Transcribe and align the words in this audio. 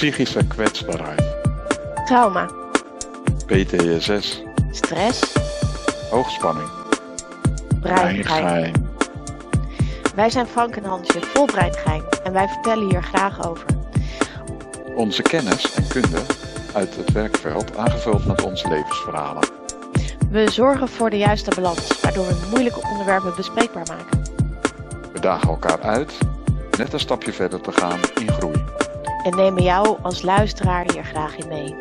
psychische 0.00 0.46
kwetsbaarheid, 0.46 1.22
trauma, 2.06 2.48
PTSS, 3.46 4.42
stress, 4.70 5.32
hoogspanning, 6.10 6.68
breingein. 7.80 8.72
Wij 10.14 10.30
zijn 10.30 10.46
Frank 10.46 10.76
en 10.76 10.84
Hansje, 10.84 11.20
vol 11.20 11.44
breingein 11.44 12.02
en 12.24 12.32
wij 12.32 12.48
vertellen 12.48 12.88
hier 12.88 13.02
graag 13.02 13.48
over. 13.48 13.66
Onze 14.94 15.22
kennis 15.22 15.74
en 15.74 15.88
kunde 15.88 16.22
uit 16.74 16.96
het 16.96 17.12
werkveld 17.12 17.76
aangevuld 17.76 18.26
met 18.26 18.42
onze 18.42 18.68
levensverhalen. 18.68 19.48
We 20.30 20.50
zorgen 20.50 20.88
voor 20.88 21.10
de 21.10 21.18
juiste 21.18 21.54
balans, 21.54 22.00
waardoor 22.00 22.26
we 22.26 22.46
moeilijke 22.50 22.88
onderwerpen 22.90 23.32
bespreekbaar 23.36 23.86
maken. 23.86 24.22
We 25.12 25.20
dagen 25.20 25.48
elkaar 25.48 25.80
uit 25.80 26.18
net 26.78 26.92
een 26.92 27.00
stapje 27.00 27.32
verder 27.32 27.60
te 27.60 27.72
gaan 27.72 27.98
in 28.20 28.30
groei. 28.30 28.59
En 29.22 29.36
nemen 29.36 29.62
jou 29.62 30.02
als 30.02 30.22
luisteraar 30.22 30.92
hier 30.92 31.04
graag 31.04 31.36
in 31.36 31.48
mee. 31.48 31.74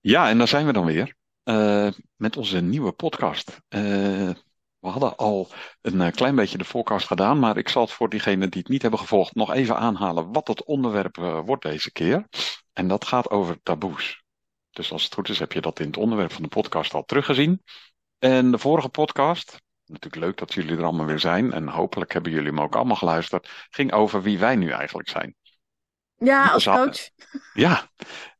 Ja, 0.00 0.28
en 0.28 0.38
daar 0.38 0.48
zijn 0.48 0.66
we 0.66 0.72
dan 0.72 0.84
weer 0.84 1.14
eh, 1.42 1.88
met 2.16 2.36
onze 2.36 2.60
nieuwe 2.60 2.92
podcast. 2.92 3.60
Eh, 3.68 3.80
we 4.78 4.88
hadden 4.88 5.16
al 5.16 5.48
een 5.80 6.00
eh, 6.00 6.12
klein 6.12 6.34
beetje 6.34 6.58
de 6.58 6.64
voorkast 6.64 7.06
gedaan, 7.06 7.38
maar 7.38 7.56
ik 7.56 7.68
zal 7.68 7.82
het 7.82 7.92
voor 7.92 8.08
diegenen 8.08 8.50
die 8.50 8.60
het 8.60 8.70
niet 8.70 8.82
hebben 8.82 9.00
gevolgd 9.00 9.34
nog 9.34 9.52
even 9.52 9.76
aanhalen 9.76 10.32
wat 10.32 10.48
het 10.48 10.64
onderwerp 10.64 11.16
wordt 11.44 11.62
deze 11.62 11.92
keer. 11.92 12.28
En 12.72 12.88
dat 12.88 13.04
gaat 13.04 13.30
over 13.30 13.62
taboes. 13.62 14.22
Dus 14.70 14.92
als 14.92 15.04
het 15.04 15.14
goed 15.14 15.28
is 15.28 15.38
heb 15.38 15.52
je 15.52 15.60
dat 15.60 15.80
in 15.80 15.86
het 15.86 15.96
onderwerp 15.96 16.32
van 16.32 16.42
de 16.42 16.48
podcast 16.48 16.94
al 16.94 17.04
teruggezien. 17.04 17.62
En 18.18 18.50
de 18.50 18.58
vorige 18.58 18.88
podcast, 18.88 19.60
natuurlijk 19.92 20.22
leuk 20.22 20.38
dat 20.38 20.52
jullie 20.52 20.76
er 20.76 20.84
allemaal 20.84 21.06
weer 21.06 21.18
zijn 21.18 21.52
en 21.52 21.68
hopelijk 21.68 22.12
hebben 22.12 22.32
jullie 22.32 22.48
hem 22.48 22.60
ook 22.60 22.76
allemaal 22.76 22.96
geluisterd, 22.96 23.66
ging 23.70 23.92
over 23.92 24.22
wie 24.22 24.38
wij 24.38 24.56
nu 24.56 24.70
eigenlijk 24.70 25.08
zijn. 25.08 25.34
Ja, 26.20 26.50
als 26.50 26.64
coach. 26.64 27.10
Ja, 27.52 27.90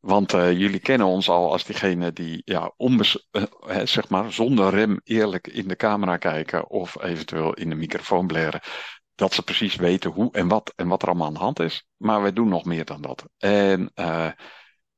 want 0.00 0.32
eh, 0.32 0.52
jullie 0.52 0.78
kennen 0.80 1.06
ons 1.06 1.28
al 1.28 1.52
als 1.52 1.64
diegene 1.64 2.12
die 2.12 2.42
ja, 2.44 2.72
onbes 2.76 3.28
eh, 3.30 3.42
hè, 3.66 3.86
zeg 3.86 4.08
maar, 4.08 4.32
zonder 4.32 4.70
rem 4.70 5.00
eerlijk 5.04 5.46
in 5.46 5.68
de 5.68 5.76
camera 5.76 6.16
kijken 6.16 6.70
of 6.70 7.02
eventueel 7.02 7.54
in 7.54 7.68
de 7.68 7.74
microfoon 7.74 8.26
blaren. 8.26 8.60
Dat 9.14 9.34
ze 9.34 9.42
precies 9.42 9.76
weten 9.76 10.10
hoe 10.10 10.32
en 10.32 10.48
wat 10.48 10.72
en 10.76 10.88
wat 10.88 11.02
er 11.02 11.08
allemaal 11.08 11.26
aan 11.26 11.32
de 11.32 11.38
hand 11.38 11.60
is. 11.60 11.86
Maar 11.96 12.22
wij 12.22 12.32
doen 12.32 12.48
nog 12.48 12.64
meer 12.64 12.84
dan 12.84 13.00
dat. 13.00 13.24
En 13.38 13.90
eh, 13.94 14.30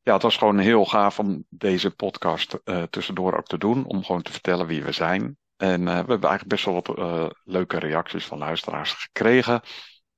ja, 0.01 0.13
het 0.13 0.23
was 0.23 0.37
gewoon 0.37 0.59
heel 0.59 0.85
gaaf 0.85 1.19
om 1.19 1.45
deze 1.49 1.91
podcast 1.91 2.59
tussendoor 2.91 3.37
ook 3.37 3.47
te 3.47 3.59
doen. 3.59 3.85
Om 3.85 4.05
gewoon 4.05 4.23
te 4.23 4.33
vertellen 4.33 4.67
wie 4.67 4.83
we 4.83 4.93
zijn. 4.93 5.37
En 5.63 5.81
eh, 5.81 5.93
we 6.05 6.11
hebben 6.11 6.29
eigenlijk 6.29 6.49
best 6.49 6.65
wel 6.65 6.75
wat 6.75 6.99
eh, 6.99 7.27
leuke 7.45 7.79
reacties 7.79 8.25
van 8.25 8.39
luisteraars 8.39 8.93
gekregen. 8.93 9.61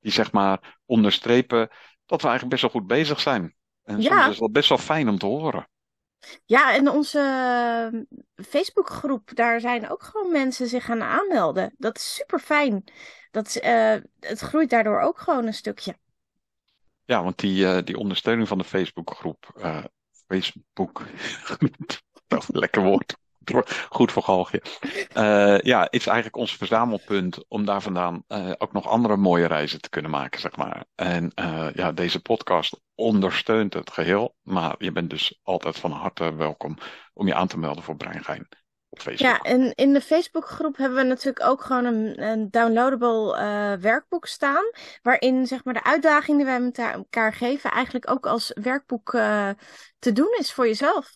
Die 0.00 0.12
zeg 0.12 0.32
maar 0.32 0.78
onderstrepen 0.84 1.68
dat 2.06 2.22
we 2.22 2.28
eigenlijk 2.28 2.48
best 2.48 2.62
wel 2.62 2.70
goed 2.70 2.86
bezig 2.86 3.20
zijn. 3.20 3.54
En 3.82 4.00
Ja. 4.00 4.20
soms 4.22 4.32
is 4.32 4.38
dat 4.38 4.52
best 4.52 4.68
wel 4.68 4.78
fijn 4.78 5.08
om 5.08 5.18
te 5.18 5.26
horen. 5.26 5.68
Ja, 6.44 6.74
en 6.74 6.88
onze 6.88 7.18
eh, 7.18 8.00
Facebookgroep, 8.46 9.30
daar 9.34 9.60
zijn 9.60 9.90
ook 9.90 10.02
gewoon 10.02 10.32
mensen 10.32 10.68
zich 10.68 10.84
gaan 10.84 11.02
aanmelden. 11.02 11.74
Dat 11.78 11.96
is 11.96 12.14
super 12.14 12.38
fijn. 12.38 12.84
Dat, 13.30 13.54
eh, 13.54 13.96
het 14.20 14.38
groeit 14.38 14.70
daardoor 14.70 15.00
ook 15.00 15.18
gewoon 15.18 15.46
een 15.46 15.54
stukje. 15.54 15.96
Ja, 17.04 17.22
want 17.22 17.38
die, 17.38 17.82
die 17.82 17.98
ondersteuning 17.98 18.48
van 18.48 18.58
de 18.58 18.64
Facebookgroep, 18.64 19.52
Facebook, 20.26 21.02
nou, 22.28 22.42
lekker 22.46 22.82
woord, 22.82 23.16
goed 23.88 24.12
voor 24.12 24.22
galgje, 24.22 24.62
Eh, 25.14 25.58
ja, 25.58 25.90
is 25.90 26.06
eigenlijk 26.06 26.36
ons 26.36 26.56
verzamelpunt 26.56 27.48
om 27.48 27.64
daar 27.64 27.82
vandaan 27.82 28.24
eh, 28.26 28.52
ook 28.58 28.72
nog 28.72 28.88
andere 28.88 29.16
mooie 29.16 29.46
reizen 29.46 29.80
te 29.80 29.88
kunnen 29.88 30.10
maken, 30.10 30.40
zeg 30.40 30.56
maar. 30.56 30.84
En 30.94 31.30
eh, 31.34 31.68
ja, 31.74 31.92
deze 31.92 32.22
podcast 32.22 32.80
ondersteunt 32.94 33.74
het 33.74 33.90
geheel, 33.90 34.34
maar 34.42 34.74
je 34.78 34.92
bent 34.92 35.10
dus 35.10 35.40
altijd 35.42 35.78
van 35.78 35.90
harte 35.90 36.34
welkom 36.34 36.78
om 37.12 37.26
je 37.26 37.34
aan 37.34 37.46
te 37.46 37.58
melden 37.58 37.84
voor 37.84 37.96
Breingein. 37.96 38.48
Ja, 39.14 39.40
en 39.40 39.74
in 39.74 39.92
de 39.92 40.00
Facebookgroep 40.00 40.76
hebben 40.76 40.98
we 40.98 41.04
natuurlijk 41.04 41.46
ook 41.46 41.62
gewoon 41.62 41.84
een, 41.84 42.22
een 42.22 42.50
downloadable 42.50 43.36
werkboek 43.80 44.26
staan. 44.26 44.64
Waarin 45.02 45.46
zeg 45.46 45.64
maar 45.64 45.74
de 45.74 45.84
uitdaging 45.84 46.36
die 46.36 46.46
wij 46.46 46.60
met 46.60 46.78
elkaar 46.78 47.32
geven 47.32 47.70
eigenlijk 47.70 48.10
ook 48.10 48.26
als 48.26 48.52
werkboek 48.62 49.10
te 49.98 50.12
doen 50.12 50.36
is 50.38 50.52
voor 50.52 50.66
jezelf. 50.66 51.10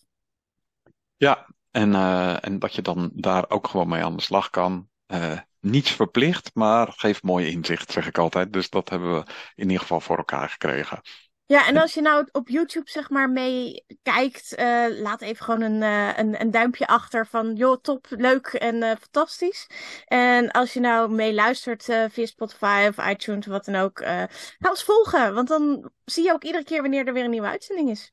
Ja, 1.16 1.46
en, 1.70 1.94
eh, 1.94 2.44
en 2.44 2.58
dat 2.58 2.74
je 2.74 2.82
dan 2.82 3.10
daar 3.14 3.44
ook 3.50 3.68
gewoon 3.68 3.88
mee 3.88 4.04
aan 4.04 4.16
de 4.16 4.22
slag 4.22 4.50
kan. 4.50 4.88
Eh, 5.06 5.38
niets 5.60 5.90
verplicht, 5.90 6.50
maar 6.54 6.92
geeft 6.96 7.22
mooi 7.22 7.50
inzicht, 7.50 7.92
zeg 7.92 8.06
ik 8.06 8.18
altijd. 8.18 8.52
Dus 8.52 8.70
dat 8.70 8.88
hebben 8.88 9.14
we 9.14 9.26
in 9.54 9.64
ieder 9.64 9.80
geval 9.80 10.00
voor 10.00 10.16
elkaar 10.16 10.48
gekregen. 10.48 11.00
Ja, 11.46 11.66
en 11.66 11.76
als 11.76 11.94
je 11.94 12.00
nou 12.00 12.28
op 12.32 12.48
YouTube 12.48 12.90
zeg 12.90 13.10
maar 13.10 13.30
mee 13.30 13.84
kijkt, 14.02 14.54
eh, 14.54 14.86
laat 14.88 15.20
even 15.20 15.44
gewoon 15.44 15.60
een, 15.60 15.82
een, 16.18 16.40
een 16.40 16.50
duimpje 16.50 16.86
achter 16.86 17.26
van 17.26 17.54
joh, 17.54 17.80
top, 17.80 18.06
leuk 18.08 18.46
en 18.46 18.98
fantastisch. 18.98 19.66
En 20.06 20.50
als 20.50 20.72
je 20.72 20.80
nou 20.80 21.10
mee 21.10 21.34
luistert 21.34 21.84
via 21.84 22.26
Spotify 22.26 22.86
of 22.88 23.06
iTunes, 23.06 23.46
wat 23.46 23.64
dan 23.64 23.74
ook, 23.74 23.98
ga 23.98 24.28
ons 24.68 24.84
volgen. 24.84 25.34
Want 25.34 25.48
dan 25.48 25.90
zie 26.04 26.24
je 26.24 26.32
ook 26.32 26.44
iedere 26.44 26.64
keer 26.64 26.82
wanneer 26.82 27.06
er 27.06 27.12
weer 27.12 27.24
een 27.24 27.30
nieuwe 27.30 27.46
uitzending 27.46 27.90
is. 27.90 28.12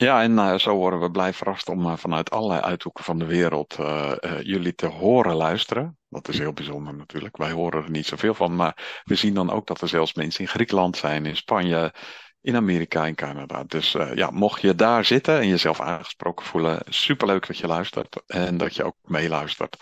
Ja, 0.00 0.22
en 0.22 0.38
eh, 0.38 0.58
zo 0.58 0.74
worden 0.74 1.00
we 1.00 1.10
blij 1.10 1.32
verrast 1.32 1.68
om 1.68 1.86
eh, 1.86 1.96
vanuit 1.96 2.30
allerlei 2.30 2.60
uithoeken 2.60 3.04
van 3.04 3.18
de 3.18 3.24
wereld 3.24 3.74
eh, 3.78 4.12
jullie 4.42 4.74
te 4.74 4.86
horen 4.86 5.34
luisteren. 5.34 5.98
Dat 6.08 6.28
is 6.28 6.38
heel 6.38 6.52
bijzonder 6.52 6.94
natuurlijk. 6.94 7.36
Wij 7.36 7.50
horen 7.50 7.82
er 7.82 7.90
niet 7.90 8.06
zoveel 8.06 8.34
van, 8.34 8.56
maar 8.56 9.02
we 9.04 9.14
zien 9.14 9.34
dan 9.34 9.50
ook 9.50 9.66
dat 9.66 9.80
er 9.80 9.88
zelfs 9.88 10.14
mensen 10.14 10.40
in 10.40 10.48
Griekenland 10.48 10.96
zijn, 10.96 11.26
in 11.26 11.36
Spanje, 11.36 11.94
in 12.40 12.56
Amerika, 12.56 13.06
in 13.06 13.14
Canada. 13.14 13.64
Dus 13.64 13.96
ja, 14.14 14.30
mocht 14.30 14.60
je 14.60 14.74
daar 14.74 15.04
zitten 15.04 15.40
en 15.40 15.48
jezelf 15.48 15.80
aangesproken 15.80 16.46
voelen, 16.46 16.82
superleuk 16.88 17.46
dat 17.46 17.58
je 17.58 17.66
luistert 17.66 18.22
en 18.26 18.56
dat 18.56 18.76
je 18.76 18.84
ook 18.84 18.96
meeluistert. 19.02 19.76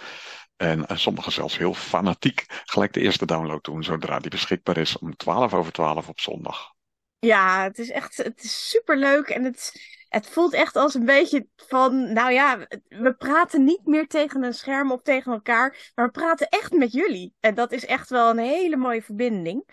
En 0.57 0.87
sommigen 0.95 1.33
zelfs 1.33 1.59
heel 1.59 1.75
fanatiek 1.75 2.45
gelijk 2.65 2.93
de 2.93 3.01
eerste 3.01 3.27
download 3.27 3.65
doen, 3.65 3.85
zodra 3.85 4.19
die 4.19 4.31
beschikbaar 4.31 4.77
is 4.77 4.99
om 4.99 5.17
12 5.17 5.55
over 5.55 5.73
12 5.73 6.09
op 6.09 6.21
zondag. 6.21 6.77
Ja, 7.19 7.63
het 7.63 7.79
is 7.79 7.91
echt, 7.91 8.17
het 8.17 8.43
is 8.43 8.69
super 8.69 8.97
leuk 8.97 9.29
en 9.29 9.45
het, 9.45 9.73
het 10.09 10.27
voelt 10.27 10.53
echt 10.53 10.77
als 10.77 10.95
een 10.95 11.05
beetje 11.05 11.47
van, 11.57 12.13
nou 12.13 12.33
ja, 12.33 12.67
we 12.89 13.15
praten 13.19 13.65
niet 13.65 13.87
meer 13.87 14.07
tegen 14.07 14.43
een 14.43 14.55
scherm 14.55 14.93
of 14.93 15.03
tegen 15.03 15.33
elkaar, 15.33 15.93
maar 15.95 16.07
we 16.07 16.11
praten 16.11 16.49
echt 16.49 16.73
met 16.73 16.93
jullie. 16.93 17.35
En 17.41 17.55
dat 17.55 17.73
is 17.73 17.87
echt 17.87 18.11
wel 18.11 18.31
een 18.31 18.39
hele 18.39 18.77
mooie 18.77 19.03
verbinding. 19.03 19.65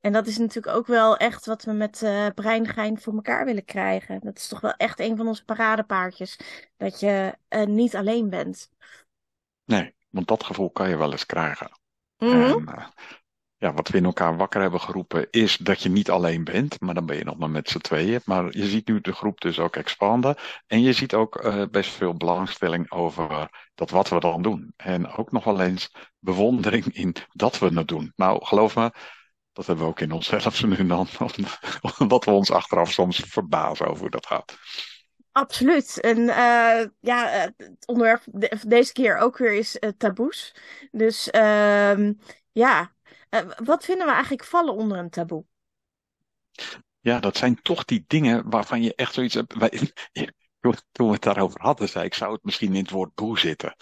En 0.00 0.12
dat 0.12 0.26
is 0.26 0.38
natuurlijk 0.38 0.76
ook 0.76 0.86
wel 0.86 1.16
echt 1.16 1.46
wat 1.46 1.64
we 1.64 1.72
met 1.72 2.02
eh 2.02 2.26
Breingein 2.34 3.00
voor 3.00 3.14
elkaar 3.14 3.44
willen 3.44 3.64
krijgen. 3.64 4.20
Dat 4.20 4.36
is 4.36 4.48
toch 4.48 4.60
wel 4.60 4.74
echt 4.74 5.00
een 5.00 5.16
van 5.16 5.28
onze 5.28 5.44
paradepaardjes, 5.44 6.38
dat 6.76 7.00
je 7.00 7.36
eh, 7.48 7.64
niet 7.64 7.96
alleen 7.96 8.30
bent. 8.30 8.70
Nee, 9.64 9.94
want 10.10 10.28
dat 10.28 10.44
gevoel 10.44 10.70
kan 10.70 10.88
je 10.88 10.96
wel 10.96 11.12
eens 11.12 11.26
krijgen. 11.26 11.70
En 12.18 12.66
eh, 12.66 12.86
ja, 13.60 13.72
wat 13.72 13.88
we 13.88 13.96
in 13.98 14.04
elkaar 14.04 14.36
wakker 14.36 14.60
hebben 14.60 14.80
geroepen 14.80 15.26
is 15.30 15.56
dat 15.56 15.82
je 15.82 15.88
niet 15.88 16.10
alleen 16.10 16.44
bent, 16.44 16.80
maar 16.80 16.94
dan 16.94 17.06
ben 17.06 17.16
je 17.16 17.24
nog 17.24 17.38
maar 17.38 17.50
met 17.50 17.68
z'n 17.68 17.78
tweeën. 17.78 18.20
Maar 18.24 18.56
je 18.56 18.66
ziet 18.66 18.86
nu 18.88 19.00
de 19.00 19.12
groep 19.12 19.40
dus 19.40 19.58
ook 19.58 19.76
expanden. 19.76 20.36
En 20.66 20.80
je 20.82 20.92
ziet 20.92 21.14
ook 21.14 21.36
eh, 21.36 21.62
best 21.70 21.90
veel 21.90 22.14
belangstelling 22.14 22.90
over 22.90 23.50
dat 23.74 23.90
wat 23.90 24.08
we 24.08 24.20
dan 24.20 24.42
doen. 24.42 24.72
En 24.76 25.06
ook 25.16 25.32
nog 25.32 25.44
wel 25.44 25.60
eens 25.60 25.94
bewondering 26.18 26.84
in 26.94 27.14
dat 27.32 27.58
we 27.58 27.66
het 27.66 27.88
doen. 27.88 28.12
Nou, 28.16 28.44
geloof 28.44 28.76
me, 28.76 28.92
dat 29.52 29.66
hebben 29.66 29.84
we 29.84 29.90
ook 29.90 30.00
in 30.00 30.12
onszelf 30.12 30.62
nu 30.64 30.86
dan. 30.86 31.08
Omdat 31.98 32.24
we 32.24 32.30
ons 32.30 32.50
achteraf 32.50 32.92
soms 32.92 33.22
verbazen 33.26 33.86
over 33.86 34.00
hoe 34.00 34.10
dat 34.10 34.26
gaat. 34.26 34.58
Absoluut. 35.32 36.00
En 36.00 36.28
eh, 36.28 36.86
ja, 37.00 37.28
het 37.56 37.86
onderwerp 37.86 38.22
de- 38.26 38.58
deze 38.66 38.92
keer 38.92 39.16
ook 39.16 39.38
weer 39.38 39.52
is 39.52 39.78
eh, 39.78 39.90
taboes. 39.96 40.54
Dus 40.90 41.30
ehm, 41.30 42.12
ja, 42.52 42.92
wat 43.64 43.84
vinden 43.84 44.06
we 44.06 44.12
eigenlijk 44.12 44.44
vallen 44.44 44.74
onder 44.74 44.98
een 44.98 45.10
taboe? 45.10 45.44
Ja, 47.00 47.20
dat 47.20 47.36
zijn 47.36 47.62
toch 47.62 47.84
die 47.84 48.04
dingen 48.06 48.50
waarvan 48.50 48.82
je 48.82 48.94
echt 48.94 49.14
zoiets 49.14 49.34
hebt. 49.34 49.54
Wij, 49.54 49.70
toen 50.92 51.06
we 51.06 51.12
het 51.12 51.22
daarover 51.22 51.60
hadden, 51.60 51.88
zei 51.88 52.04
ik, 52.04 52.14
zou 52.14 52.32
het 52.32 52.44
misschien 52.44 52.74
in 52.74 52.82
het 52.82 52.90
woord 52.90 53.14
boe 53.14 53.38
zitten. 53.38 53.76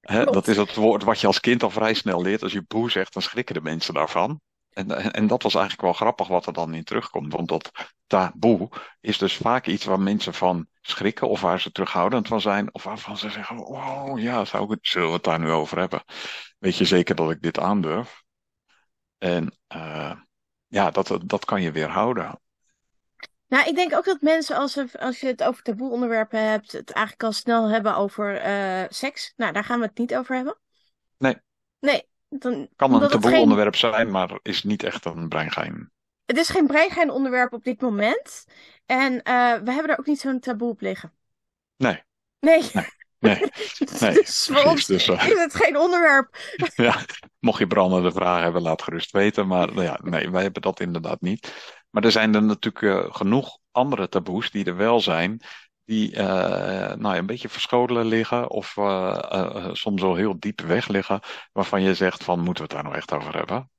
Hè, 0.00 0.24
dat 0.24 0.48
is 0.48 0.56
het 0.56 0.74
woord 0.74 1.04
wat 1.04 1.20
je 1.20 1.26
als 1.26 1.40
kind 1.40 1.62
al 1.62 1.70
vrij 1.70 1.94
snel 1.94 2.22
leert. 2.22 2.42
Als 2.42 2.52
je 2.52 2.64
boe 2.68 2.90
zegt, 2.90 3.12
dan 3.12 3.22
schrikken 3.22 3.54
de 3.54 3.60
mensen 3.60 3.94
daarvan. 3.94 4.40
En, 4.70 4.90
en, 4.90 5.12
en 5.12 5.26
dat 5.26 5.42
was 5.42 5.54
eigenlijk 5.54 5.84
wel 5.84 5.92
grappig 5.92 6.28
wat 6.28 6.46
er 6.46 6.52
dan 6.52 6.74
in 6.74 6.84
terugkomt. 6.84 7.32
Want 7.32 7.48
dat 7.48 7.70
taboe 8.06 8.68
is 9.00 9.18
dus 9.18 9.36
vaak 9.36 9.66
iets 9.66 9.84
waar 9.84 10.00
mensen 10.00 10.34
van 10.34 10.66
schrikken 10.80 11.28
of 11.28 11.40
waar 11.40 11.60
ze 11.60 11.72
terughoudend 11.72 12.28
van 12.28 12.40
zijn. 12.40 12.74
Of 12.74 12.82
waarvan 12.82 13.16
ze 13.16 13.30
zeggen, 13.30 13.58
oh 13.58 14.20
ja, 14.20 14.44
zou 14.44 14.64
ik 14.64 14.70
het, 14.70 14.78
zullen 14.82 15.08
we 15.08 15.14
het 15.14 15.24
daar 15.24 15.38
nu 15.38 15.50
over 15.50 15.78
hebben? 15.78 16.04
Weet 16.58 16.76
je 16.76 16.84
zeker 16.84 17.14
dat 17.14 17.30
ik 17.30 17.42
dit 17.42 17.58
aandurf? 17.58 18.26
En 19.18 19.56
eh, 19.66 20.12
ja, 20.66 20.90
dat, 20.90 21.18
dat 21.24 21.44
kan 21.44 21.62
je 21.62 21.72
weerhouden. 21.72 22.40
Nou, 23.46 23.68
ik 23.68 23.74
denk 23.74 23.94
ook 23.94 24.04
dat 24.04 24.20
mensen, 24.20 24.56
als, 24.56 24.96
als 24.98 25.20
je 25.20 25.26
het 25.26 25.42
over 25.44 25.62
taboe 25.62 25.90
onderwerpen 25.90 26.48
hebt, 26.50 26.72
het 26.72 26.90
eigenlijk 26.90 27.24
al 27.26 27.32
snel 27.32 27.68
hebben 27.68 27.96
over 27.96 28.36
eh, 28.36 28.84
seks. 28.88 29.32
Nou, 29.36 29.52
daar 29.52 29.64
gaan 29.64 29.80
we 29.80 29.86
het 29.86 29.98
niet 29.98 30.16
over 30.16 30.34
hebben. 30.36 30.58
Nee. 31.18 31.36
Nee, 31.80 32.08
Dan, 32.28 32.68
Kan 32.76 33.02
een 33.02 33.08
taboe 33.08 33.30
geen- 33.30 33.40
onderwerp 33.40 33.76
zijn, 33.76 34.10
maar 34.10 34.38
is 34.42 34.62
niet 34.62 34.82
echt 34.82 35.04
een 35.04 35.28
breingein. 35.28 35.90
Het 36.24 36.36
is 36.36 36.48
geen 36.48 36.66
breingein 36.66 37.10
onderwerp 37.10 37.52
op 37.52 37.64
dit 37.64 37.80
moment. 37.80 38.44
En 38.86 39.22
eh, 39.22 39.54
we 39.54 39.72
hebben 39.72 39.88
er 39.88 39.98
ook 39.98 40.06
niet 40.06 40.20
zo'n 40.20 40.40
taboe 40.40 40.70
op 40.70 40.80
liggen. 40.80 41.12
Nee. 41.76 42.02
Nee. 42.40 42.70
Nee, 42.72 42.86
nee, 43.18 43.38
dus 43.78 43.88
precies. 43.98 44.50
ons 44.64 44.86
Dus, 44.86 45.08
eh, 45.08 45.28
is 45.28 45.38
het 45.38 45.54
geen 45.54 45.76
onderwerp. 45.76 46.36
Ja, 46.74 47.04
mocht 47.38 47.58
je 47.58 47.66
brandende 47.66 48.12
vragen 48.12 48.42
hebben, 48.42 48.62
laat 48.62 48.82
gerust 48.82 49.10
weten. 49.10 49.46
Maar 49.46 49.66
nou 49.66 49.82
ja, 49.82 49.98
nee, 50.02 50.30
wij 50.30 50.42
hebben 50.42 50.62
dat 50.62 50.80
inderdaad 50.80 51.20
niet. 51.20 51.74
Maar 51.90 52.04
er 52.04 52.12
zijn 52.12 52.34
er 52.34 52.42
natuurlijk 52.42 52.84
eh, 52.84 53.14
genoeg 53.14 53.58
andere 53.70 54.08
taboes 54.08 54.50
die 54.50 54.64
er 54.64 54.76
wel 54.76 55.00
zijn, 55.00 55.40
die 55.84 56.14
eh, 56.16 56.94
nou 56.96 57.14
ja, 57.14 57.16
een 57.16 57.26
beetje 57.26 57.48
verscholen 57.48 58.06
liggen 58.06 58.50
of 58.50 58.76
eh, 58.76 59.18
eh, 59.30 59.56
eh, 59.56 59.74
soms 59.74 60.02
al 60.02 60.14
heel 60.14 60.38
diep 60.38 60.60
weg 60.60 60.88
liggen, 60.88 61.20
waarvan 61.52 61.82
je 61.82 61.94
zegt 61.94 62.24
van, 62.24 62.40
moeten 62.40 62.54
we 62.54 62.62
het 62.62 62.70
daar 62.70 62.82
nou 62.82 62.96
echt 62.96 63.12
over 63.12 63.34
hebben? 63.36 63.70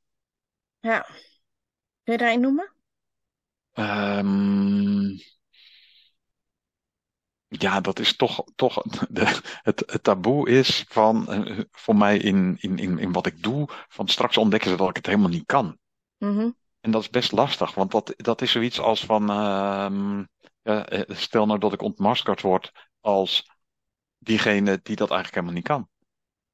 Ja. 0.80 1.07
Kun 2.03 2.13
je 2.13 2.18
er 2.18 2.33
een 2.33 2.42
noemen? 2.42 2.74
Ehm, 3.74 5.07
ja, 7.49 7.81
dat 7.81 7.99
is 7.99 8.15
toch, 8.15 8.43
toch 8.55 8.81
de, 9.09 9.39
het, 9.61 9.83
het 9.85 10.03
taboe 10.03 10.49
is 10.49 10.85
van, 10.87 11.31
eh, 11.31 11.59
voor 11.71 11.95
mij 11.95 12.17
in, 12.17 12.57
in, 12.59 12.77
in, 12.77 12.99
in 12.99 13.11
wat 13.11 13.25
ik 13.25 13.43
doe, 13.43 13.67
van 13.87 14.07
straks 14.07 14.37
ontdekken 14.37 14.69
ze 14.69 14.75
dat 14.75 14.89
ik 14.89 14.95
het 14.95 15.05
helemaal 15.05 15.29
niet 15.29 15.45
kan. 15.45 15.77
Mhm. 16.17 16.49
En 16.79 16.91
dat 16.91 17.01
is 17.01 17.09
best 17.09 17.31
lastig, 17.31 17.73
want 17.73 17.91
dat, 17.91 18.13
dat 18.17 18.41
is 18.41 18.51
zoiets 18.51 18.79
als 18.79 19.05
van, 19.05 19.29
ehm, 19.29 20.23
eh, 20.61 21.01
stel 21.07 21.45
nou 21.45 21.59
dat 21.59 21.73
ik 21.73 21.81
ontmaskerd 21.81 22.41
word 22.41 22.71
als 22.99 23.51
diegene 24.17 24.79
die 24.83 24.95
dat 24.95 25.11
eigenlijk 25.11 25.33
helemaal 25.33 25.55
niet 25.55 25.67
kan. 25.67 25.89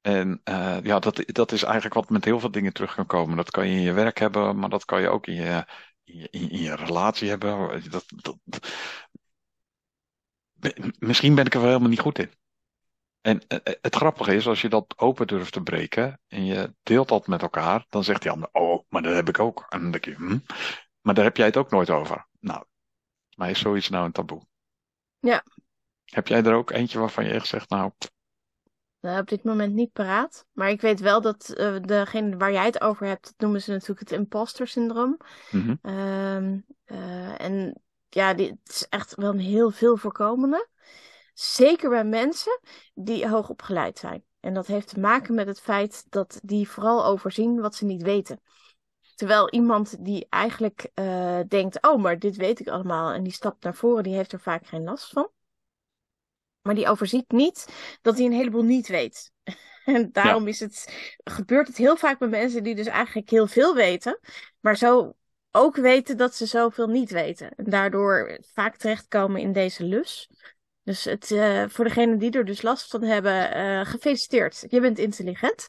En 0.00 0.40
eh, 0.44 0.78
ja, 0.82 0.98
dat, 0.98 1.22
dat 1.26 1.52
is 1.52 1.62
eigenlijk 1.62 1.94
wat 1.94 2.10
met 2.10 2.24
heel 2.24 2.40
veel 2.40 2.50
dingen 2.50 2.72
terug 2.72 2.94
kan 2.94 3.06
komen. 3.06 3.36
Dat 3.36 3.50
kan 3.50 3.68
je 3.68 3.76
in 3.76 3.82
je 3.82 3.92
werk 3.92 4.18
hebben, 4.18 4.58
maar 4.58 4.68
dat 4.68 4.84
kan 4.84 5.00
je 5.00 5.08
ook 5.08 5.26
in 5.26 5.34
je, 5.34 5.66
in 6.04 6.18
je, 6.18 6.28
in 6.30 6.60
je 6.62 6.74
relatie 6.74 7.28
hebben. 7.28 7.82
Dat, 7.90 8.04
dat, 8.08 8.38
misschien 10.98 11.34
ben 11.34 11.46
ik 11.46 11.54
er 11.54 11.60
wel 11.60 11.68
helemaal 11.68 11.90
niet 11.90 12.00
goed 12.00 12.18
in. 12.18 12.30
En 13.20 13.46
eh, 13.46 13.58
eh, 13.62 13.74
het 13.80 13.94
grappige 13.96 14.34
is, 14.34 14.46
als 14.46 14.60
je 14.60 14.68
dat 14.68 14.94
open 14.96 15.26
durft 15.26 15.52
te 15.52 15.62
breken 15.62 16.20
en 16.28 16.44
je 16.44 16.74
deelt 16.82 17.08
dat 17.08 17.26
met 17.26 17.42
elkaar, 17.42 17.86
dan 17.88 18.04
zegt 18.04 18.22
die 18.22 18.30
ander, 18.30 18.48
oh, 18.52 18.82
maar 18.88 19.02
dat 19.02 19.14
heb 19.14 19.28
ik 19.28 19.38
ook. 19.38 19.66
En 19.68 19.80
dan 19.80 19.90
denk 19.90 20.04
je, 20.04 20.14
hm, 20.14 20.38
maar 21.00 21.14
daar 21.14 21.24
heb 21.24 21.36
jij 21.36 21.46
het 21.46 21.56
ook 21.56 21.70
nooit 21.70 21.90
over. 21.90 22.26
Nou, 22.40 22.64
mij 23.36 23.50
is 23.50 23.58
zoiets 23.58 23.88
nou 23.88 24.04
een 24.04 24.12
taboe. 24.12 24.42
Ja. 25.18 25.44
Heb 26.04 26.28
jij 26.28 26.42
er 26.42 26.54
ook 26.54 26.70
eentje 26.70 26.98
waarvan 26.98 27.24
je 27.24 27.30
echt 27.30 27.46
zegt, 27.46 27.70
nou, 27.70 27.92
Nou, 29.00 29.20
op 29.20 29.28
dit 29.28 29.44
moment 29.44 29.74
niet 29.74 29.92
paraat. 29.92 30.46
Maar 30.52 30.70
ik 30.70 30.80
weet 30.80 31.00
wel 31.00 31.20
dat 31.20 31.48
eh, 31.48 31.76
degene 31.80 32.36
waar 32.36 32.52
jij 32.52 32.64
het 32.64 32.80
over 32.80 33.06
hebt, 33.06 33.24
dat 33.24 33.34
noemen 33.38 33.62
ze 33.62 33.70
natuurlijk 33.70 34.00
het 34.00 34.18
imposter 34.18 34.68
syndroom. 34.68 35.16
eh, 36.84 37.40
en 37.40 37.80
ja, 38.16 38.34
dit 38.34 38.56
is 38.64 38.86
echt 38.88 39.14
wel 39.14 39.30
een 39.30 39.38
heel 39.38 39.70
veel 39.70 39.96
voorkomende. 39.96 40.68
Zeker 41.34 41.90
bij 41.90 42.04
mensen 42.04 42.60
die 42.94 43.28
hoog 43.28 43.48
opgeleid 43.48 43.98
zijn. 43.98 44.24
En 44.40 44.54
dat 44.54 44.66
heeft 44.66 44.88
te 44.88 45.00
maken 45.00 45.34
met 45.34 45.46
het 45.46 45.60
feit 45.60 46.06
dat 46.08 46.40
die 46.42 46.68
vooral 46.68 47.04
overzien 47.04 47.60
wat 47.60 47.74
ze 47.74 47.84
niet 47.84 48.02
weten. 48.02 48.40
Terwijl 49.14 49.50
iemand 49.50 50.04
die 50.04 50.26
eigenlijk 50.28 50.90
eh, 50.94 51.40
denkt, 51.48 51.86
oh, 51.86 52.02
maar 52.02 52.18
dit 52.18 52.36
weet 52.36 52.60
ik 52.60 52.68
allemaal, 52.68 53.12
en 53.12 53.22
die 53.22 53.32
stapt 53.32 53.64
naar 53.64 53.74
voren, 53.74 54.02
die 54.02 54.14
heeft 54.14 54.32
er 54.32 54.40
vaak 54.40 54.66
geen 54.66 54.84
last 54.84 55.08
van. 55.08 55.30
Maar 56.62 56.74
die 56.74 56.88
overziet 56.88 57.30
niet 57.30 57.68
dat 58.02 58.16
hij 58.16 58.26
een 58.26 58.32
heleboel 58.32 58.62
niet 58.62 58.88
weet. 58.88 59.32
En 59.84 60.12
daarom 60.12 60.48
is 60.48 60.60
het, 60.60 61.14
gebeurt 61.24 61.66
het 61.66 61.76
heel 61.76 61.96
vaak 61.96 62.18
bij 62.18 62.28
mensen 62.28 62.62
die 62.62 62.74
dus 62.74 62.86
eigenlijk 62.86 63.30
heel 63.30 63.46
veel 63.46 63.74
weten, 63.74 64.18
maar 64.60 64.76
zo 64.76 65.16
ook 65.56 65.76
weten 65.76 66.16
dat 66.16 66.34
ze 66.34 66.46
zoveel 66.46 66.86
niet 66.86 67.10
weten. 67.10 67.50
En 67.56 67.64
daardoor 67.70 68.38
vaak 68.52 68.76
terechtkomen 68.76 69.40
in 69.40 69.52
deze 69.52 69.84
lus. 69.84 70.30
Dus 70.82 71.04
het, 71.04 71.30
eh, 71.30 71.64
voor 71.68 71.84
degenen 71.84 72.18
die 72.18 72.30
er 72.30 72.44
dus 72.44 72.62
last 72.62 72.90
van 72.90 73.02
hebben, 73.02 73.52
eh, 73.54 73.80
gefeliciteerd. 73.86 74.64
Je 74.68 74.80
bent 74.80 74.98
intelligent. 74.98 75.66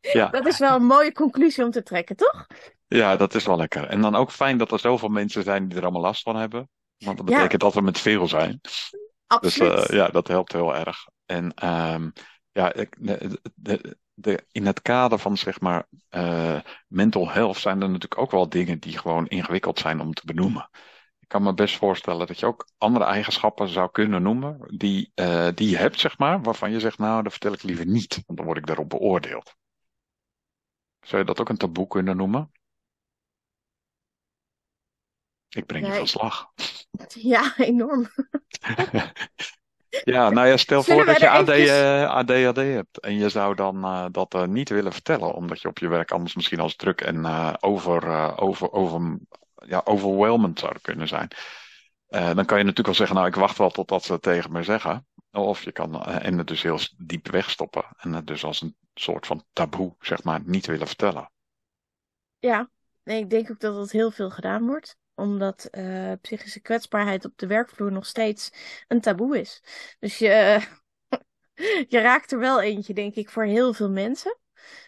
ja, 0.00 0.28
Dat 0.36 0.46
is 0.46 0.58
wel 0.58 0.74
een 0.76 0.86
mooie 0.86 1.12
conclusie 1.12 1.64
om 1.64 1.70
te 1.70 1.82
trekken, 1.82 2.16
toch? 2.16 2.46
ja, 2.86 3.16
dat 3.16 3.34
is 3.34 3.44
wel 3.46 3.56
lekker. 3.56 3.84
En 3.86 4.00
dan 4.00 4.14
ook 4.14 4.30
fijn 4.30 4.58
dat 4.58 4.72
er 4.72 4.78
zoveel 4.78 5.08
mensen 5.08 5.42
zijn 5.42 5.68
die 5.68 5.76
er 5.78 5.82
allemaal 5.84 6.00
last 6.02 6.22
van 6.22 6.36
hebben. 6.36 6.68
Want 6.98 7.16
dat 7.18 7.28
Ja. 7.28 7.36
betekent 7.36 7.60
dat 7.60 7.74
we 7.74 7.80
met 7.80 7.98
veel 7.98 8.28
zijn. 8.28 8.58
Dus 8.60 8.90
Absoluut. 9.26 9.88
eh, 9.88 9.96
ja, 9.96 10.08
dat 10.08 10.28
helpt 10.28 10.52
heel 10.52 10.74
erg. 10.76 11.06
En 11.26 11.54
ehm, 11.54 12.10
ja, 12.52 12.72
ik- 12.72 12.96
de, 12.98 13.40
de, 13.54 13.96
de, 14.18 14.46
in 14.52 14.66
het 14.66 14.82
kader 14.82 15.18
van 15.18 15.36
zeg 15.36 15.60
maar 15.60 15.86
eh, 16.08 16.60
mental 16.88 17.30
health 17.30 17.56
zijn 17.56 17.82
er 17.82 17.88
natuurlijk 17.88 18.20
ook 18.20 18.30
wel 18.30 18.48
dingen 18.48 18.78
die 18.78 18.98
gewoon 18.98 19.26
ingewikkeld 19.26 19.78
zijn 19.78 20.00
om 20.00 20.12
te 20.14 20.24
benoemen. 20.24 20.68
Ik 21.18 21.28
kan 21.28 21.42
me 21.42 21.54
best 21.54 21.76
voorstellen 21.76 22.26
dat 22.26 22.38
je 22.38 22.46
ook 22.46 22.68
andere 22.78 23.04
eigenschappen 23.04 23.68
zou 23.68 23.90
kunnen 23.90 24.22
noemen 24.22 24.76
die, 24.76 25.12
eh, 25.14 25.48
die 25.54 25.68
je 25.68 25.76
hebt, 25.76 26.00
zeg 26.00 26.18
maar, 26.18 26.42
waarvan 26.42 26.70
je 26.70 26.80
zegt, 26.80 26.98
nou, 26.98 27.22
dat 27.22 27.32
vertel 27.32 27.52
ik 27.52 27.62
liever 27.62 27.86
niet, 27.86 28.22
want 28.26 28.38
dan 28.38 28.46
word 28.46 28.58
ik 28.58 28.66
daarop 28.66 28.88
beoordeeld. 28.88 29.54
Zou 31.00 31.20
je 31.20 31.26
dat 31.26 31.40
ook 31.40 31.48
een 31.48 31.56
taboe 31.56 31.86
kunnen 31.86 32.16
noemen? 32.16 32.52
Ik 35.48 35.66
breng 35.66 35.86
je 35.86 35.92
van 35.92 36.06
slag. 36.06 36.52
Ja, 37.08 37.56
enorm. 37.56 38.08
Ja, 39.88 40.30
nou 40.30 40.48
ja, 40.48 40.56
stel 40.56 40.82
Zullen 40.82 41.04
voor 41.04 41.12
dat 41.12 41.20
je 41.20 41.28
wij 41.28 41.38
AD, 41.38 41.48
eventjes- 41.48 41.70
eh, 41.70 42.10
ADHD 42.10 42.56
hebt 42.56 43.00
en 43.00 43.14
je 43.18 43.28
zou 43.28 43.54
dan 43.54 43.84
eh, 43.84 44.06
dat 44.10 44.34
eh, 44.34 44.44
niet 44.44 44.68
willen 44.68 44.92
vertellen, 44.92 45.34
omdat 45.34 45.60
je 45.60 45.68
op 45.68 45.78
je 45.78 45.88
werk 45.88 46.10
anders 46.10 46.34
misschien 46.34 46.60
als 46.60 46.76
druk 46.76 47.00
en 47.00 47.26
over, 47.62 48.36
over, 48.38 48.72
over, 48.72 49.18
ja, 49.66 49.80
overwhelmend 49.84 50.58
zou 50.58 50.72
kunnen 50.82 51.08
zijn. 51.08 51.28
Dan 52.08 52.44
kan 52.44 52.58
je 52.58 52.64
natuurlijk 52.64 52.86
wel 52.86 52.94
zeggen, 52.94 53.16
nou, 53.16 53.28
ik 53.28 53.34
wacht 53.34 53.58
wel 53.58 53.70
totdat 53.70 54.04
ze 54.04 54.12
het 54.12 54.22
tegen 54.22 54.52
me 54.52 54.62
zeggen. 54.62 55.06
Of 55.30 55.62
je 55.62 55.72
kan 55.72 56.04
en 56.04 56.38
het 56.38 56.46
dus 56.46 56.62
heel 56.62 56.78
diep 56.96 57.28
wegstoppen 57.30 57.84
en 57.96 58.12
het 58.12 58.26
dus 58.26 58.44
als 58.44 58.62
een 58.62 58.76
soort 58.94 59.26
van 59.26 59.44
taboe, 59.52 59.94
zeg 60.00 60.22
maar, 60.22 60.40
niet 60.44 60.66
willen 60.66 60.86
vertellen. 60.86 61.30
Ja, 62.38 62.70
nee, 63.04 63.22
ik 63.22 63.30
denk 63.30 63.50
ook 63.50 63.60
dat 63.60 63.74
dat 63.74 63.90
heel 63.90 64.10
veel 64.10 64.30
gedaan 64.30 64.66
wordt. 64.66 64.96
Omdat 65.16 65.64
eh, 65.64 66.12
psychische 66.20 66.60
kwetsbaarheid 66.60 67.24
op 67.24 67.32
de 67.36 67.46
werkvloer 67.46 67.92
nog 67.92 68.06
steeds 68.06 68.52
een 68.88 69.00
taboe 69.00 69.40
is. 69.40 69.62
Dus 69.98 70.18
je, 70.18 70.60
je 71.88 71.98
raakt 71.98 72.32
er 72.32 72.38
wel 72.38 72.60
eentje, 72.60 72.94
denk 72.94 73.14
ik, 73.14 73.30
voor 73.30 73.44
heel 73.44 73.72
veel 73.72 73.90
mensen. 73.90 74.36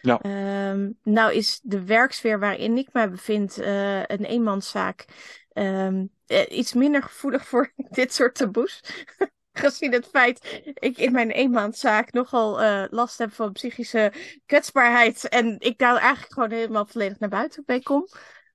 Ja. 0.01 0.19
Ehm, 0.21 0.91
nou 1.03 1.33
is 1.33 1.59
de 1.63 1.85
werksfeer 1.85 2.39
waarin 2.39 2.77
ik 2.77 2.93
mij 2.93 3.09
bevind 3.09 3.57
eh, 3.57 3.99
een 3.99 4.25
eenmanszaak 4.25 5.05
ehm, 5.53 6.05
eh, 6.25 6.57
iets 6.57 6.73
minder 6.73 7.03
gevoelig 7.03 7.47
voor 7.47 7.73
dit 7.89 8.13
soort 8.13 8.35
taboes. 8.35 8.83
Gezien 9.53 9.91
het 9.91 10.07
feit 10.07 10.61
ik 10.73 10.97
in 10.97 11.11
mijn 11.11 11.31
eenmanszaak 11.31 12.11
nogal 12.11 12.61
eh, 12.61 12.83
last 12.89 13.17
heb 13.17 13.33
van 13.33 13.51
psychische 13.51 14.13
kwetsbaarheid. 14.45 15.29
En 15.29 15.55
ik 15.59 15.77
daar 15.77 15.95
eigenlijk 15.95 16.33
gewoon 16.33 16.51
helemaal 16.51 16.85
volledig 16.85 17.19
naar 17.19 17.29
buiten 17.29 17.63
mee 17.65 17.83
kom. 17.83 18.07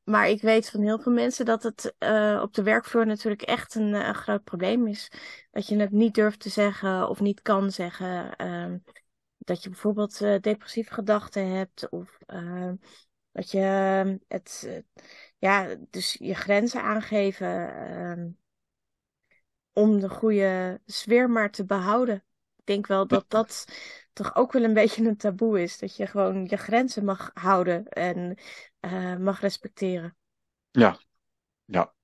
Maar 0.05 0.29
ik 0.29 0.43
weet 0.43 0.71
van 0.71 0.83
heel 0.83 0.99
veel 0.99 1.13
mensen 1.13 1.45
dat 1.45 1.63
het 1.63 1.95
eh, 1.99 2.39
op 2.43 2.55
de 2.55 2.63
werkvloer 2.63 3.07
natuurlijk 3.07 3.43
echt 3.43 3.75
een, 3.75 3.95
eh, 3.95 4.07
een 4.07 4.15
groot 4.15 4.45
probleem 4.45 4.87
is. 4.87 5.11
Dat 5.51 5.69
je 5.69 5.77
het 5.77 5.91
niet 5.91 6.15
durft 6.15 6.41
te 6.41 6.49
zeggen 6.49 7.09
of 7.09 7.21
niet 7.21 7.43
kan 7.43 7.71
zeggen. 7.71 8.37
Ehm, 8.37 8.79
dat 9.39 9.63
je 9.63 9.69
bijvoorbeeld 9.69 10.21
eh, 10.21 10.41
depressieve 10.41 10.95
gedachten 10.95 11.47
hebt. 11.49 11.89
Of 11.89 12.19
ehm, 12.27 12.75
dat 13.33 13.51
je 13.51 13.61
ehm, 13.61 14.17
het, 14.29 14.83
ja, 15.39 15.77
dus 15.91 16.17
je 16.19 16.35
grenzen 16.35 16.83
aangeven. 16.83 18.39
om 19.73 20.01
de 20.01 20.09
goede 20.09 20.81
sfeer 20.87 21.31
maar 21.31 21.51
te 21.51 21.65
behouden. 21.65 22.25
Ik 22.57 22.67
denk 22.67 22.87
wel 22.87 23.07
dat 23.07 23.25
dat 23.29 23.65
toch 24.13 24.37
ook 24.37 24.53
wel 24.53 24.63
een 24.63 24.75
beetje 24.75 25.05
een 25.05 25.17
taboe 25.17 25.63
is. 25.63 25.79
Dat 25.79 25.97
je 25.97 26.07
gewoon 26.07 26.45
je 26.45 26.57
grenzen 26.57 27.05
mag 27.05 27.31
houden 27.35 27.89
en 27.89 28.39
eh, 28.85 29.17
mag 29.17 29.41
respecteren. 29.41 30.17
Ja, 30.71 30.99
ja. 31.65 31.95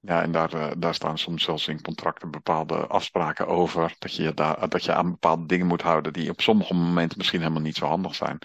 Ja, 0.00 0.22
en 0.22 0.32
daar, 0.32 0.52
eh, 0.52 0.70
daar 0.78 0.94
staan 0.94 1.18
soms 1.18 1.42
zelfs 1.42 1.68
in 1.68 1.82
contracten 1.82 2.30
bepaalde 2.30 2.86
afspraken 2.86 3.46
over. 3.46 3.94
Dat 3.98 4.14
je, 4.14 4.34
daar, 4.34 4.68
dat 4.68 4.84
je 4.84 4.92
aan 4.92 5.10
bepaalde 5.10 5.46
dingen 5.46 5.66
moet 5.66 5.82
houden 5.82 6.12
die 6.12 6.30
op 6.30 6.40
sommige 6.40 6.74
momenten 6.74 7.18
misschien 7.18 7.40
helemaal 7.40 7.62
niet 7.62 7.76
zo 7.76 7.86
handig 7.86 8.14
zijn. 8.14 8.38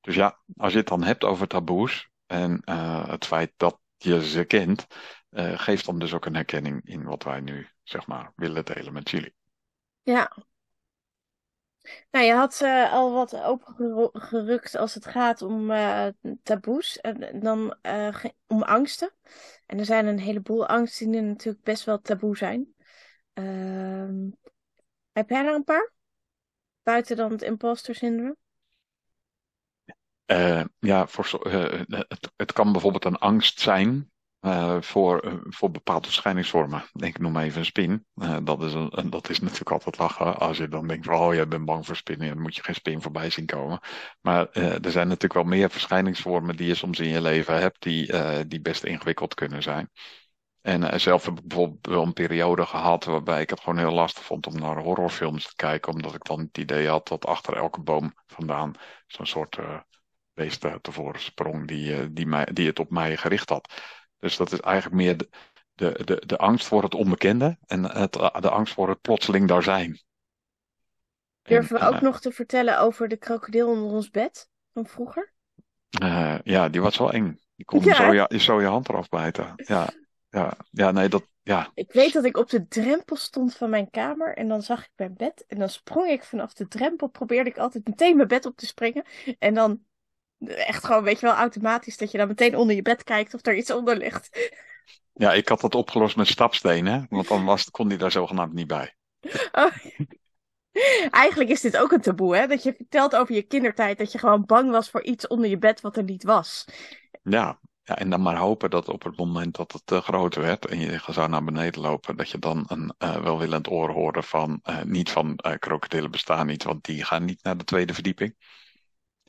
Dus 0.00 0.14
ja, 0.14 0.40
als 0.56 0.72
je 0.72 0.78
het 0.78 0.88
dan 0.88 1.02
hebt 1.02 1.24
over 1.24 1.46
taboes 1.46 2.10
en 2.26 2.60
eh, 2.64 3.08
het 3.08 3.26
feit 3.26 3.52
dat 3.56 3.80
je 3.96 4.28
ze 4.28 4.44
kent, 4.44 4.86
eh, 5.30 5.58
geeft 5.58 5.86
dan 5.86 5.98
dus 5.98 6.14
ook 6.14 6.24
een 6.24 6.34
herkenning 6.34 6.80
in 6.84 7.04
wat 7.04 7.22
wij 7.22 7.40
nu, 7.40 7.68
zeg 7.82 8.06
maar, 8.06 8.32
willen 8.36 8.64
delen 8.64 8.92
met 8.92 9.10
jullie. 9.10 9.34
Ja. 10.02 10.36
Nou, 12.10 12.24
je 12.24 12.32
had 12.32 12.60
eh, 12.60 12.92
al 12.92 13.12
wat 13.12 13.34
opengerukt 13.42 14.76
als 14.76 14.94
het 14.94 15.06
gaat 15.06 15.42
om 15.42 15.70
eh, 15.70 16.06
taboes 16.42 17.00
en 17.00 17.40
dan 17.40 17.76
eh, 17.82 18.24
om 18.46 18.62
angsten. 18.62 19.12
En 19.66 19.78
er 19.78 19.84
zijn 19.84 20.06
een 20.06 20.18
heleboel 20.18 20.66
angsten 20.66 21.10
die 21.10 21.20
natuurlijk 21.20 21.64
best 21.64 21.84
wel 21.84 22.00
taboe 22.00 22.36
zijn. 22.36 22.74
Ehm, 23.32 24.30
heb 25.12 25.28
jij 25.28 25.46
er 25.46 25.54
een 25.54 25.64
paar? 25.64 25.92
Buiten 26.82 27.16
dan 27.16 27.30
het 27.30 27.42
imposter 27.42 27.94
syndroom? 27.94 28.36
Uh, 30.26 30.64
ja, 30.78 31.06
voor, 31.06 31.46
uh, 31.46 31.82
het, 31.88 32.32
het, 32.36 32.52
kan 32.52 32.72
bijvoorbeeld 32.72 33.04
een 33.04 33.18
angst 33.18 33.60
zijn 33.60 34.10
uh, 34.40 34.76
voor, 34.80 35.42
voor 35.48 35.70
bepaalde 35.70 36.06
verschijningsvormen. 36.06 36.84
Denk, 36.92 37.18
noem 37.18 37.36
even 37.36 37.58
een 37.58 37.64
spin. 37.64 38.06
dat, 38.42 38.62
is 38.62 38.72
een, 38.72 39.10
dat 39.10 39.28
is 39.30 39.40
natuurlijk 39.40 39.70
altijd 39.70 39.98
lachen. 39.98 40.38
Als 40.38 40.56
je 40.56 40.68
dan 40.68 40.86
denkt, 40.86 41.06
van, 41.06 41.14
oh, 41.14 41.34
je 41.34 41.46
bent 41.46 41.64
bang 41.64 41.86
voor 41.86 41.96
spinnen, 41.96 42.28
dan 42.28 42.40
moet 42.40 42.56
je 42.56 42.62
geen 42.62 42.74
spin 42.74 43.02
voorbij 43.02 43.30
zien 43.30 43.46
komen. 43.46 43.80
Maar 44.20 44.50
er 44.52 44.90
zijn 44.90 45.06
natuurlijk 45.06 45.32
wel 45.32 45.44
meer 45.44 45.70
verschijningsvormen 45.70 46.56
die 46.56 46.66
je 46.66 46.74
soms 46.74 46.98
in 46.98 47.08
je 47.08 47.20
leven 47.20 47.60
hebt, 47.60 47.82
die, 47.82 48.12
die 48.46 48.60
best 48.60 48.84
ingewikkeld 48.84 49.34
kunnen 49.34 49.62
zijn. 49.62 49.90
En 50.60 51.00
zelf 51.00 51.24
heb 51.24 51.38
ik 51.38 51.46
bijvoorbeeld 51.46 51.86
wel 51.86 52.02
een 52.02 52.12
periode 52.12 52.66
gehad 52.66 53.04
waarbij 53.04 53.40
ik 53.40 53.50
het 53.50 53.60
gewoon 53.60 53.78
heel 53.78 53.92
lastig 53.92 54.24
vond 54.24 54.46
om 54.46 54.58
naar 54.58 54.78
horrorfilms 54.78 55.46
te 55.46 55.56
kijken, 55.56 55.92
omdat 55.92 56.14
ik 56.14 56.24
dan 56.24 56.40
het 56.40 56.58
idee 56.58 56.88
had 56.88 57.08
dat 57.08 57.26
achter 57.26 57.56
elke 57.56 57.80
boom 57.80 58.12
vandaan 58.26 58.72
zo'n 59.06 59.26
soort 59.26 59.58
beest 60.38 60.66
tevoren 60.82 61.20
sprong 61.20 61.68
die, 61.68 61.94
eh, 61.94 62.06
die, 62.10 62.26
mij, 62.26 62.48
die 62.52 62.66
het 62.66 62.78
op 62.78 62.90
mij 62.90 63.16
gericht 63.16 63.48
had. 63.48 63.72
Dus 64.18 64.36
dat 64.36 64.52
is 64.52 64.60
eigenlijk 64.60 64.96
meer 64.96 65.16
de, 65.16 65.28
de, 65.74 66.04
de, 66.04 66.22
de 66.26 66.36
angst 66.36 66.66
voor 66.66 66.82
het 66.82 66.94
onbekende 66.94 67.58
en 67.66 67.84
het, 67.84 68.12
de 68.12 68.50
angst 68.50 68.74
voor 68.74 68.88
het 68.88 69.00
plotseling 69.00 69.48
daar 69.48 69.62
zijn. 69.62 70.00
Durven 71.42 71.78
we 71.78 71.86
ook 71.86 71.94
eh, 71.94 72.00
nog 72.00 72.20
te 72.20 72.32
vertellen 72.32 72.80
over 72.80 73.08
de 73.08 73.16
krokodil 73.16 73.68
onder 73.68 73.90
ons 73.90 74.10
bed 74.10 74.50
van 74.72 74.86
vroeger? 74.86 75.32
Uh, 76.02 76.38
ja, 76.44 76.68
die 76.68 76.80
was 76.80 76.98
wel 76.98 77.12
eng. 77.12 77.40
Die 77.56 77.64
kon 77.64 77.82
ja. 77.82 77.94
zo, 77.94 78.12
je, 78.12 78.38
zo 78.38 78.60
je 78.60 78.66
hand 78.66 78.88
eraf 78.88 79.08
bijten. 79.08 79.52
Ja, 79.56 79.88
ja, 80.30 80.56
ja, 80.70 80.90
nee, 80.90 81.08
dat, 81.08 81.26
ja. 81.42 81.70
Ik 81.74 81.92
weet 81.92 82.12
dat 82.12 82.24
ik 82.24 82.36
op 82.36 82.50
de 82.50 82.68
drempel 82.68 83.16
stond 83.16 83.56
van 83.56 83.70
mijn 83.70 83.90
kamer 83.90 84.36
en 84.36 84.48
dan 84.48 84.62
zag 84.62 84.84
ik 84.84 84.90
mijn 84.96 85.14
bed 85.14 85.44
en 85.46 85.58
dan 85.58 85.68
sprong 85.68 86.08
ik 86.08 86.24
vanaf 86.24 86.54
de 86.54 86.68
drempel, 86.68 87.08
probeerde 87.08 87.50
ik 87.50 87.58
altijd 87.58 87.86
meteen 87.86 88.16
mijn 88.16 88.28
bed 88.28 88.46
op 88.46 88.56
te 88.56 88.66
springen 88.66 89.04
en 89.38 89.54
dan 89.54 89.80
echt 90.46 90.84
gewoon, 90.84 91.02
weet 91.02 91.20
je 91.20 91.26
wel, 91.26 91.34
automatisch 91.34 91.96
dat 91.96 92.10
je 92.10 92.18
dan 92.18 92.28
meteen 92.28 92.56
onder 92.56 92.76
je 92.76 92.82
bed 92.82 93.04
kijkt 93.04 93.34
of 93.34 93.46
er 93.46 93.56
iets 93.56 93.70
onder 93.70 93.96
ligt. 93.96 94.52
Ja, 95.12 95.32
ik 95.32 95.48
had 95.48 95.60
dat 95.60 95.74
opgelost 95.74 96.16
met 96.16 96.26
stapstenen, 96.26 97.06
want 97.10 97.28
dan 97.28 97.44
was, 97.44 97.70
kon 97.70 97.88
die 97.88 97.98
daar 97.98 98.10
zogenaamd 98.10 98.52
niet 98.52 98.66
bij. 98.66 98.96
Oh. 99.52 99.76
Eigenlijk 101.10 101.50
is 101.50 101.60
dit 101.60 101.76
ook 101.76 101.92
een 101.92 102.00
taboe, 102.00 102.36
hè? 102.36 102.46
Dat 102.46 102.62
je 102.62 102.74
vertelt 102.76 103.16
over 103.16 103.34
je 103.34 103.42
kindertijd 103.42 103.98
dat 103.98 104.12
je 104.12 104.18
gewoon 104.18 104.46
bang 104.46 104.70
was 104.70 104.90
voor 104.90 105.02
iets 105.02 105.26
onder 105.26 105.50
je 105.50 105.58
bed 105.58 105.80
wat 105.80 105.96
er 105.96 106.02
niet 106.02 106.22
was. 106.22 106.64
Ja, 107.22 107.60
ja 107.82 107.96
en 107.96 108.10
dan 108.10 108.22
maar 108.22 108.36
hopen 108.36 108.70
dat 108.70 108.88
op 108.88 109.02
het 109.02 109.16
moment 109.16 109.56
dat 109.56 109.72
het 109.72 109.82
te 109.86 110.00
groot 110.00 110.34
werd 110.34 110.66
en 110.66 110.78
je 110.78 111.00
zou 111.06 111.28
naar 111.28 111.44
beneden 111.44 111.80
lopen, 111.80 112.16
dat 112.16 112.30
je 112.30 112.38
dan 112.38 112.64
een 112.66 112.92
uh, 112.98 113.22
welwillend 113.22 113.70
oor 113.70 113.90
hoorde 113.90 114.22
van, 114.22 114.60
uh, 114.64 114.82
niet 114.82 115.10
van 115.10 115.38
uh, 115.46 115.52
krokodillen 115.58 116.10
bestaan 116.10 116.46
niet, 116.46 116.64
want 116.64 116.84
die 116.84 117.04
gaan 117.04 117.24
niet 117.24 117.42
naar 117.42 117.56
de 117.56 117.64
tweede 117.64 117.94
verdieping. 117.94 118.36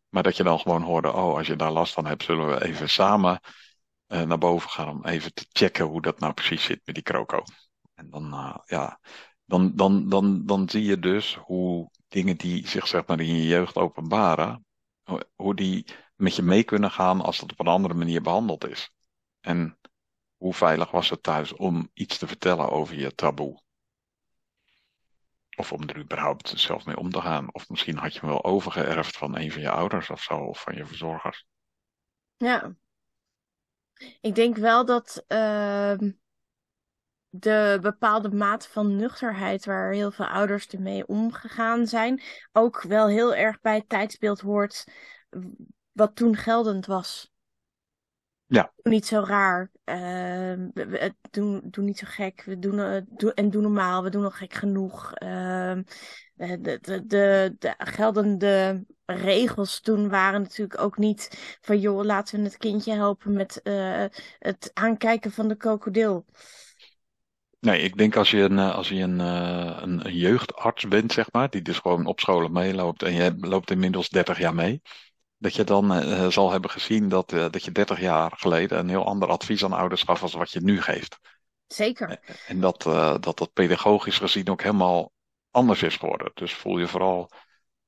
Maar 0.10 0.24
dat 0.24 0.38
je 0.38 0.44
dan 0.44 0.60
gewoon 0.60 0.82
hoorde, 0.82 1.14
oh, 1.14 1.36
als 1.36 1.48
je 1.48 1.56
daar 1.56 1.72
last 1.72 1.94
van 1.94 2.06
hebt, 2.06 2.24
zullen 2.24 2.48
we 2.48 2.66
even 2.66 2.90
samen 2.90 3.40
uh, 4.08 4.22
naar 4.22 4.38
boven 4.38 4.70
gaan 4.70 4.90
om 4.90 5.06
even 5.06 5.34
te 5.34 5.46
checken 5.52 5.86
hoe 5.86 6.02
dat 6.02 6.20
nou 6.20 6.34
precies 6.34 6.64
zit 6.64 6.82
met 6.86 6.96
die 6.96 7.04
kroko. 7.04 7.44
En 7.94 8.10
dan, 8.10 8.34
uh, 8.34 8.56
ja, 8.66 9.00
dan, 9.46 9.76
dan, 9.76 10.10
dan, 10.10 10.46
dan 10.46 10.70
zie 10.70 10.84
je 10.84 11.00
dus 11.00 11.36
hoe 11.36 11.90
dingen 12.08 12.38
die 12.38 12.68
zich 12.68 12.88
zeg 12.88 13.06
maar 13.06 13.20
in 13.20 13.36
je 13.36 13.48
jeugd 13.48 13.76
openbaren, 13.76 14.66
hoe 15.36 15.56
die 15.56 15.86
met 16.16 16.36
je 16.36 16.42
mee 16.42 16.64
kunnen 16.64 16.92
gaan 16.92 17.22
als 17.22 17.40
dat 17.40 17.52
op 17.52 17.60
een 17.60 17.68
andere 17.68 17.94
manier 17.94 18.22
behandeld 18.22 18.68
is. 18.68 18.92
En 19.40 19.78
hoe 20.38 20.54
veilig 20.54 20.92
was 20.92 21.10
het 21.10 21.24
thuis 21.24 21.54
om 21.54 21.90
iets 21.94 22.18
te 22.18 22.28
vertellen 22.28 22.70
over 22.72 22.96
je 22.96 23.16
taboe? 23.16 23.62
Of 25.60 25.72
om 25.72 25.90
er 25.90 25.98
überhaupt 25.98 26.60
zelf 26.60 26.86
mee 26.86 26.98
om 26.98 27.10
te 27.10 27.22
gaan. 27.22 27.54
Of 27.54 27.70
misschien 27.70 27.98
had 27.98 28.14
je 28.14 28.20
hem 28.20 28.30
wel 28.30 28.44
overgeërfd 28.44 29.18
van 29.18 29.38
een 29.38 29.52
van 29.52 29.62
je 29.62 29.70
ouders 29.70 30.10
of 30.10 30.22
zo, 30.22 30.36
of 30.36 30.62
van 30.62 30.76
je 30.76 30.86
verzorgers. 30.86 31.46
Ja. 32.38 32.76
Ik 34.22 34.36
denk 34.36 34.58
wel 34.58 34.86
dat 34.86 35.24
uh, 35.28 35.94
de 37.30 37.78
bepaalde 37.82 38.30
mate 38.30 38.70
van 38.70 38.96
nuchterheid 38.96 39.66
waar 39.66 39.92
heel 39.92 40.12
veel 40.12 40.28
ouders 40.28 40.68
ermee 40.68 41.08
omgegaan 41.08 41.88
zijn, 41.88 42.22
ook 42.52 42.82
wel 42.82 43.08
heel 43.08 43.36
erg 43.36 43.60
bij 43.60 43.76
het 43.76 43.90
tijdsbeeld 43.90 44.40
hoort 44.40 44.84
wat 45.92 46.16
toen 46.16 46.36
geldend 46.36 46.86
was. 46.86 47.32
Ja. 48.50 48.72
Doe 48.82 48.94
niet 48.94 49.06
zo 49.06 49.24
raar. 49.26 49.72
Uh, 49.86 50.68
doe, 51.32 51.62
doe 51.64 51.84
niet 51.84 51.98
zo 51.98 52.06
gek. 52.10 52.44
We 52.46 52.60
doen, 52.60 52.78
uh, 52.78 53.02
doe, 53.08 53.34
en 53.34 53.50
doe 53.50 53.62
normaal. 53.62 54.04
We 54.04 54.10
doen 54.10 54.22
nog 54.22 54.38
gek 54.38 54.54
genoeg. 54.54 55.12
Uh, 55.24 55.78
de, 56.34 56.80
de, 56.82 57.06
de, 57.06 57.56
de 57.60 57.74
geldende 57.78 58.86
regels 59.06 59.82
toen 59.82 60.10
waren 60.10 60.42
natuurlijk 60.42 60.82
ook 60.82 60.98
niet 60.98 61.58
van 61.62 61.80
joh, 61.80 62.04
laten 62.04 62.38
we 62.38 62.44
het 62.44 62.58
kindje 62.58 62.94
helpen 62.94 63.34
met 63.34 63.60
uh, 63.64 64.06
het 64.40 64.72
aankijken 64.74 65.32
van 65.32 65.48
de 65.48 65.56
krokodil. 65.56 66.26
Nee, 67.60 67.82
ik 67.82 67.98
denk 67.98 68.16
als 68.16 68.32
je 68.32 68.38
een, 68.38 68.60
als 68.60 68.90
je 68.90 68.96
een, 68.96 69.20
een, 69.20 70.06
een 70.06 70.16
jeugdarts 70.16 70.88
bent, 70.88 71.12
zeg 71.12 71.32
maar, 71.32 71.50
die 71.50 71.62
dus 71.62 71.78
gewoon 71.78 72.06
op 72.06 72.20
scholen 72.20 72.52
meeloopt 72.52 73.04
en 73.04 73.14
je 73.14 73.36
loopt 73.38 73.72
inmiddels 73.72 74.10
30 74.10 74.40
jaar 74.40 74.56
mee 74.56 74.82
dat 75.40 75.56
je 75.56 75.64
dan 75.64 75.98
uh, 75.98 76.28
zal 76.28 76.52
hebben 76.52 76.70
gezien 76.70 77.10
dat, 77.10 77.32
uh, 77.32 77.50
dat 77.50 77.64
je 77.64 77.72
30 77.72 78.00
jaar 78.00 78.32
geleden 78.36 78.80
een 78.80 78.90
heel 78.90 79.06
ander 79.06 79.30
advies 79.30 79.64
aan 79.64 79.74
ouders 79.74 80.04
gaf 80.04 80.22
als 80.22 80.34
wat 80.34 80.52
je 80.52 80.62
nu 80.62 80.82
geeft. 80.82 81.20
Zeker. 81.68 82.20
En 82.48 82.60
dat, 82.60 82.86
uh, 82.86 83.16
dat 83.20 83.38
dat 83.38 83.54
pedagogisch 83.54 84.18
gezien 84.18 84.50
ook 84.50 84.62
helemaal 84.62 85.12
anders 85.52 85.84
is 85.84 85.98
geworden. 85.98 86.32
Dus 86.34 86.54
voel 86.54 86.78
je 86.78 86.88
vooral, 86.88 87.32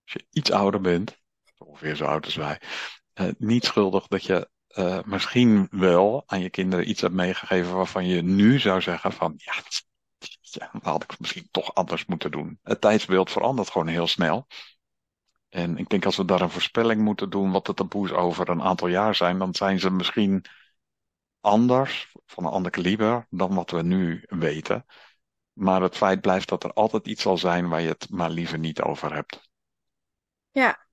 als 0.03 0.13
je 0.13 0.25
iets 0.29 0.51
ouder 0.51 0.81
bent, 0.81 1.17
ongeveer 1.57 1.95
zo 1.95 2.05
oud 2.05 2.25
als 2.25 2.35
wij, 2.35 2.61
niet 3.37 3.65
schuldig 3.65 4.07
dat 4.07 4.23
je 4.23 4.49
misschien 5.05 5.67
wel 5.71 6.23
aan 6.25 6.39
je 6.39 6.49
kinderen 6.49 6.89
iets 6.89 7.01
hebt 7.01 7.13
meegegeven 7.13 7.75
waarvan 7.75 8.07
je 8.07 8.21
nu 8.21 8.59
zou 8.59 8.81
zeggen 8.81 9.11
van, 9.11 9.33
ja, 9.37 9.53
ja, 10.51 10.69
dat 10.71 10.83
had 10.83 11.03
ik 11.03 11.19
misschien 11.19 11.47
toch 11.51 11.73
anders 11.73 12.05
moeten 12.05 12.31
doen. 12.31 12.59
Het 12.63 12.81
tijdsbeeld 12.81 13.31
verandert 13.31 13.69
gewoon 13.69 13.87
heel 13.87 14.07
snel. 14.07 14.47
En 15.51 15.77
ik 15.77 15.89
denk 15.89 16.05
als 16.05 16.17
we 16.17 16.25
daar 16.25 16.41
een 16.41 16.49
voorspelling 16.49 17.01
moeten 17.01 17.29
doen 17.29 17.51
wat 17.51 17.65
de 17.65 17.73
taboes 17.73 18.11
over 18.11 18.49
een 18.49 18.61
aantal 18.61 18.87
jaar 18.87 19.15
zijn, 19.15 19.39
dan 19.39 19.53
zijn 19.53 19.79
ze 19.79 19.91
misschien 19.91 20.45
anders, 21.39 22.15
van 22.25 22.45
een 22.45 22.51
ander 22.51 22.71
kaliber, 22.71 23.27
dan 23.29 23.53
wat 23.53 23.71
we 23.71 23.81
nu 23.81 24.23
weten. 24.27 24.85
Maar 25.53 25.81
het 25.81 25.97
feit 25.97 26.21
blijft 26.21 26.49
dat 26.49 26.63
er 26.63 26.73
altijd 26.73 27.07
iets 27.07 27.21
zal 27.21 27.37
zijn 27.37 27.69
waar 27.69 27.81
je 27.81 27.87
het 27.87 28.09
maar 28.09 28.29
liever 28.29 28.59
niet 28.59 28.81
over 28.81 29.13
hebt. 29.13 29.49
Ja. 30.51 30.87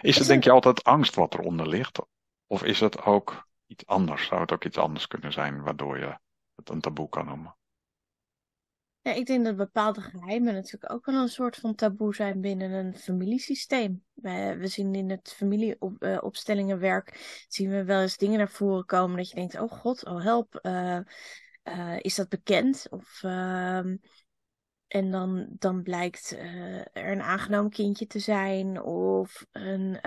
Is 0.00 0.18
het 0.18 0.26
denk 0.26 0.44
je 0.44 0.50
altijd 0.50 0.84
angst 0.84 1.14
wat 1.14 1.34
eronder 1.34 1.68
ligt? 1.68 1.98
Of 2.46 2.62
is 2.62 2.80
het 2.80 3.02
ook 3.02 3.48
iets 3.66 3.86
anders? 3.86 4.26
Zou 4.26 4.40
het 4.40 4.52
ook 4.52 4.64
iets 4.64 4.78
anders 4.78 5.06
kunnen 5.06 5.32
zijn 5.32 5.62
waardoor 5.62 5.98
je 5.98 6.18
het 6.54 6.68
een 6.68 6.80
taboe 6.80 7.08
kan 7.08 7.26
noemen? 7.26 7.56
Ja, 9.02 9.12
ik 9.12 9.26
denk 9.26 9.44
dat 9.44 9.56
bepaalde 9.56 10.00
geheimen 10.00 10.54
natuurlijk 10.54 10.92
ook 10.92 11.06
wel 11.06 11.14
een 11.14 11.28
soort 11.28 11.56
van 11.56 11.74
taboe 11.74 12.14
zijn 12.14 12.40
binnen 12.40 12.70
een 12.70 12.96
familiesysteem. 12.96 14.04
We, 14.12 14.56
we 14.58 14.66
zien 14.66 14.94
in 14.94 15.10
het 15.10 15.32
familieopstellingenwerk, 15.36 17.14
uh, 17.14 17.20
zien 17.48 17.70
we 17.70 17.84
wel 17.84 18.00
eens 18.00 18.16
dingen 18.16 18.38
naar 18.38 18.50
voren 18.50 18.84
komen 18.84 19.16
dat 19.16 19.28
je 19.28 19.34
denkt, 19.34 19.60
oh 19.60 19.70
god, 19.70 20.04
oh 20.06 20.22
help, 20.22 20.58
uh, 20.62 20.98
uh, 21.64 21.98
is 22.00 22.14
dat 22.14 22.28
bekend? 22.28 22.86
Of, 22.90 23.22
ehm, 23.22 23.96
en 24.86 25.10
dan, 25.10 25.46
dan 25.50 25.82
blijkt 25.82 26.36
er 26.92 27.10
een 27.10 27.22
aangenomen 27.22 27.70
kindje 27.70 28.06
te 28.06 28.18
zijn 28.18 28.82
of 28.82 29.46
een 29.52 30.00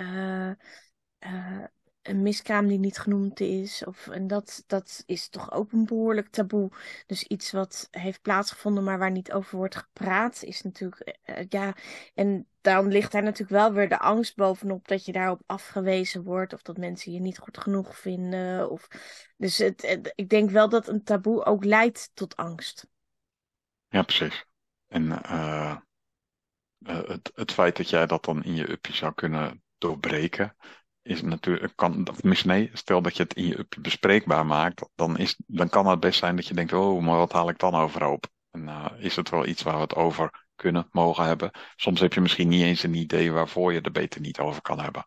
een 2.08 2.22
miskraam 2.22 2.68
die 2.68 2.80
niet 2.80 2.98
genoemd 2.98 3.40
is. 3.40 3.84
Of, 3.86 4.08
en 4.08 4.28
dat, 4.28 4.64
dat 4.68 5.04
is 5.06 5.30
toch 5.30 5.52
ook 5.52 5.72
een 5.72 5.86
behoorlijk 5.86 6.28
taboe. 6.28 6.72
Dus 7.06 7.24
iets 7.24 7.52
wat 7.52 7.88
heeft 7.92 8.22
plaatsgevonden, 8.22 8.84
maar 8.84 9.00
waar 9.00 9.12
niet 9.12 9.32
over 9.32 9.58
wordt 9.58 9.76
gepraat, 9.76 10.44
is 10.44 10.62
natuurlijk. 10.62 11.00
Eh, 11.00 11.40
eh, 11.40 11.46
ja, 11.50 11.76
en 12.14 12.48
dan 12.62 12.88
ligt 12.88 13.12
daar 13.12 13.24
natuurlijk 13.24 13.50
wel 13.50 13.74
weer 13.74 13.90
de 13.90 14.00
angst 14.00 14.36
bovenop 14.36 14.88
dat 14.88 15.06
je 15.06 15.12
daarop 15.12 15.42
afgewezen 15.46 16.24
wordt. 16.24 16.54
Of 16.54 16.62
dat 16.62 16.78
mensen 16.78 17.12
je 17.12 17.20
niet 17.20 17.38
goed 17.38 17.58
genoeg 17.58 17.98
vinden. 17.98 18.70
Of, 18.70 18.88
dus 19.38 19.58
het, 19.58 20.12
ik 20.16 20.30
denk 20.30 20.50
wel 20.50 20.70
dat 20.70 20.88
een 20.88 21.04
taboe 21.04 21.46
ook 21.46 21.64
leidt 21.64 22.12
tot 22.14 22.36
angst. 22.36 22.88
Ja, 23.88 24.02
precies. 24.02 24.46
En 24.88 25.04
uh, 25.04 25.78
het, 26.84 27.32
het 27.36 27.52
feit 27.52 27.78
dat 27.78 27.90
jij 27.90 28.06
dat 28.06 28.26
dan 28.26 28.44
in 28.44 28.56
je 28.56 28.72
uppie 28.72 28.96
zou 28.96 29.14
kunnen 29.14 29.64
doorbreken 29.78 30.56
is 31.06 31.22
natuurlijk, 31.22 31.74
kan, 31.76 32.10
of 32.10 32.44
nee, 32.44 32.70
stel 32.74 33.02
dat 33.02 33.18
je 33.18 33.24
het 33.24 33.34
in 33.34 33.48
je 33.48 33.68
bespreekbaar 33.82 34.46
maakt, 34.46 34.90
dan, 34.96 35.18
is, 35.18 35.36
dan 35.48 35.70
kan 35.70 35.88
het 35.88 36.00
best 36.00 36.20
zijn 36.20 36.36
dat 36.36 36.48
je 36.48 36.54
denkt, 36.54 36.74
oh, 36.74 37.02
maar 37.02 37.18
wat 37.18 37.32
haal 37.32 37.50
ik 37.50 37.60
dan 37.60 37.76
overhoop? 37.76 38.28
En 38.52 38.62
uh, 38.62 38.86
is 38.98 39.16
het 39.16 39.30
wel 39.30 39.46
iets 39.46 39.64
waar 39.64 39.76
we 39.76 39.82
het 39.82 39.96
over 39.96 40.46
kunnen, 40.56 40.88
mogen 40.92 41.26
hebben? 41.26 41.52
Soms 41.76 42.00
heb 42.00 42.14
je 42.14 42.22
misschien 42.22 42.48
niet 42.48 42.64
eens 42.64 42.84
een 42.84 42.94
idee 42.94 43.32
waarvoor 43.32 43.74
je 43.74 43.82
er 43.82 43.92
beter 43.92 44.22
niet 44.22 44.40
over 44.40 44.62
kan 44.62 44.80
hebben. 44.80 45.06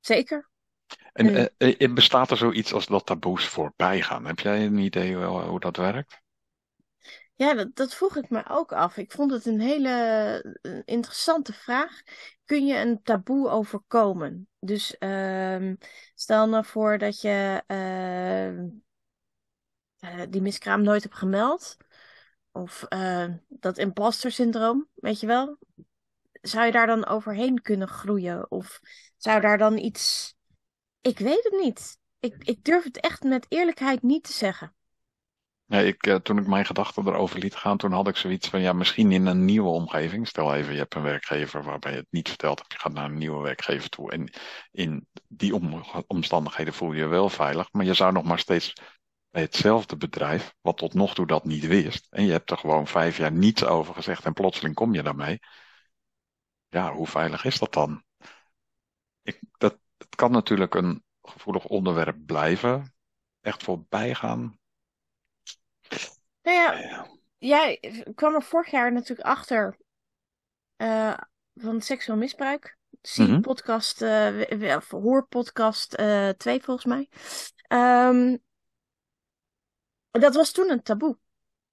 Zeker. 0.00 0.50
En 1.12 1.50
uh, 1.58 1.94
bestaat 1.94 2.30
er 2.30 2.36
zoiets 2.36 2.72
als 2.72 2.86
dat 2.86 3.06
taboes 3.06 3.46
voorbij 3.46 4.02
gaan? 4.02 4.24
Heb 4.24 4.38
jij 4.38 4.64
een 4.64 4.78
idee 4.78 5.16
hoe 5.16 5.60
dat 5.60 5.76
werkt? 5.76 6.21
Ja, 7.34 7.54
dat, 7.54 7.76
dat 7.76 7.94
vroeg 7.94 8.16
ik 8.16 8.30
me 8.30 8.48
ook 8.48 8.72
af. 8.72 8.96
Ik 8.96 9.12
vond 9.12 9.30
het 9.30 9.46
een 9.46 9.60
hele 9.60 9.88
eh, 10.62 10.80
interessante 10.84 11.52
vraag. 11.52 12.02
Kun 12.44 12.66
je 12.66 12.78
een 12.78 13.02
taboe 13.02 13.48
overkomen? 13.48 14.48
Dus 14.60 14.98
ehm, 14.98 15.74
stel 16.14 16.48
nou 16.48 16.64
voor 16.64 16.98
dat 16.98 17.20
je 17.20 17.62
ehm, 17.66 18.68
eh, 19.98 20.22
die 20.30 20.42
miskraam 20.42 20.82
nooit 20.82 21.02
hebt 21.02 21.14
gemeld. 21.14 21.76
Of 22.52 22.86
uh, 22.88 23.28
dat 23.48 23.78
imposter 23.78 24.32
syndroom, 24.32 24.88
weet 24.94 25.20
je 25.20 25.26
wel? 25.26 25.58
Zou 26.32 26.66
je 26.66 26.72
daar 26.72 26.86
dan 26.86 27.06
overheen 27.06 27.62
kunnen 27.62 27.88
groeien? 27.88 28.50
Of 28.50 28.80
zou 29.16 29.40
daar 29.40 29.58
dan 29.58 29.78
iets... 29.78 30.34
Ik 31.00 31.18
weet 31.18 31.44
het 31.44 31.60
niet. 31.62 31.98
Ik, 32.20 32.34
ik 32.44 32.64
durf 32.64 32.84
het 32.84 33.00
echt 33.00 33.22
met 33.22 33.46
eerlijkheid 33.48 34.02
niet 34.02 34.24
te 34.24 34.32
zeggen. 34.32 34.74
Nee, 35.72 35.86
ik, 35.86 36.06
uh, 36.06 36.14
toen 36.14 36.38
ik 36.38 36.46
mijn 36.46 36.64
gedachten 36.64 37.06
erover 37.06 37.38
liet 37.38 37.54
gaan, 37.54 37.76
toen 37.76 37.92
had 37.92 38.08
ik 38.08 38.16
zoiets 38.16 38.48
van, 38.48 38.60
ja, 38.60 38.72
misschien 38.72 39.12
in 39.12 39.26
een 39.26 39.44
nieuwe 39.44 39.68
omgeving. 39.68 40.28
Stel 40.28 40.54
even, 40.54 40.72
je 40.72 40.78
hebt 40.78 40.94
een 40.94 41.02
werkgever 41.02 41.62
waarbij 41.62 41.90
je 41.90 41.96
het 41.96 42.06
niet 42.10 42.28
verteld 42.28 42.58
hebt, 42.58 42.72
je 42.72 42.78
gaat 42.78 42.92
naar 42.92 43.04
een 43.04 43.18
nieuwe 43.18 43.42
werkgever 43.42 43.88
toe. 43.88 44.10
En 44.10 44.32
in 44.70 45.06
die 45.28 45.54
om, 45.54 45.84
omstandigheden 46.06 46.74
voel 46.74 46.92
je 46.92 46.98
je 46.98 47.06
wel 47.06 47.28
veilig, 47.28 47.72
maar 47.72 47.84
je 47.84 47.94
zou 47.94 48.12
nog 48.12 48.24
maar 48.24 48.38
steeds 48.38 48.72
bij 49.30 49.42
hetzelfde 49.42 49.96
bedrijf, 49.96 50.54
wat 50.60 50.76
tot 50.76 50.94
nog 50.94 51.14
toe 51.14 51.26
dat 51.26 51.44
niet 51.44 51.66
wist, 51.66 52.06
en 52.10 52.24
je 52.24 52.30
hebt 52.32 52.50
er 52.50 52.58
gewoon 52.58 52.86
vijf 52.86 53.16
jaar 53.16 53.32
niets 53.32 53.64
over 53.64 53.94
gezegd 53.94 54.24
en 54.24 54.32
plotseling 54.32 54.74
kom 54.74 54.94
je 54.94 55.02
daarmee. 55.02 55.38
Ja, 56.68 56.92
hoe 56.92 57.06
veilig 57.06 57.44
is 57.44 57.58
dat 57.58 57.72
dan? 57.72 58.04
Ik, 59.22 59.40
dat, 59.58 59.78
het 59.96 60.14
kan 60.14 60.30
natuurlijk 60.30 60.74
een 60.74 61.04
gevoelig 61.22 61.64
onderwerp 61.64 62.26
blijven, 62.26 62.94
echt 63.40 63.62
voorbij 63.62 64.14
gaan 64.14 64.60
nou 66.42 66.56
ja, 66.56 67.06
jij 67.38 67.94
kwam 68.14 68.34
er 68.34 68.42
vorig 68.42 68.70
jaar 68.70 68.92
natuurlijk 68.92 69.28
achter 69.28 69.76
uh, 70.76 71.16
van 71.54 71.80
seksueel 71.80 72.18
misbruik. 72.18 72.76
Zie 73.00 73.24
mm 73.26 73.32
-hmm. 73.32 73.40
podcast, 73.40 74.02
uh, 74.02 74.76
of 74.76 74.90
hoorpodcast 74.90 75.98
uh, 76.00 76.28
2 76.28 76.62
volgens 76.62 76.86
mij. 76.86 77.08
Um, 78.08 78.42
dat 80.10 80.34
was 80.34 80.52
toen 80.52 80.70
een 80.70 80.82
taboe. 80.82 81.18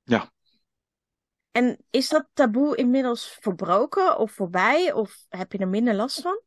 Ja. 0.03 0.31
En 1.51 1.85
is 1.89 2.09
dat 2.09 2.29
taboe 2.33 2.75
inmiddels 2.75 3.37
verbroken 3.39 4.17
of 4.17 4.31
voorbij? 4.31 4.91
Of 4.91 5.25
heb 5.29 5.51
je 5.51 5.57
er 5.57 5.67
minder 5.67 5.93
last 5.93 6.21
van? 6.21 6.41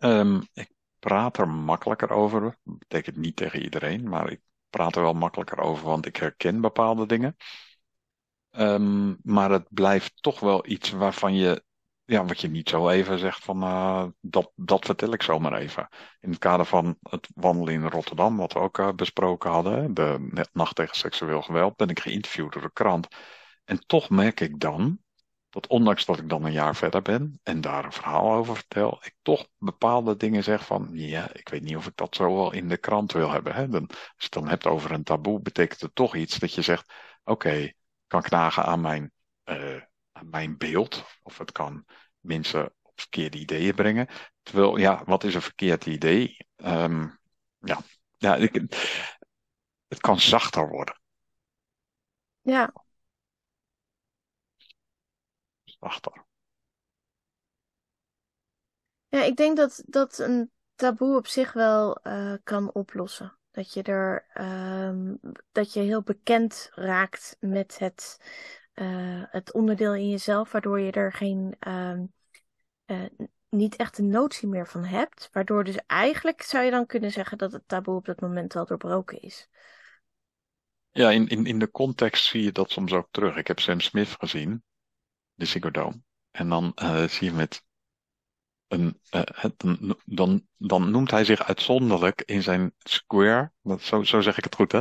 Um, 0.00 0.48
ik 0.52 0.70
praat 0.98 1.38
er 1.38 1.48
makkelijker 1.48 2.10
over. 2.10 2.40
Dat 2.40 2.78
betekent 2.78 3.16
niet 3.16 3.36
tegen 3.36 3.62
iedereen, 3.62 4.08
maar 4.08 4.30
ik 4.30 4.40
praat 4.70 4.96
er 4.96 5.02
wel 5.02 5.12
makkelijker 5.12 5.58
over, 5.58 5.86
want 5.86 6.06
ik 6.06 6.16
herken 6.16 6.60
bepaalde 6.60 7.06
dingen. 7.06 7.36
Um, 8.50 9.18
maar 9.22 9.50
het 9.50 9.66
blijft 9.70 10.22
toch 10.22 10.40
wel 10.40 10.66
iets 10.66 10.90
waarvan 10.90 11.34
je, 11.34 11.64
ja, 12.04 12.24
wat 12.24 12.40
je 12.40 12.48
niet 12.48 12.68
zo 12.68 12.88
even 12.88 13.18
zegt 13.18 13.44
van, 13.44 13.62
uh, 13.62 14.06
dat, 14.20 14.52
dat 14.54 14.84
vertel 14.84 15.12
ik 15.12 15.22
zomaar 15.22 15.52
even. 15.52 15.88
In 16.20 16.30
het 16.30 16.38
kader 16.38 16.66
van 16.66 16.96
het 17.02 17.28
wandelen 17.34 17.74
in 17.74 17.88
Rotterdam, 17.88 18.36
wat 18.36 18.52
we 18.52 18.58
ook 18.58 18.78
uh, 18.78 18.92
besproken 18.92 19.50
hadden, 19.50 19.94
de 19.94 20.48
nacht 20.52 20.74
tegen 20.74 20.96
seksueel 20.96 21.42
geweld, 21.42 21.76
ben 21.76 21.88
ik 21.88 22.00
geïnterviewd 22.00 22.52
door 22.52 22.62
de 22.62 22.72
krant. 22.72 23.08
En 23.64 23.78
toch 23.86 24.10
merk 24.10 24.40
ik 24.40 24.60
dan 24.60 24.98
dat 25.60 25.70
ondanks 25.70 26.04
dat 26.04 26.18
ik 26.18 26.28
dan 26.28 26.44
een 26.44 26.52
jaar 26.52 26.76
verder 26.76 27.02
ben 27.02 27.40
en 27.42 27.60
daar 27.60 27.84
een 27.84 27.92
verhaal 27.92 28.32
over 28.32 28.54
vertel, 28.54 29.00
ik 29.02 29.14
toch 29.22 29.48
bepaalde 29.58 30.16
dingen 30.16 30.42
zeg 30.42 30.66
van, 30.66 30.88
ja, 30.92 31.32
ik 31.32 31.48
weet 31.48 31.62
niet 31.62 31.76
of 31.76 31.86
ik 31.86 31.96
dat 31.96 32.14
zo 32.14 32.34
wel 32.34 32.52
in 32.52 32.68
de 32.68 32.76
krant 32.76 33.12
wil 33.12 33.30
hebben. 33.30 33.54
Hè? 33.54 33.68
Dan, 33.68 33.86
als 33.88 33.98
je 33.98 34.24
het 34.24 34.32
dan 34.32 34.48
hebt 34.48 34.66
over 34.66 34.90
een 34.90 35.02
taboe, 35.02 35.40
betekent 35.40 35.80
het 35.80 35.94
toch 35.94 36.14
iets 36.14 36.38
dat 36.38 36.54
je 36.54 36.62
zegt, 36.62 36.92
oké, 37.24 37.46
okay, 37.46 37.74
kan 38.06 38.22
knagen 38.22 38.64
aan 38.64 38.80
mijn, 38.80 39.12
uh, 39.44 39.82
aan 40.12 40.28
mijn 40.28 40.56
beeld, 40.56 41.04
of 41.22 41.38
het 41.38 41.52
kan 41.52 41.84
mensen 42.20 42.74
op 42.82 43.00
verkeerde 43.00 43.38
ideeën 43.38 43.74
brengen. 43.74 44.08
Terwijl, 44.42 44.76
ja, 44.76 45.02
wat 45.04 45.24
is 45.24 45.34
een 45.34 45.42
verkeerd 45.42 45.86
idee? 45.86 46.36
Um, 46.56 47.18
ja, 47.58 47.80
ja 48.16 48.38
het 49.88 50.00
kan 50.00 50.20
zachter 50.20 50.68
worden. 50.68 51.00
Ja, 52.40 52.72
achter. 55.78 56.26
Ja, 59.08 59.22
ik 59.22 59.36
denk 59.36 59.56
dat, 59.56 59.82
dat 59.86 60.18
een 60.18 60.50
taboe 60.74 61.16
op 61.16 61.26
zich 61.26 61.52
wel 61.52 61.98
uh, 62.02 62.34
kan 62.42 62.72
oplossen. 62.72 63.38
Dat 63.50 63.72
je 63.72 63.82
er 63.82 64.26
um, 64.88 65.20
dat 65.52 65.72
je 65.72 65.80
heel 65.80 66.02
bekend 66.02 66.70
raakt 66.74 67.36
met 67.40 67.78
het, 67.78 68.18
uh, 68.74 69.22
het 69.28 69.52
onderdeel 69.52 69.94
in 69.94 70.08
jezelf, 70.08 70.52
waardoor 70.52 70.80
je 70.80 70.92
er 70.92 71.12
geen 71.12 71.56
um, 71.68 72.12
uh, 72.86 73.04
niet 73.48 73.76
echt 73.76 73.98
een 73.98 74.08
notie 74.08 74.48
meer 74.48 74.66
van 74.66 74.84
hebt. 74.84 75.28
Waardoor 75.32 75.64
dus 75.64 75.78
eigenlijk 75.86 76.42
zou 76.42 76.64
je 76.64 76.70
dan 76.70 76.86
kunnen 76.86 77.10
zeggen 77.10 77.38
dat 77.38 77.52
het 77.52 77.68
taboe 77.68 77.96
op 77.96 78.04
dat 78.04 78.20
moment 78.20 78.56
al 78.56 78.66
doorbroken 78.66 79.20
is. 79.20 79.48
Ja, 80.90 81.10
in, 81.10 81.26
in, 81.26 81.46
in 81.46 81.58
de 81.58 81.70
context 81.70 82.24
zie 82.24 82.42
je 82.42 82.52
dat 82.52 82.70
soms 82.70 82.92
ook 82.92 83.08
terug. 83.10 83.36
Ik 83.36 83.46
heb 83.46 83.60
Sam 83.60 83.80
Smith 83.80 84.16
gezien 84.18 84.62
de 85.38 85.44
Ziggo 85.44 85.70
Dome. 85.70 86.02
En 86.30 86.48
dan 86.48 86.72
uh, 86.82 87.04
zie 87.04 87.30
je 87.30 87.36
met 87.36 87.64
een, 88.66 89.00
uh, 89.10 89.22
dan, 89.56 90.00
dan, 90.04 90.46
dan 90.56 90.90
noemt 90.90 91.10
hij 91.10 91.24
zich 91.24 91.42
uitzonderlijk 91.42 92.22
in 92.26 92.42
zijn 92.42 92.74
square. 92.78 93.52
Dat, 93.62 93.82
zo, 93.82 94.02
zo 94.02 94.20
zeg 94.20 94.38
ik 94.38 94.44
het 94.44 94.54
goed, 94.54 94.72
hè? 94.72 94.80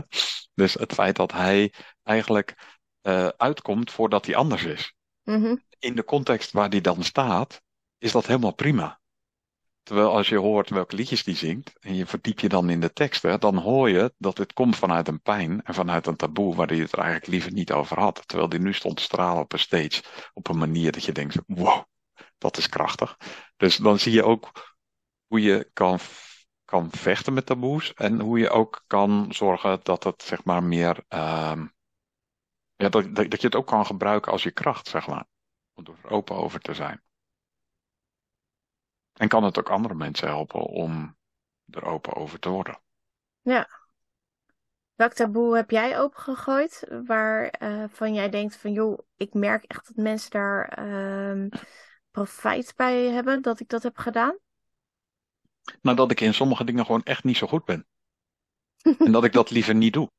Dus 0.54 0.74
het 0.74 0.94
feit 0.94 1.16
dat 1.16 1.32
hij 1.32 1.74
eigenlijk 2.04 2.78
uh, 3.02 3.28
uitkomt 3.28 3.92
voordat 3.92 4.26
hij 4.26 4.36
anders 4.36 4.64
is. 4.64 4.94
Mm 5.24 5.42
-hmm. 5.42 5.62
In 5.80 5.96
de 5.96 6.04
context 6.04 6.52
waar 6.52 6.70
hij 6.70 6.82
dan 6.82 7.04
staat, 7.04 7.62
is 7.98 8.12
dat 8.12 8.26
helemaal 8.26 8.54
prima. 8.54 9.00
Terwijl 9.88 10.12
als 10.12 10.30
je 10.30 10.38
hoort 10.38 10.70
welke 10.70 10.96
liedjes 10.96 11.24
die 11.24 11.36
zingt 11.36 11.78
en 11.80 11.96
je 11.96 12.06
verdiep 12.06 12.40
je 12.40 12.50
dan 12.50 12.70
in 12.70 12.80
de 12.80 12.94
teksten, 12.94 13.40
dan 13.40 13.58
hoor 13.58 13.90
je 13.90 14.14
dat 14.18 14.38
het 14.38 14.54
komt 14.54 14.76
vanuit 14.76 15.08
een 15.08 15.22
pijn 15.22 15.64
en 15.64 15.74
vanuit 15.74 16.08
een 16.08 16.16
taboe 16.16 16.56
waar 16.56 16.68
hij 16.68 16.78
het 16.78 16.92
er 16.92 17.00
eigenlijk 17.00 17.28
liever 17.28 17.52
niet 17.52 17.72
over 17.72 18.00
had. 18.00 18.28
Terwijl 18.28 18.50
hij 18.50 18.60
nu 18.60 18.74
stond 18.74 19.00
stralen 19.00 19.44
op 19.44 19.54
een 19.54 19.60
stage 19.60 20.04
op 20.34 20.48
een 20.48 20.58
manier 20.58 20.92
dat 20.92 21.04
je 21.04 21.12
denkt, 21.12 21.38
wow, 21.46 21.84
dat 22.38 22.58
is 22.58 22.70
krachtig. 22.70 23.18
Dus 23.58 23.78
dan 23.78 24.00
zie 24.00 24.12
je 24.12 24.24
ook 24.24 24.76
hoe 25.28 25.42
je 25.42 25.70
kan, 25.74 26.00
kan 26.66 26.92
vechten 26.92 27.34
met 27.34 27.46
taboes 27.46 27.94
en 27.94 28.20
hoe 28.20 28.40
je 28.40 28.50
ook 28.50 28.84
kan 28.88 29.26
zorgen 29.30 29.80
dat 29.84 30.04
het 30.04 30.24
zeg 30.24 30.44
maar 30.44 30.64
meer, 30.64 31.04
uh, 31.10 31.62
ja, 32.76 32.90
dat, 32.90 33.16
dat, 33.16 33.32
dat 33.32 33.42
je 33.42 33.48
het 33.48 33.56
ook 33.56 33.68
kan 33.68 33.86
gebruiken 33.86 34.32
als 34.32 34.44
je 34.44 34.52
kracht, 34.52 34.88
zeg 34.88 35.08
maar. 35.08 35.26
Om 35.74 35.86
er 35.86 36.10
open 36.10 36.36
over 36.36 36.60
te 36.60 36.74
zijn. 36.74 37.06
En 39.18 39.28
kan 39.28 39.44
het 39.44 39.60
ook 39.60 39.70
andere 39.70 39.94
mensen 39.94 40.28
helpen 40.28 40.62
om 40.62 41.18
er 41.70 41.86
open 41.86 42.14
over 42.14 42.40
te 42.40 42.50
worden. 42.50 42.82
Ja. 43.42 43.70
Welk 44.96 45.14
taboe 45.14 45.56
heb 45.56 45.70
jij 45.70 46.00
opengegooid 46.00 46.88
waarvan 47.06 47.70
uh, 47.70 47.84
van 47.90 48.14
jij 48.14 48.30
denkt 48.30 48.58
van 48.58 48.72
joh, 48.72 49.00
ik 49.16 49.34
merk 49.34 49.64
echt 49.64 49.88
dat 49.88 49.96
mensen 49.96 50.32
daar 50.32 50.80
uh, 50.88 51.50
profijt 52.12 52.74
bij 52.76 53.04
hebben 53.04 53.42
dat 53.42 53.60
ik 53.60 53.70
dat 53.70 53.84
heb 53.84 53.98
gedaan? 53.98 54.38
Nou, 55.82 55.96
dat 55.96 56.12
ik 56.12 56.22
in 56.22 56.34
sommige 56.34 56.64
dingen 56.64 56.86
gewoon 56.86 57.04
echt 57.04 57.24
niet 57.24 57.38
zo 57.38 57.48
goed 57.48 57.66
ben. 57.66 57.88
en 59.00 59.12
dat 59.12 59.24
ik 59.24 59.34
dat 59.34 59.50
liever 59.50 59.76
niet 59.76 59.94
doe. 59.94 60.12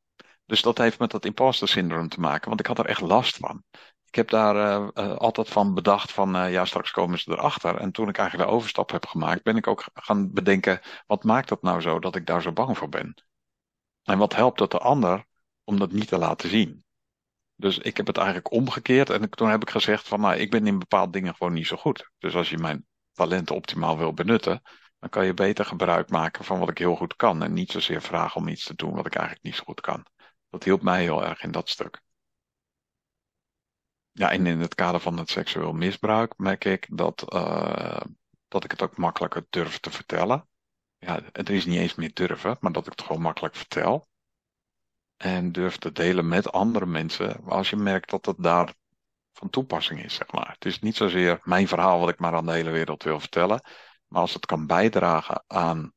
Dus 0.47 0.63
dat 0.63 0.79
heeft 0.79 0.99
met 0.99 1.11
dat 1.11 1.25
imposter 1.25 1.69
syndroom 1.69 2.09
te 2.09 2.21
maken, 2.21 2.49
want 2.49 2.61
ik 2.61 2.67
had 2.67 2.79
er 2.79 2.87
echt 2.87 3.01
last 3.01 3.37
van 3.37 3.65
ik 4.09 4.15
heb 4.15 4.29
daar 4.29 4.57
uh, 4.57 4.89
uh, 4.95 5.17
altijd 5.17 5.49
van 5.49 5.75
bedacht 5.75 6.13
van 6.13 6.37
uh, 6.37 6.53
ja, 6.53 6.65
straks 6.65 6.91
komen 6.91 7.19
ze 7.19 7.31
erachter. 7.31 7.77
En 7.77 7.93
toen 7.93 8.09
ik 8.09 8.19
eigenlijk 8.19 8.49
de 8.49 8.55
overstap 8.55 8.91
heb 8.91 9.07
gemaakt, 9.07 9.43
ben 9.43 9.57
ik 9.57 9.67
ook 9.67 9.85
gaan 9.95 10.33
bedenken, 10.33 10.81
wat 11.07 11.25
maakt 11.25 11.49
dat 11.49 11.63
nou 11.63 11.81
zo 11.81 11.99
dat 11.99 12.17
ik 12.17 12.27
daar 12.27 12.43
zo 12.43 12.53
bang 12.53 12.79
voor 12.79 12.89
ben? 12.89 13.15
En 14.03 14.19
wat 14.19 14.35
helpt 14.35 14.61
het 14.61 14.71
de 14.71 14.79
ander 14.79 15.25
om 15.65 15.79
dat 15.79 15.93
niet 15.93 16.09
te 16.09 16.19
laten 16.19 16.49
zien? 16.49 16.85
Dus 17.57 17.79
ik 17.79 17.97
heb 17.97 18.07
het 18.07 18.17
eigenlijk 18.17 18.53
omgekeerd 18.53 19.11
en 19.11 19.31
toen 19.31 19.51
heb 19.51 19.63
ik 19.63 19.71
gezegd 19.71 20.09
van 20.09 20.21
nou, 20.21 20.37
ik 20.37 20.51
ben 20.51 20.67
in 20.67 20.79
bepaalde 20.79 21.13
dingen 21.13 21.35
gewoon 21.35 21.53
niet 21.53 21.67
zo 21.67 21.77
goed. 21.77 22.11
Dus 22.19 22.35
als 22.35 22.51
je 22.51 22.59
mijn 22.59 22.87
talenten 23.13 23.55
optimaal 23.55 23.99
wil 23.99 24.13
benutten, 24.13 24.63
dan 24.99 25.11
kan 25.11 25.27
je 25.27 25.35
beter 25.35 25.65
gebruik 25.65 26.11
maken 26.11 26.45
van 26.45 26.59
wat 26.59 26.71
ik 26.71 26.79
heel 26.79 26.97
goed 26.97 27.17
kan. 27.17 27.43
En 27.43 27.53
niet 27.53 27.71
zozeer 27.73 28.03
vragen 28.03 28.41
om 28.41 28.49
iets 28.49 28.65
te 28.65 28.75
doen 28.75 28.95
wat 28.95 29.07
ik 29.07 29.15
eigenlijk 29.15 29.45
niet 29.45 29.55
zo 29.55 29.65
goed 29.65 29.81
kan. 29.81 30.07
Dat 30.51 30.65
hielp 30.65 30.83
mij 30.83 31.03
heel 31.03 31.25
erg 31.25 31.43
in 31.43 31.51
dat 31.51 31.69
stuk 31.69 32.01
ja, 34.19 34.31
en 34.31 34.47
in 34.47 34.61
het 34.61 34.75
kader 34.75 35.01
van 35.01 35.19
het 35.19 35.31
seksueel 35.31 35.73
misbruik 35.73 36.39
merk 36.39 36.65
ik 36.65 36.87
dat, 36.91 37.35
uh, 37.35 38.01
dat 38.49 38.65
ik 38.65 38.71
het 38.71 38.83
ook 38.83 38.97
makkelijker 38.97 39.47
durf 39.51 39.79
te 39.79 39.91
vertellen. 39.91 40.49
Ja, 40.97 41.21
het 41.33 41.51
is 41.51 41.65
niet 41.67 41.79
eens 41.79 41.95
meer 41.95 42.15
durven, 42.15 42.57
maar 42.61 42.73
dat 42.73 42.87
ik 42.87 42.93
het 42.93 43.03
gewoon 43.03 43.23
makkelijk 43.23 43.57
vertel. 43.57 44.09
En 45.17 45.53
durf 45.53 45.77
te 45.77 45.93
delen 45.93 46.29
met 46.29 46.53
andere 46.53 46.87
mensen 46.87 47.45
als 47.45 47.71
je 47.71 47.77
merkt 47.77 48.11
dat 48.11 48.27
het 48.27 48.37
daar 48.39 48.75
van 49.33 49.51
toepassing 49.51 50.05
is, 50.05 50.15
zeg 50.15 50.33
maar. 50.33 50.51
Het 50.53 50.65
is 50.65 50.81
niet 50.81 50.97
zozeer 50.97 51.41
mijn 51.43 51.69
verhaal 51.69 52.01
wat 52.01 52.09
ik 52.09 52.19
maar 52.19 52.35
aan 52.35 52.47
de 52.47 52.53
hele 52.53 52.71
wereld 52.71 53.03
wil 53.03 53.21
vertellen. 53.21 53.63
Maar 54.07 54.21
als 54.21 54.35
het 54.35 54.47
kan 54.47 54.67
bijdragen 54.67 55.45
aan 55.47 55.93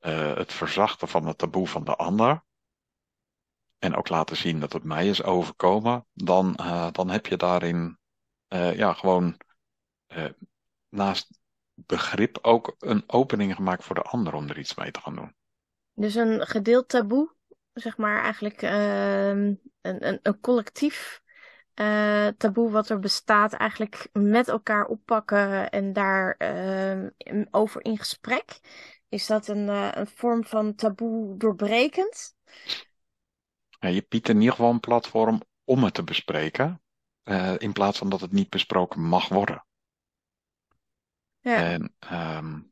uh, 0.00 0.36
het 0.36 0.52
verzachten 0.52 1.08
van 1.08 1.26
het 1.26 1.38
taboe 1.38 1.68
van 1.68 1.84
de 1.84 1.96
ander, 1.96 2.44
en 3.82 3.96
ook 3.96 4.08
laten 4.08 4.36
zien 4.36 4.60
dat 4.60 4.72
het 4.72 4.84
mij 4.84 5.08
is 5.08 5.22
overkomen, 5.22 6.06
dan, 6.12 6.56
uh, 6.60 6.88
dan 6.92 7.10
heb 7.10 7.26
je 7.26 7.36
daarin 7.36 7.98
uh, 8.48 8.76
ja, 8.76 8.92
gewoon 8.92 9.36
uh, 10.16 10.24
naast 10.88 11.40
begrip 11.74 12.38
ook 12.42 12.74
een 12.78 13.04
opening 13.06 13.54
gemaakt 13.54 13.84
voor 13.84 13.94
de 13.94 14.02
ander 14.02 14.34
om 14.34 14.48
er 14.48 14.58
iets 14.58 14.74
mee 14.74 14.90
te 14.90 15.00
gaan 15.00 15.14
doen. 15.14 15.34
Dus 15.92 16.14
een 16.14 16.46
gedeeld 16.46 16.88
taboe, 16.88 17.34
zeg 17.72 17.96
maar 17.96 18.22
eigenlijk 18.22 18.62
ehm, 18.62 19.54
een, 19.80 20.06
een, 20.08 20.18
een 20.22 20.40
collectief 20.40 21.20
taboe 22.36 22.70
wat 22.70 22.88
er 22.88 22.98
bestaat, 22.98 23.52
eigenlijk 23.52 24.08
met 24.12 24.48
elkaar 24.48 24.86
oppakken 24.86 25.70
en 25.70 25.92
daar 25.92 26.34
ehm, 26.38 27.10
over 27.50 27.84
in 27.84 27.98
gesprek. 27.98 28.60
Is 29.08 29.26
dat 29.26 29.48
een, 29.48 29.68
een 29.98 30.06
vorm 30.06 30.44
van 30.44 30.74
taboe 30.74 31.36
doorbrekend? 31.36 32.34
Ja, 33.82 33.88
je 33.88 34.06
biedt 34.08 34.28
in 34.28 34.38
ieder 34.38 34.50
geval 34.54 34.70
een 34.70 34.80
platform 34.80 35.42
om 35.64 35.84
het 35.84 35.94
te 35.94 36.02
bespreken, 36.02 36.82
uh, 37.24 37.54
in 37.58 37.72
plaats 37.72 37.98
van 37.98 38.08
dat 38.08 38.20
het 38.20 38.32
niet 38.32 38.50
besproken 38.50 39.00
mag 39.00 39.28
worden. 39.28 39.66
Ja. 41.40 41.56
En, 41.56 41.82
um... 42.12 42.70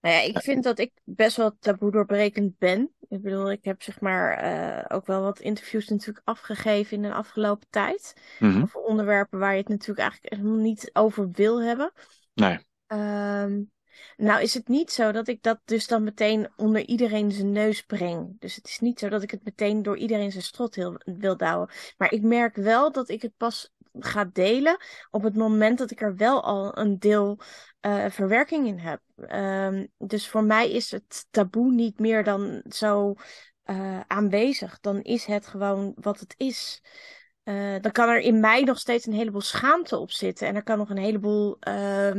Nou 0.00 0.14
ja, 0.16 0.20
ik 0.20 0.38
vind 0.38 0.64
dat 0.64 0.78
ik 0.78 0.92
best 1.04 1.36
wel 1.36 1.56
taboe 1.58 1.90
doorbrekend 1.90 2.58
ben. 2.58 2.94
Ik 3.08 3.22
bedoel, 3.22 3.50
ik 3.50 3.64
heb 3.64 3.82
zeg 3.82 4.00
maar 4.00 4.44
uh, 4.44 4.96
ook 4.96 5.06
wel 5.06 5.22
wat 5.22 5.40
interviews 5.40 5.88
natuurlijk 5.88 6.26
afgegeven 6.28 6.96
in 6.96 7.02
de 7.02 7.12
afgelopen 7.12 7.66
tijd. 7.70 8.14
Mm 8.38 8.52
-hmm. 8.52 8.62
Over 8.62 8.80
onderwerpen 8.80 9.38
waar 9.38 9.52
je 9.52 9.58
het 9.58 9.68
natuurlijk 9.68 9.98
eigenlijk 9.98 10.34
helemaal 10.34 10.60
niet 10.60 10.90
over 10.92 11.30
wil 11.30 11.62
hebben. 11.62 11.92
Nee. 12.34 12.58
Um, 12.86 13.72
nou 14.16 14.42
is 14.42 14.54
het 14.54 14.68
niet 14.68 14.92
zo 14.92 15.12
dat 15.12 15.28
ik 15.28 15.42
dat 15.42 15.60
dus 15.64 15.86
dan 15.86 16.02
meteen 16.02 16.48
onder 16.56 16.86
iedereen 16.86 17.32
zijn 17.32 17.52
neus 17.52 17.82
breng. 17.82 18.40
Dus 18.40 18.54
het 18.54 18.68
is 18.68 18.78
niet 18.80 18.98
zo 18.98 19.08
dat 19.08 19.22
ik 19.22 19.30
het 19.30 19.44
meteen 19.44 19.82
door 19.82 19.96
iedereen 19.96 20.30
zijn 20.30 20.42
strot 20.42 20.74
wil, 20.74 21.36
douwen. 21.36 21.70
Maar 21.96 22.12
ik 22.12 22.22
merk 22.22 22.56
wel 22.56 22.92
dat 22.92 23.08
ik 23.08 23.22
het 23.22 23.36
pas 23.36 23.72
ga 23.98 24.24
delen 24.32 24.76
op 25.10 25.22
het 25.22 25.36
moment 25.36 25.78
dat 25.78 25.90
ik 25.90 26.00
er 26.00 26.16
wel 26.16 26.42
al 26.42 26.78
een 26.78 26.98
deel 26.98 27.38
uh, 27.80 28.04
verwerking 28.08 28.66
in 28.66 28.78
heb. 28.78 29.00
Um, 29.16 29.88
dus 29.98 30.28
voor 30.28 30.44
mij 30.44 30.70
is 30.70 30.90
het 30.90 31.26
taboe 31.30 31.72
niet 31.72 31.98
meer 31.98 32.24
dan 32.24 32.62
zo 32.68 33.14
uh, 33.64 34.00
aanwezig. 34.06 34.80
Dan 34.80 35.02
is 35.02 35.24
het 35.24 35.46
gewoon 35.46 35.92
wat 36.00 36.20
het 36.20 36.34
is. 36.36 36.82
Uh, 37.44 37.76
dan 37.80 37.92
kan 37.92 38.08
er 38.08 38.20
in 38.20 38.40
mij 38.40 38.62
nog 38.62 38.78
steeds 38.78 39.06
een 39.06 39.12
heleboel 39.12 39.40
schaamte 39.40 39.98
op 39.98 40.10
zitten. 40.10 40.48
En 40.48 40.54
er 40.54 40.62
kan 40.62 40.78
nog 40.78 40.90
een 40.90 40.96
heleboel 40.96 41.56
uh, 41.68 42.14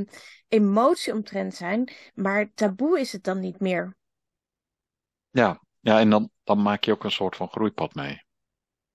emotie 0.48 1.14
omtrent 1.14 1.56
zijn. 1.56 1.92
Maar 2.14 2.54
taboe 2.54 3.00
is 3.00 3.12
het 3.12 3.24
dan 3.24 3.40
niet 3.40 3.60
meer. 3.60 3.96
Ja, 5.30 5.62
ja 5.80 6.00
en 6.00 6.10
dan, 6.10 6.30
dan 6.44 6.62
maak 6.62 6.84
je 6.84 6.92
ook 6.92 7.04
een 7.04 7.12
soort 7.12 7.36
van 7.36 7.50
groeipad 7.50 7.96
mee. 7.96 8.24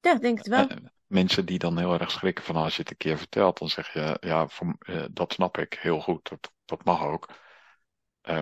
Ja, 0.01 0.15
denk 0.15 0.39
het 0.39 0.47
wel. 0.47 0.71
Uh, 0.71 0.77
mensen 1.07 1.47
die 1.47 1.59
dan 1.59 1.79
heel 1.79 1.93
erg 1.93 2.11
schrikken 2.11 2.45
van 2.45 2.57
als 2.57 2.77
je 2.77 2.83
het 2.83 2.91
een 2.91 2.97
keer 2.97 3.19
vertelt, 3.19 3.59
dan 3.59 3.69
zeg 3.69 3.93
je, 3.93 4.17
ja, 4.21 4.49
voor, 4.49 4.77
dat 5.11 5.33
snap 5.33 5.59
ik 5.59 5.75
heel 5.75 6.01
goed. 6.01 6.29
Dat, 6.29 6.53
dat 6.65 6.85
mag 6.85 7.03
ook. 7.03 7.29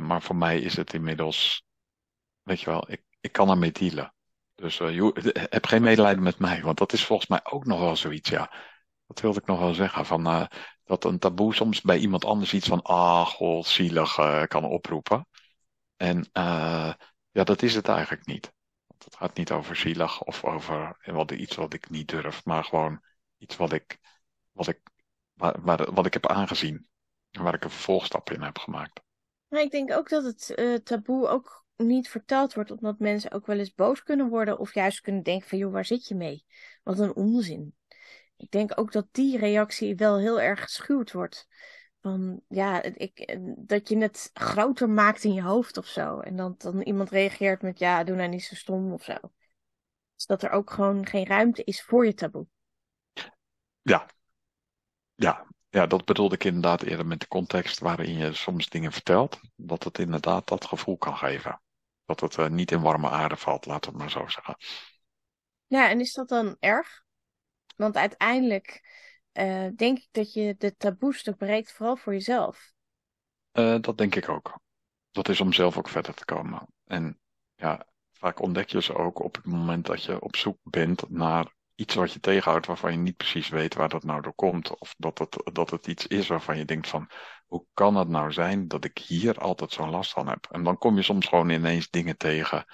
maar 0.01 0.23
voor 0.23 0.37
mij 0.37 0.61
is 0.61 0.77
het 0.77 0.95
inmiddels, 0.95 1.65
weet 2.43 2.61
je 2.61 2.71
wel, 2.71 2.91
ik, 2.91 3.03
ik 3.21 3.33
kan 3.33 3.51
ermee 3.51 3.73
dealen. 3.73 4.13
Dus 4.59 4.77
je, 4.77 5.33
heb 5.51 5.67
geen 5.67 5.83
medelijden 5.83 6.23
met 6.23 6.39
mij, 6.39 6.63
want 6.63 6.79
dat 6.79 6.93
is 6.93 7.05
volgens 7.05 7.29
mij 7.29 7.41
ook 7.43 7.65
nog 7.65 7.81
wel 7.81 7.97
zoiets, 7.97 8.31
ja. 8.31 8.53
Dat 9.07 9.21
wilde 9.21 9.41
ik 9.41 9.47
nog 9.47 9.59
wel 9.59 9.75
zeggen, 9.75 10.07
van, 10.07 10.27
uh, 10.27 10.47
dat 10.85 11.05
een 11.05 11.19
taboe 11.19 11.55
soms 11.55 11.81
bij 11.81 11.99
iemand 11.99 12.25
anders 12.25 12.53
iets 12.53 12.69
van, 12.69 12.83
ah, 12.83 13.27
god, 13.27 13.67
zielig 13.67 14.19
uh, 14.19 14.43
kan 14.43 14.65
oproepen. 14.65 15.29
En 15.97 16.29
ja, 17.31 17.45
dat 17.45 17.63
is 17.63 17.75
het 17.75 17.89
eigenlijk 17.89 18.27
niet. 18.27 18.53
Want 18.87 19.05
het 19.05 19.17
gaat 19.17 19.37
niet 19.37 19.51
over 19.53 19.77
zielig 19.77 20.23
of 20.23 20.45
over 20.45 20.97
wat, 21.05 21.31
iets 21.31 21.57
wat 21.57 21.73
ik 21.73 21.91
niet 21.91 22.09
durf, 22.09 22.45
maar 22.45 22.65
gewoon 22.65 23.05
iets 23.37 23.57
wat 23.57 23.73
ik, 23.73 23.99
wat 24.53 24.69
ik, 24.69 24.81
waar, 25.35 25.93
wat 25.95 26.07
ik 26.07 26.13
heb 26.13 26.27
aangezien. 26.27 26.89
Waar 27.31 27.55
ik 27.55 27.65
een 27.65 27.71
vervolgstap 27.71 28.31
in 28.31 28.43
heb 28.43 28.59
gemaakt. 28.59 29.01
Ik 29.49 29.71
denk 29.71 29.93
ook 29.93 30.09
dat 30.09 30.25
het 30.25 30.85
taboe 30.85 31.29
ook 31.29 31.67
niet 31.87 32.09
verteld 32.09 32.55
wordt, 32.55 32.71
omdat 32.71 32.99
mensen 32.99 33.33
ook 33.33 33.47
wel 33.47 33.59
eens 33.59 33.75
boos 33.75 34.03
kunnen 34.03 34.29
worden 34.29 34.59
of 34.59 34.75
juist 34.75 35.01
kunnen 35.01 35.23
denken 35.23 35.49
van 35.49 35.59
joh, 35.59 35.73
waar 35.73 35.85
zit 35.85 36.09
je 36.09 36.15
mee? 36.15 36.45
Wat 36.83 36.99
een 36.99 37.15
onzin. 37.15 37.75
Ik 38.37 38.51
denk 38.51 38.79
ook 38.79 38.93
dat 38.93 39.07
die 39.11 39.39
reactie 39.39 39.97
wel 39.97 40.19
heel 40.19 40.41
erg 40.41 40.63
geschuwd 40.63 41.13
wordt. 41.13 41.49
Van 42.01 42.41
ja, 42.49 42.83
ik, 42.83 43.39
dat 43.57 43.89
je 43.89 43.99
het 43.99 44.31
groter 44.33 44.91
maakt 44.91 45.25
in 45.25 45.35
je 45.35 45.43
hoofd 45.43 45.77
of 45.77 45.87
zo. 45.87 46.21
En 46.21 46.37
dan, 46.37 46.55
dan 46.59 46.81
iemand 46.81 47.11
reageert 47.11 47.63
met 47.63 47.79
ja, 47.79 48.05
doe 48.05 48.17
nou 48.17 48.29
niet 48.29 48.45
zo 48.45 48.55
stom 48.55 48.93
of 48.93 49.05
zo. 49.05 49.19
Dus 50.15 50.27
dat 50.27 50.43
er 50.43 50.51
ook 50.51 50.71
gewoon 50.71 51.07
geen 51.07 51.27
ruimte 51.27 51.65
is 51.65 51.83
voor 51.83 52.07
je 52.07 52.15
taboe. 52.15 52.47
Ja, 53.83 54.07
ja, 55.15 55.47
ja, 55.69 55.87
dat 55.87 56.05
bedoelde 56.05 56.35
ik 56.35 56.45
inderdaad 56.45 56.83
eerder 56.83 57.07
met 57.07 57.21
de 57.21 57.29
context 57.29 57.79
waarin 57.79 58.19
je 58.19 58.33
soms 58.33 58.69
dingen 58.69 58.93
vertelt. 58.93 59.41
Dat 59.57 59.85
het 59.85 59.99
inderdaad 59.99 60.49
dat 60.49 60.65
gevoel 60.65 60.97
kan 60.97 61.17
geven 61.17 61.61
dat 62.09 62.21
het 62.21 62.37
uh, 62.37 62.49
niet 62.49 62.71
in 62.71 62.81
warme 62.81 63.09
aarde 63.09 63.37
valt, 63.37 63.67
laten 63.67 63.93
we 63.93 63.97
het 63.97 64.15
maar 64.15 64.23
zo 64.23 64.29
zeggen. 64.29 64.57
Ja, 65.67 65.89
en 65.89 66.01
is 66.01 66.13
dat 66.13 66.29
dan 66.29 66.57
erg? 66.59 67.05
Want 67.77 67.97
uiteindelijk 67.97 68.81
uh, 69.33 69.69
denk 69.77 69.99
ik 69.99 70.09
dat 70.11 70.33
je 70.33 70.55
de 70.59 70.77
taboes 70.77 71.23
toch 71.23 71.37
breekt, 71.37 71.73
vooral 71.73 71.97
voor 71.97 72.13
jezelf. 72.13 72.73
Uh, 73.53 73.81
dat 73.81 73.99
denk 73.99 74.15
ik 74.15 74.29
ook. 74.29 74.61
Dat 75.11 75.29
is 75.29 75.41
om 75.41 75.53
zelf 75.53 75.79
ook 75.79 75.89
verder 75.89 76.15
te 76.15 76.25
komen. 76.25 76.67
En 76.85 77.21
ja, 77.55 77.87
vaak 78.13 78.41
ontdek 78.41 78.69
je 78.69 78.83
ze 78.83 78.95
ook 78.95 79.19
op 79.19 79.35
het 79.35 79.45
moment 79.45 79.87
dat 79.87 80.05
je 80.05 80.21
op 80.21 80.37
zoek 80.37 80.59
bent 80.63 81.11
naar 81.11 81.55
iets 81.75 81.95
wat 81.95 82.13
je 82.13 82.21
tegenhoudt 82.21 82.67
waarvan 82.67 82.93
je 82.93 82.99
niet 82.99 83.17
precies 83.17 83.49
weet 83.49 83.75
waar 83.75 83.89
dat 83.89 84.05
nou 84.05 84.21
door 84.21 84.35
komt. 84.35 84.79
Of 84.79 84.95
dat 84.99 85.19
het, 85.19 85.51
dat 85.53 85.71
het 85.71 85.87
iets 85.87 86.07
is 86.07 86.29
waarvan 86.29 86.59
je 86.59 86.65
denkt 86.65 86.89
van, 86.89 87.11
hoe 87.49 87.67
kan 87.75 87.97
het 87.97 88.09
nou 88.09 88.33
zijn 88.33 88.69
dat 88.69 88.85
ik 88.85 88.99
hier 88.99 89.39
altijd 89.39 89.73
zo'n 89.73 89.91
last 89.91 90.13
van 90.13 90.29
heb? 90.29 90.47
En 90.51 90.63
dan 90.63 90.79
kom 90.79 90.97
je 90.97 91.03
soms 91.03 91.27
gewoon 91.27 91.49
ineens 91.49 91.91
dingen 91.91 92.17
tegen 92.17 92.65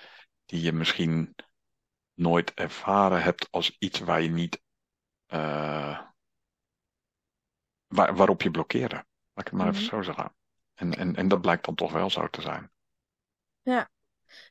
die 0.45 0.61
je 0.61 0.73
misschien 0.73 1.35
nooit 2.15 2.55
ervaren 2.55 3.23
hebt 3.23 3.49
als 3.51 3.77
iets 3.79 4.01
waar 4.01 4.23
je 4.23 4.31
niet, 4.31 4.63
uh, 5.29 6.01
waar, 7.87 8.17
waarop 8.17 8.43
je 8.43 8.51
blokkeerde. 8.51 8.95
Laat 8.95 9.47
ik 9.47 9.53
het 9.53 9.53
maar 9.53 9.69
even 9.69 9.85
zo 9.85 10.03
zeggen. 10.03 10.35
En, 10.75 10.95
en, 10.95 11.17
en 11.17 11.29
dat 11.29 11.41
blijkt 11.41 11.65
dan 11.65 11.75
toch 11.75 11.93
wel 11.93 12.11
zo 12.11 12.29
te 12.29 12.41
zijn. 12.41 12.71
Ja, 13.63 13.91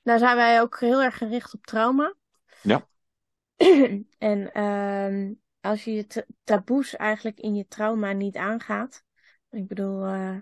nou 0.04 0.20
zijn 0.20 0.36
wij 0.36 0.62
ook 0.62 0.80
heel 0.80 1.02
erg 1.02 1.18
gericht 1.18 1.54
op 1.54 1.66
trauma. 1.66 2.16
Ja. 2.62 2.88
en 4.18 4.50
uh, 4.54 5.32
als 5.60 5.84
je 5.84 5.94
je 5.94 6.28
taboes 6.44 6.96
eigenlijk 6.96 7.40
in 7.40 7.56
je 7.56 7.68
trauma 7.68 8.12
niet 8.12 8.36
aangaat, 8.36 9.04
ik 9.54 9.68
bedoel, 9.68 10.06
uh, 10.08 10.38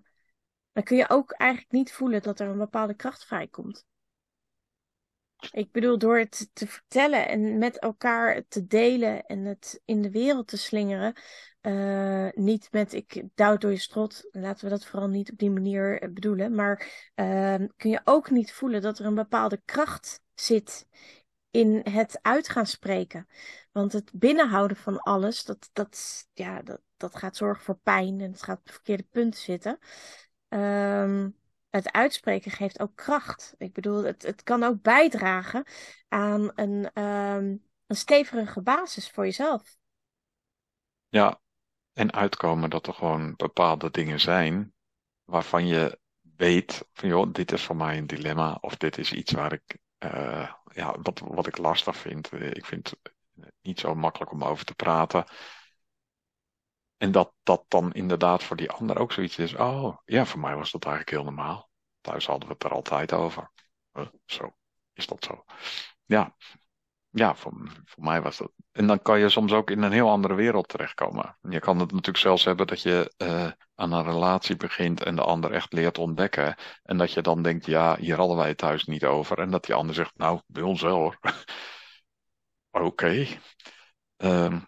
dan 0.72 0.84
kun 0.84 0.98
je 0.98 1.10
ook 1.10 1.32
eigenlijk 1.32 1.72
niet 1.72 1.92
voelen 1.92 2.22
dat 2.22 2.40
er 2.40 2.48
een 2.48 2.58
bepaalde 2.58 2.96
kracht 2.96 3.26
vrijkomt. 3.26 3.86
Ik 5.52 5.72
bedoel, 5.72 5.98
door 5.98 6.18
het 6.18 6.50
te 6.54 6.68
vertellen 6.68 7.28
en 7.28 7.58
met 7.58 7.80
elkaar 7.80 8.44
te 8.48 8.68
delen 8.68 9.26
en 9.26 9.46
het 9.46 9.82
in 9.86 10.02
de 10.02 10.12
wereld 10.12 10.48
te 10.48 10.58
slingeren, 10.58 11.14
uh, 11.62 12.30
niet 12.34 12.68
met 12.72 12.94
ik 12.94 13.24
douw 13.36 13.58
door 13.58 13.72
je 13.72 13.78
strot, 13.78 14.28
laten 14.32 14.64
we 14.64 14.70
dat 14.70 14.86
vooral 14.86 15.08
niet 15.08 15.32
op 15.32 15.38
die 15.38 15.52
manier 15.52 16.12
bedoelen, 16.14 16.56
maar 16.56 17.10
uh, 17.16 17.56
kun 17.78 17.90
je 17.90 18.02
ook 18.04 18.30
niet 18.30 18.54
voelen 18.54 18.82
dat 18.82 19.00
er 19.00 19.06
een 19.06 19.16
bepaalde 19.16 19.62
kracht 19.66 20.22
zit 20.34 20.88
in 21.52 21.82
het 21.90 22.20
uitgaan 22.22 22.68
spreken. 22.68 23.28
Want 23.72 23.94
het 23.94 24.12
binnenhouden 24.14 24.78
van 24.78 25.00
alles, 25.00 25.44
dat, 25.44 25.70
dat, 25.74 26.28
ja, 26.34 26.62
dat, 26.62 26.82
dat 26.98 27.16
gaat 27.16 27.36
zorgen 27.36 27.64
voor 27.64 27.78
pijn 27.78 28.22
en 28.22 28.32
het 28.32 28.44
gaat 28.44 28.60
op 28.60 28.66
de 28.66 28.74
verkeerde 28.74 29.04
punt 29.04 29.38
zitten. 29.38 29.80
Um, 30.48 31.40
het 31.70 31.92
uitspreken 31.92 32.52
geeft 32.52 32.80
ook 32.80 32.96
kracht. 32.96 33.56
Ik 33.58 33.74
bedoel, 33.74 34.04
het, 34.04 34.22
het 34.22 34.44
kan 34.44 34.64
ook 34.64 34.82
bijdragen 34.82 35.64
aan 36.08 36.52
een, 36.56 37.02
um, 37.04 37.64
een 37.88 38.64
basis 38.64 39.10
voor 39.10 39.24
jezelf. 39.24 39.78
Ja, 41.08 41.42
en 41.94 42.14
uitkomen 42.14 42.70
dat 42.70 42.88
er 42.88 42.94
gewoon 42.94 43.34
bepaalde 43.36 43.92
dingen 43.92 44.20
zijn 44.20 44.74
waarvan 45.24 45.68
je 45.68 46.00
weet 46.36 46.88
van 46.94 47.10
joh, 47.10 47.34
dit 47.34 47.52
is 47.52 47.64
voor 47.64 47.76
mij 47.76 47.98
een 47.98 48.08
dilemma 48.08 48.58
of 48.62 48.76
dit 48.76 48.98
is 48.98 49.14
iets 49.14 49.32
waar 49.32 49.54
ik 49.54 49.78
uh, 50.00 50.54
ja, 50.74 51.00
wat, 51.02 51.20
wat 51.20 51.48
ik 51.48 51.58
lastig 51.58 51.98
vind. 51.98 52.32
Ik 52.32 52.66
vind 52.66 52.94
niet 53.62 53.80
zo 53.80 53.96
makkelijk 53.96 54.32
om 54.32 54.44
over 54.44 54.66
te 54.66 54.76
praten. 54.76 55.26
En 56.98 57.12
dat 57.12 57.34
dat 57.44 57.66
dan 57.68 57.92
inderdaad 57.92 58.44
voor 58.44 58.56
die 58.56 58.72
ander 58.72 59.00
ook 59.00 59.12
zoiets 59.12 59.38
is. 59.38 59.56
Oh, 59.56 59.98
ja, 60.06 60.26
voor 60.26 60.40
mij 60.40 60.56
was 60.56 60.72
dat 60.72 60.86
eigenlijk 60.86 61.16
heel 61.16 61.24
normaal. 61.24 61.70
Thuis 62.02 62.26
hadden 62.26 62.48
we 62.48 62.54
het 62.54 62.64
er 62.64 62.72
altijd 62.72 63.14
over. 63.14 63.52
Uh, 63.94 64.08
zo, 64.26 64.56
is 64.94 65.08
dat 65.08 65.24
zo? 65.24 65.44
Ja, 66.06 66.36
ja 67.10 67.36
voor, 67.36 67.54
voor 67.86 68.04
mij 68.04 68.22
was 68.22 68.38
dat. 68.38 68.52
En 68.72 68.88
dan 68.88 69.02
kan 69.02 69.20
je 69.20 69.30
soms 69.30 69.52
ook 69.52 69.70
in 69.70 69.82
een 69.82 69.92
heel 69.92 70.10
andere 70.10 70.34
wereld 70.34 70.68
terechtkomen. 70.68 71.38
Je 71.42 71.60
kan 71.60 71.80
het 71.80 71.92
natuurlijk 71.92 72.18
zelfs 72.18 72.44
hebben 72.44 72.68
dat 72.68 72.82
je 72.82 73.14
uh, 73.18 73.52
aan 73.76 73.92
een 73.92 74.04
relatie 74.04 74.56
begint 74.56 75.04
en 75.04 75.16
de 75.16 75.24
ander 75.24 75.52
echt 75.52 75.74
leert 75.74 75.98
ontdekken. 75.98 76.56
En 76.84 76.98
dat 76.98 77.14
je 77.14 77.22
dan 77.22 77.42
denkt, 77.42 77.66
ja, 77.66 77.98
hier 77.98 78.18
hadden 78.18 78.38
wij 78.38 78.48
het 78.48 78.58
thuis 78.58 78.86
niet 78.86 79.06
over. 79.06 79.40
En 79.40 79.52
dat 79.52 79.66
die 79.66 79.76
ander 79.76 79.96
zegt, 79.96 80.18
nou, 80.18 80.42
bij 80.48 80.64
ons 80.64 80.82
wel 80.82 80.98
hoor. 80.98 81.20
Oké. 82.72 83.28
Ehm, 84.18 84.60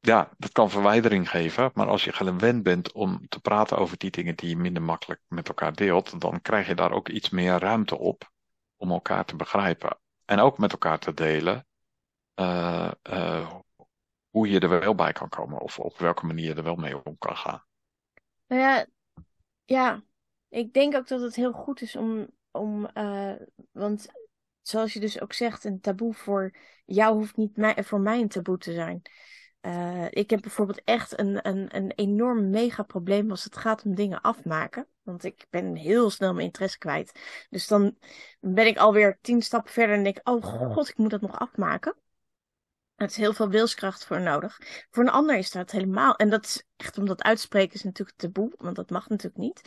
ja, 0.00 0.30
dat 0.38 0.52
kan 0.52 0.70
verwijdering 0.70 1.30
geven, 1.30 1.70
maar 1.74 1.86
als 1.86 2.04
je 2.04 2.12
gewend 2.12 2.62
bent 2.62 2.92
om 2.92 3.28
te 3.28 3.40
praten 3.40 3.78
over 3.78 3.98
die 3.98 4.10
dingen 4.10 4.36
die 4.36 4.48
je 4.48 4.56
minder 4.56 4.82
makkelijk 4.82 5.20
met 5.28 5.48
elkaar 5.48 5.74
deelt, 5.74 6.20
dan 6.20 6.40
krijg 6.40 6.66
je 6.66 6.74
daar 6.74 6.92
ook 6.92 7.08
iets 7.08 7.30
meer 7.30 7.58
ruimte 7.58 7.98
op 7.98 8.30
om 8.76 8.90
elkaar 8.90 9.24
te 9.24 9.36
begrijpen. 9.36 9.98
En 10.24 10.38
ook 10.38 10.58
met 10.58 10.72
elkaar 10.72 10.98
te 10.98 11.14
delen 11.14 11.66
uh, 12.34 12.90
uh, 13.10 13.54
hoe 14.30 14.48
je 14.48 14.60
er 14.60 14.68
wel 14.68 14.94
bij 14.94 15.12
kan 15.12 15.28
komen 15.28 15.60
of 15.60 15.78
op 15.78 15.98
welke 15.98 16.26
manier 16.26 16.44
je 16.44 16.54
er 16.54 16.62
wel 16.62 16.76
mee 16.76 17.04
om 17.04 17.18
kan 17.18 17.36
gaan. 17.36 17.64
Nou 18.46 18.62
ja, 18.62 18.86
ja, 19.64 20.02
ik 20.48 20.72
denk 20.72 20.94
ook 20.94 21.08
dat 21.08 21.20
het 21.20 21.34
heel 21.34 21.52
goed 21.52 21.80
is 21.80 21.96
om, 21.96 22.28
om 22.50 22.88
uh, 22.94 23.32
want 23.72 24.08
zoals 24.68 24.92
je 24.92 25.00
dus 25.00 25.20
ook 25.20 25.32
zegt, 25.32 25.64
een 25.64 25.80
taboe 25.80 26.14
voor 26.14 26.54
jou 26.84 27.14
hoeft 27.14 27.36
niet 27.36 27.56
mij, 27.56 27.84
voor 27.84 28.00
mij 28.00 28.20
een 28.20 28.28
taboe 28.28 28.58
te 28.58 28.72
zijn. 28.72 29.02
Uh, 29.62 30.06
ik 30.10 30.30
heb 30.30 30.40
bijvoorbeeld 30.40 30.82
echt 30.84 31.18
een, 31.18 31.48
een, 31.48 31.76
een 31.76 31.92
enorm 31.94 32.50
mega 32.50 32.82
probleem 32.82 33.30
als 33.30 33.44
het 33.44 33.56
gaat 33.56 33.84
om 33.84 33.94
dingen 33.94 34.20
afmaken. 34.20 34.86
Want 35.02 35.24
ik 35.24 35.46
ben 35.50 35.74
heel 35.74 36.10
snel 36.10 36.32
mijn 36.32 36.46
interesse 36.46 36.78
kwijt. 36.78 37.20
Dus 37.50 37.66
dan 37.66 37.96
ben 38.40 38.66
ik 38.66 38.76
alweer 38.76 39.18
tien 39.20 39.42
stappen 39.42 39.72
verder 39.72 39.96
en 39.96 40.02
denk 40.02 40.20
oh 40.22 40.44
god, 40.44 40.88
ik 40.88 40.96
moet 40.96 41.10
dat 41.10 41.20
nog 41.20 41.38
afmaken. 41.38 41.96
Er 42.94 43.06
is 43.06 43.16
heel 43.16 43.32
veel 43.32 43.48
wilskracht 43.48 44.04
voor 44.04 44.20
nodig. 44.20 44.58
Voor 44.90 45.02
een 45.02 45.10
ander 45.10 45.36
is 45.36 45.50
dat 45.50 45.70
helemaal. 45.70 46.16
En 46.16 46.30
dat 46.30 46.44
is 46.44 46.64
echt 46.76 46.98
om 46.98 47.06
dat 47.06 47.22
uitspreken 47.22 47.74
is 47.74 47.82
natuurlijk 47.82 48.18
taboe, 48.18 48.52
want 48.56 48.76
dat 48.76 48.90
mag 48.90 49.08
natuurlijk 49.08 49.42
niet. 49.42 49.60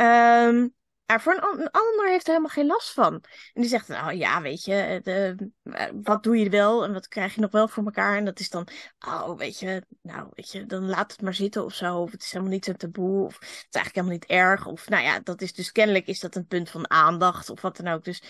Um, 0.00 0.74
maar 1.06 1.22
voor 1.22 1.32
een, 1.32 1.60
een, 1.60 1.70
ander 1.70 2.08
heeft 2.08 2.22
er 2.22 2.28
helemaal 2.28 2.50
geen 2.50 2.66
last 2.66 2.92
van. 2.92 3.14
En 3.52 3.60
die 3.60 3.68
zegt, 3.70 3.88
nou 3.88 4.12
ja, 4.12 4.42
weet 4.42 4.64
je, 4.64 5.00
de, 5.02 5.50
eh, 5.62 5.90
wat 6.02 6.22
doe 6.22 6.38
je 6.38 6.50
wel 6.50 6.84
en 6.84 6.92
wat 6.92 7.08
krijg 7.08 7.34
je 7.34 7.40
nog 7.40 7.50
wel 7.50 7.68
voor 7.68 7.84
elkaar? 7.84 8.16
En 8.16 8.24
dat 8.24 8.40
is 8.40 8.50
dan, 8.50 8.68
oh, 9.06 9.36
weet 9.36 9.58
je, 9.58 9.84
nou, 10.02 10.28
weet 10.32 10.52
je, 10.52 10.66
dan 10.66 10.88
laat 10.88 11.12
het 11.12 11.22
maar 11.22 11.34
zitten 11.34 11.64
of 11.64 11.74
zo. 11.74 11.98
Of 11.98 12.10
het 12.10 12.22
is 12.22 12.32
helemaal 12.32 12.52
niet 12.52 12.64
zo 12.64 12.72
taboe, 12.72 13.24
of 13.24 13.34
het 13.34 13.48
is 13.48 13.48
eigenlijk 13.70 13.94
helemaal 13.94 14.12
niet 14.12 14.24
erg. 14.24 14.66
Of 14.66 14.88
nou 14.88 15.02
ja, 15.02 15.20
dat 15.20 15.40
is 15.40 15.52
dus 15.52 15.72
kennelijk 15.72 16.06
is 16.06 16.20
dat 16.20 16.34
een 16.34 16.46
punt 16.46 16.70
van 16.70 16.90
aandacht 16.90 17.50
of 17.50 17.60
wat 17.60 17.76
dan 17.76 17.88
ook. 17.88 18.04
Dus 18.04 18.22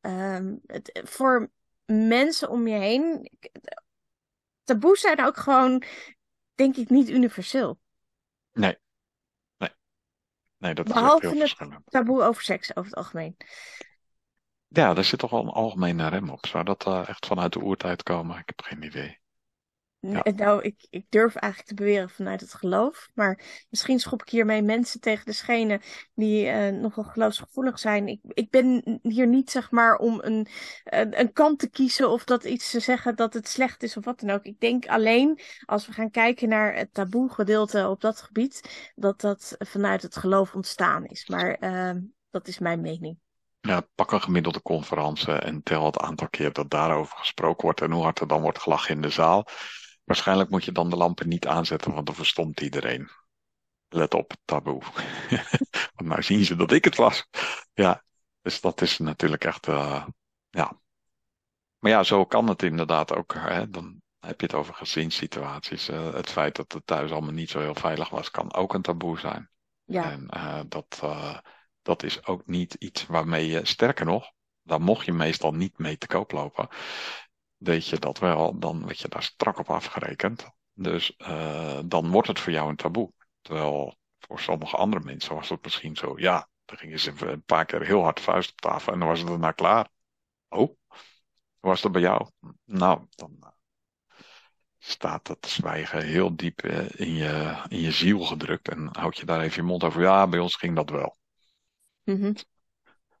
um, 0.00 0.60
het, 0.66 1.00
voor 1.04 1.50
mensen 1.84 2.48
om 2.48 2.66
je 2.66 2.78
heen, 2.78 3.30
taboes 4.64 5.00
zijn 5.00 5.24
ook 5.24 5.36
gewoon, 5.36 5.82
denk 6.54 6.76
ik, 6.76 6.88
niet 6.88 7.08
universeel. 7.08 7.78
Nee. 8.52 8.78
Nee, 10.62 10.74
dat 10.74 10.86
Behalve 10.86 11.26
is 11.26 11.54
heel 11.58 11.70
het 11.70 11.80
taboe 11.84 12.22
over 12.22 12.42
seks 12.42 12.76
over 12.76 12.90
het 12.90 12.98
algemeen. 12.98 13.36
Ja, 14.68 14.94
daar 14.94 15.04
zit 15.04 15.18
toch 15.18 15.30
wel 15.30 15.42
een 15.42 15.48
algemene 15.48 16.08
rem 16.08 16.30
op. 16.30 16.46
Zou 16.46 16.64
dat 16.64 16.86
uh, 16.86 17.08
echt 17.08 17.26
vanuit 17.26 17.52
de 17.52 17.62
oertijd 17.62 18.02
komen? 18.02 18.38
Ik 18.38 18.42
heb 18.46 18.62
geen 18.62 18.82
idee. 18.82 19.21
Ja. 20.08 20.22
Nou, 20.36 20.62
ik, 20.62 20.86
ik 20.90 21.06
durf 21.08 21.34
eigenlijk 21.34 21.68
te 21.68 21.82
beweren 21.84 22.10
vanuit 22.10 22.40
het 22.40 22.54
geloof. 22.54 23.08
Maar 23.14 23.64
misschien 23.70 23.98
schop 23.98 24.22
ik 24.22 24.28
hiermee 24.28 24.62
mensen 24.62 25.00
tegen 25.00 25.24
de 25.24 25.32
schenen 25.32 25.80
die 26.14 26.46
uh, 26.46 26.68
nogal 26.68 27.04
geloofsgevoelig 27.04 27.78
zijn. 27.78 28.08
Ik, 28.08 28.20
ik 28.22 28.50
ben 28.50 28.98
hier 29.02 29.26
niet, 29.26 29.50
zeg 29.50 29.70
maar, 29.70 29.96
om 29.96 30.20
een, 30.22 30.46
een, 30.84 31.20
een, 31.20 31.32
kant 31.32 31.58
te 31.58 31.70
kiezen 31.70 32.10
of 32.10 32.24
dat 32.24 32.44
iets 32.44 32.70
te 32.70 32.80
zeggen 32.80 33.16
dat 33.16 33.34
het 33.34 33.48
slecht 33.48 33.82
is 33.82 33.96
of 33.96 34.04
wat 34.04 34.20
dan 34.20 34.30
ook. 34.30 34.44
Ik 34.44 34.60
denk 34.60 34.86
alleen, 34.86 35.40
als 35.64 35.86
we 35.86 35.92
gaan 35.92 36.10
kijken 36.10 36.48
naar 36.48 36.74
het 36.74 36.94
taboe 36.94 37.32
gedeelte 37.32 37.88
op 37.88 38.00
dat 38.00 38.20
gebied, 38.20 38.90
dat 38.94 39.20
dat 39.20 39.56
vanuit 39.58 40.02
het 40.02 40.16
geloof 40.16 40.54
ontstaan 40.54 41.06
is. 41.06 41.28
Maar 41.28 41.56
uh, 41.60 42.02
dat 42.30 42.48
is 42.48 42.58
mijn 42.58 42.80
mening. 42.80 43.18
Ja, 43.60 43.86
pak 43.94 44.12
een 44.12 44.22
gemiddelde 44.22 44.62
conferentie 44.62 45.32
en 45.32 45.62
tel 45.62 45.84
het 45.84 45.98
aantal 45.98 46.28
keer 46.28 46.52
dat 46.52 46.70
daarover 46.70 47.16
gesproken 47.16 47.64
wordt 47.64 47.80
en 47.80 47.90
hoe 47.90 48.02
hard 48.02 48.20
er 48.20 48.26
dan 48.26 48.42
wordt 48.42 48.58
gelachen 48.58 48.94
in 48.94 49.02
de 49.02 49.08
zaal. 49.08 49.46
Waarschijnlijk 50.04 50.50
moet 50.50 50.64
je 50.64 50.72
dan 50.72 50.90
de 50.90 50.96
lampen 50.96 51.28
niet 51.28 51.46
aanzetten, 51.46 51.92
want 51.92 52.06
dan 52.06 52.14
verstomt 52.14 52.60
iedereen. 52.60 53.10
Let 53.88 54.14
op, 54.14 54.32
taboe. 54.44 54.82
want 55.94 56.08
nou 56.08 56.22
zien 56.22 56.44
ze 56.44 56.56
dat 56.56 56.72
ik 56.72 56.84
het 56.84 56.96
was. 56.96 57.28
Ja, 57.72 58.04
dus 58.40 58.60
dat 58.60 58.80
is 58.80 58.98
natuurlijk 58.98 59.44
echt, 59.44 59.66
uh, 59.66 60.06
ja. 60.50 60.80
Maar 61.78 61.90
ja, 61.90 62.02
zo 62.02 62.24
kan 62.24 62.48
het 62.48 62.62
inderdaad 62.62 63.14
ook. 63.14 63.34
Hè? 63.34 63.70
Dan 63.70 64.02
heb 64.18 64.40
je 64.40 64.46
het 64.46 64.54
over 64.54 64.74
gezinssituaties. 64.74 65.88
Uh, 65.88 66.12
het 66.14 66.30
feit 66.30 66.56
dat 66.56 66.72
het 66.72 66.86
thuis 66.86 67.10
allemaal 67.10 67.32
niet 67.32 67.50
zo 67.50 67.60
heel 67.60 67.74
veilig 67.74 68.08
was, 68.08 68.30
kan 68.30 68.54
ook 68.54 68.74
een 68.74 68.82
taboe 68.82 69.18
zijn. 69.18 69.50
Ja. 69.84 70.10
En 70.10 70.28
uh, 70.34 70.60
dat, 70.68 71.02
dat 71.82 72.02
is 72.02 72.26
ook 72.26 72.46
niet 72.46 72.74
iets 72.74 73.06
waarmee 73.06 73.46
je, 73.46 73.64
sterker 73.64 74.04
nog, 74.04 74.32
daar 74.62 74.80
mocht 74.80 75.04
je 75.04 75.12
meestal 75.12 75.52
niet 75.52 75.78
mee 75.78 75.98
te 75.98 76.06
koop 76.06 76.32
lopen 76.32 76.68
deed 77.62 77.86
je 77.86 77.98
dat 77.98 78.18
wel, 78.18 78.58
dan 78.58 78.86
werd 78.86 78.98
je 78.98 79.08
daar 79.08 79.22
strak 79.22 79.58
op 79.58 79.70
afgerekend. 79.70 80.50
Dus 80.74 81.14
uh, 81.18 81.80
dan 81.84 82.10
wordt 82.10 82.28
het 82.28 82.40
voor 82.40 82.52
jou 82.52 82.68
een 82.68 82.76
taboe. 82.76 83.12
Terwijl 83.40 83.96
voor 84.18 84.40
sommige 84.40 84.76
andere 84.76 85.04
mensen 85.04 85.34
was 85.34 85.48
het 85.48 85.62
misschien 85.62 85.96
zo, 85.96 86.18
ja, 86.18 86.48
dan 86.64 86.78
gingen 86.78 87.00
ze 87.00 87.12
een 87.26 87.44
paar 87.44 87.64
keer 87.64 87.82
heel 87.82 88.02
hard 88.02 88.20
vuist 88.20 88.50
op 88.50 88.60
tafel 88.60 88.92
en 88.92 88.98
dan 88.98 89.08
was 89.08 89.18
het 89.18 89.28
daarna 89.28 89.52
klaar. 89.52 89.88
Oh, 90.48 90.76
was 91.60 91.80
dat 91.80 91.92
bij 91.92 92.00
jou? 92.00 92.28
Nou, 92.64 93.06
dan 93.10 93.36
uh, 93.40 93.48
staat 94.78 95.26
dat 95.26 95.46
zwijgen 95.46 96.04
heel 96.04 96.36
diep 96.36 96.64
uh, 96.64 96.90
in, 96.90 97.14
je, 97.14 97.62
in 97.68 97.80
je 97.80 97.92
ziel 97.92 98.20
gedrukt 98.20 98.68
en 98.68 98.88
houd 98.92 99.16
je 99.16 99.26
daar 99.26 99.40
even 99.40 99.62
je 99.62 99.68
mond 99.68 99.84
over. 99.84 100.02
Ja, 100.02 100.26
bij 100.26 100.40
ons 100.40 100.56
ging 100.56 100.76
dat 100.76 100.90
wel. 100.90 101.16
Mm 102.04 102.20
-hmm. 102.20 102.34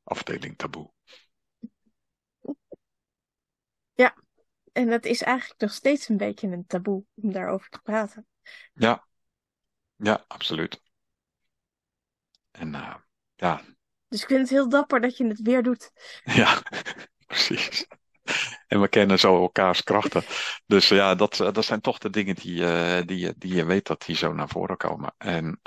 Afdeling 0.04 0.58
taboe. 0.58 0.92
Ja, 3.94 4.14
en 4.72 4.90
dat 4.90 5.04
is 5.04 5.22
eigenlijk 5.22 5.60
nog 5.60 5.72
steeds 5.72 6.08
een 6.08 6.16
beetje 6.16 6.48
een 6.48 6.66
taboe 6.66 7.04
om 7.14 7.32
daarover 7.32 7.68
te 7.68 7.80
praten. 7.82 8.26
Ja, 8.72 9.06
ja, 9.96 10.24
absoluut. 10.28 10.80
En 12.50 12.74
uh, 12.74 12.94
ja. 13.34 13.60
Dus 14.08 14.22
ik 14.22 14.28
vind 14.28 14.40
het 14.40 14.50
heel 14.50 14.68
dapper 14.68 15.00
dat 15.00 15.16
je 15.16 15.26
het 15.26 15.40
weer 15.40 15.62
doet. 15.62 15.90
Ja, 16.24 16.62
precies. 17.26 17.86
En 18.66 18.80
we 18.80 18.88
kennen 18.88 19.18
zo 19.18 19.40
elkaars 19.40 19.82
krachten. 19.82 20.22
Dus 20.66 20.88
ja, 20.88 21.14
dat, 21.14 21.36
dat 21.36 21.64
zijn 21.64 21.80
toch 21.80 21.98
de 21.98 22.10
dingen 22.10 22.34
die, 22.34 22.60
uh, 22.60 23.00
die, 23.06 23.38
die 23.38 23.54
je 23.54 23.64
weet 23.64 23.86
dat 23.86 24.02
die 24.06 24.16
zo 24.16 24.32
naar 24.32 24.48
voren 24.48 24.76
komen. 24.76 25.14
En 25.18 25.60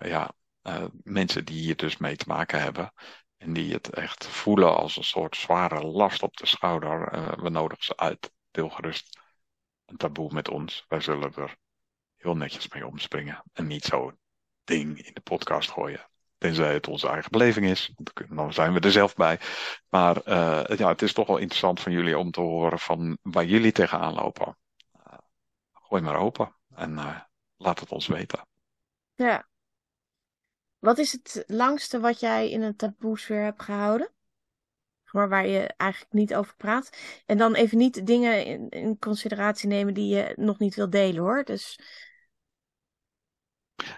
ja, 0.00 0.32
mensen 1.02 1.44
die 1.44 1.60
hier 1.60 1.76
dus 1.76 1.96
mee 1.96 2.16
te 2.16 2.24
maken 2.28 2.60
hebben. 2.60 2.92
En 3.36 3.52
die 3.52 3.72
het 3.72 3.90
echt 3.90 4.26
voelen 4.26 4.76
als 4.76 4.96
een 4.96 5.04
soort 5.04 5.36
zware 5.36 5.86
last 5.86 6.22
op 6.22 6.36
de 6.36 6.46
schouder. 6.46 7.10
we 7.42 7.48
nodigen 7.48 7.84
ze 7.84 7.96
uit 7.96 8.32
deel 8.58 8.68
gerust 8.68 9.18
een 9.84 9.96
taboe 9.96 10.32
met 10.32 10.48
ons. 10.48 10.84
Wij 10.88 11.00
zullen 11.00 11.34
er 11.34 11.56
heel 12.16 12.36
netjes 12.36 12.68
mee 12.68 12.86
omspringen. 12.86 13.42
En 13.52 13.66
niet 13.66 13.84
zo'n 13.84 14.18
ding 14.64 15.06
in 15.06 15.14
de 15.14 15.20
podcast 15.20 15.70
gooien. 15.70 16.08
Tenzij 16.38 16.72
het 16.72 16.88
onze 16.88 17.08
eigen 17.08 17.30
beleving 17.30 17.66
is. 17.66 17.92
Dan 18.28 18.52
zijn 18.52 18.72
we 18.72 18.80
er 18.80 18.90
zelf 18.90 19.14
bij. 19.14 19.40
Maar 19.88 20.16
uh, 20.16 20.78
ja, 20.78 20.88
het 20.88 21.02
is 21.02 21.12
toch 21.12 21.26
wel 21.26 21.36
interessant 21.36 21.80
van 21.80 21.92
jullie 21.92 22.18
om 22.18 22.30
te 22.30 22.40
horen 22.40 22.78
van 22.78 23.18
waar 23.22 23.44
jullie 23.44 23.72
tegenaan 23.72 24.14
lopen. 24.14 24.56
Uh, 24.96 25.18
gooi 25.72 26.02
maar 26.02 26.16
open 26.16 26.56
en 26.74 26.92
uh, 26.92 27.20
laat 27.56 27.80
het 27.80 27.90
ons 27.90 28.06
weten. 28.06 28.46
Ja. 29.14 29.48
Wat 30.78 30.98
is 30.98 31.12
het 31.12 31.44
langste 31.46 32.00
wat 32.00 32.20
jij 32.20 32.50
in 32.50 32.62
een 32.62 32.76
taboesfeer 32.76 33.42
hebt 33.42 33.62
gehouden? 33.62 34.12
Maar 35.12 35.28
waar 35.28 35.46
je 35.46 35.74
eigenlijk 35.76 36.12
niet 36.12 36.34
over 36.34 36.56
praat. 36.56 36.90
En 37.26 37.38
dan 37.38 37.54
even 37.54 37.78
niet 37.78 38.06
dingen 38.06 38.70
in, 38.70 38.98
consideratie 38.98 39.68
nemen 39.68 39.94
die 39.94 40.14
je 40.14 40.32
nog 40.36 40.58
niet 40.58 40.74
wil 40.74 40.90
delen 40.90 41.22
hoor. 41.22 41.44
Dus... 41.44 41.80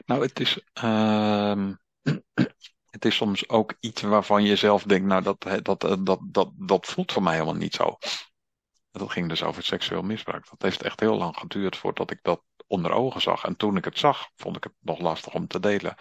Nou, 0.06 0.22
het 0.22 0.40
is, 0.40 0.60
uh, 0.82 1.68
het 2.90 3.04
is 3.04 3.16
soms 3.16 3.48
ook 3.48 3.74
iets 3.80 4.02
waarvan 4.02 4.44
je 4.44 4.56
zelf 4.56 4.82
denkt, 4.82 5.06
nou 5.06 5.22
dat, 5.22 5.42
dat, 5.62 5.80
dat, 6.06 6.20
dat, 6.22 6.50
dat 6.56 6.86
voelt 6.86 7.12
voor 7.12 7.22
mij 7.22 7.32
helemaal 7.32 7.54
niet 7.54 7.74
zo. 7.74 7.96
Dat 8.90 9.10
ging 9.10 9.28
dus 9.28 9.42
over 9.42 9.62
seksueel 9.62 10.02
misbruik. 10.02 10.48
Dat 10.50 10.62
heeft 10.62 10.82
echt 10.82 11.00
heel 11.00 11.16
lang 11.16 11.36
geduurd 11.36 11.76
voordat 11.76 12.10
ik 12.10 12.18
dat 12.22 12.42
onder 12.66 12.92
ogen 12.92 13.20
zag. 13.20 13.44
En 13.44 13.56
toen 13.56 13.76
ik 13.76 13.84
het 13.84 13.98
zag, 13.98 14.30
vond 14.36 14.56
ik 14.56 14.64
het 14.64 14.72
nog 14.80 14.98
lastig 14.98 15.34
om 15.34 15.46
te 15.46 15.60
delen. 15.60 15.94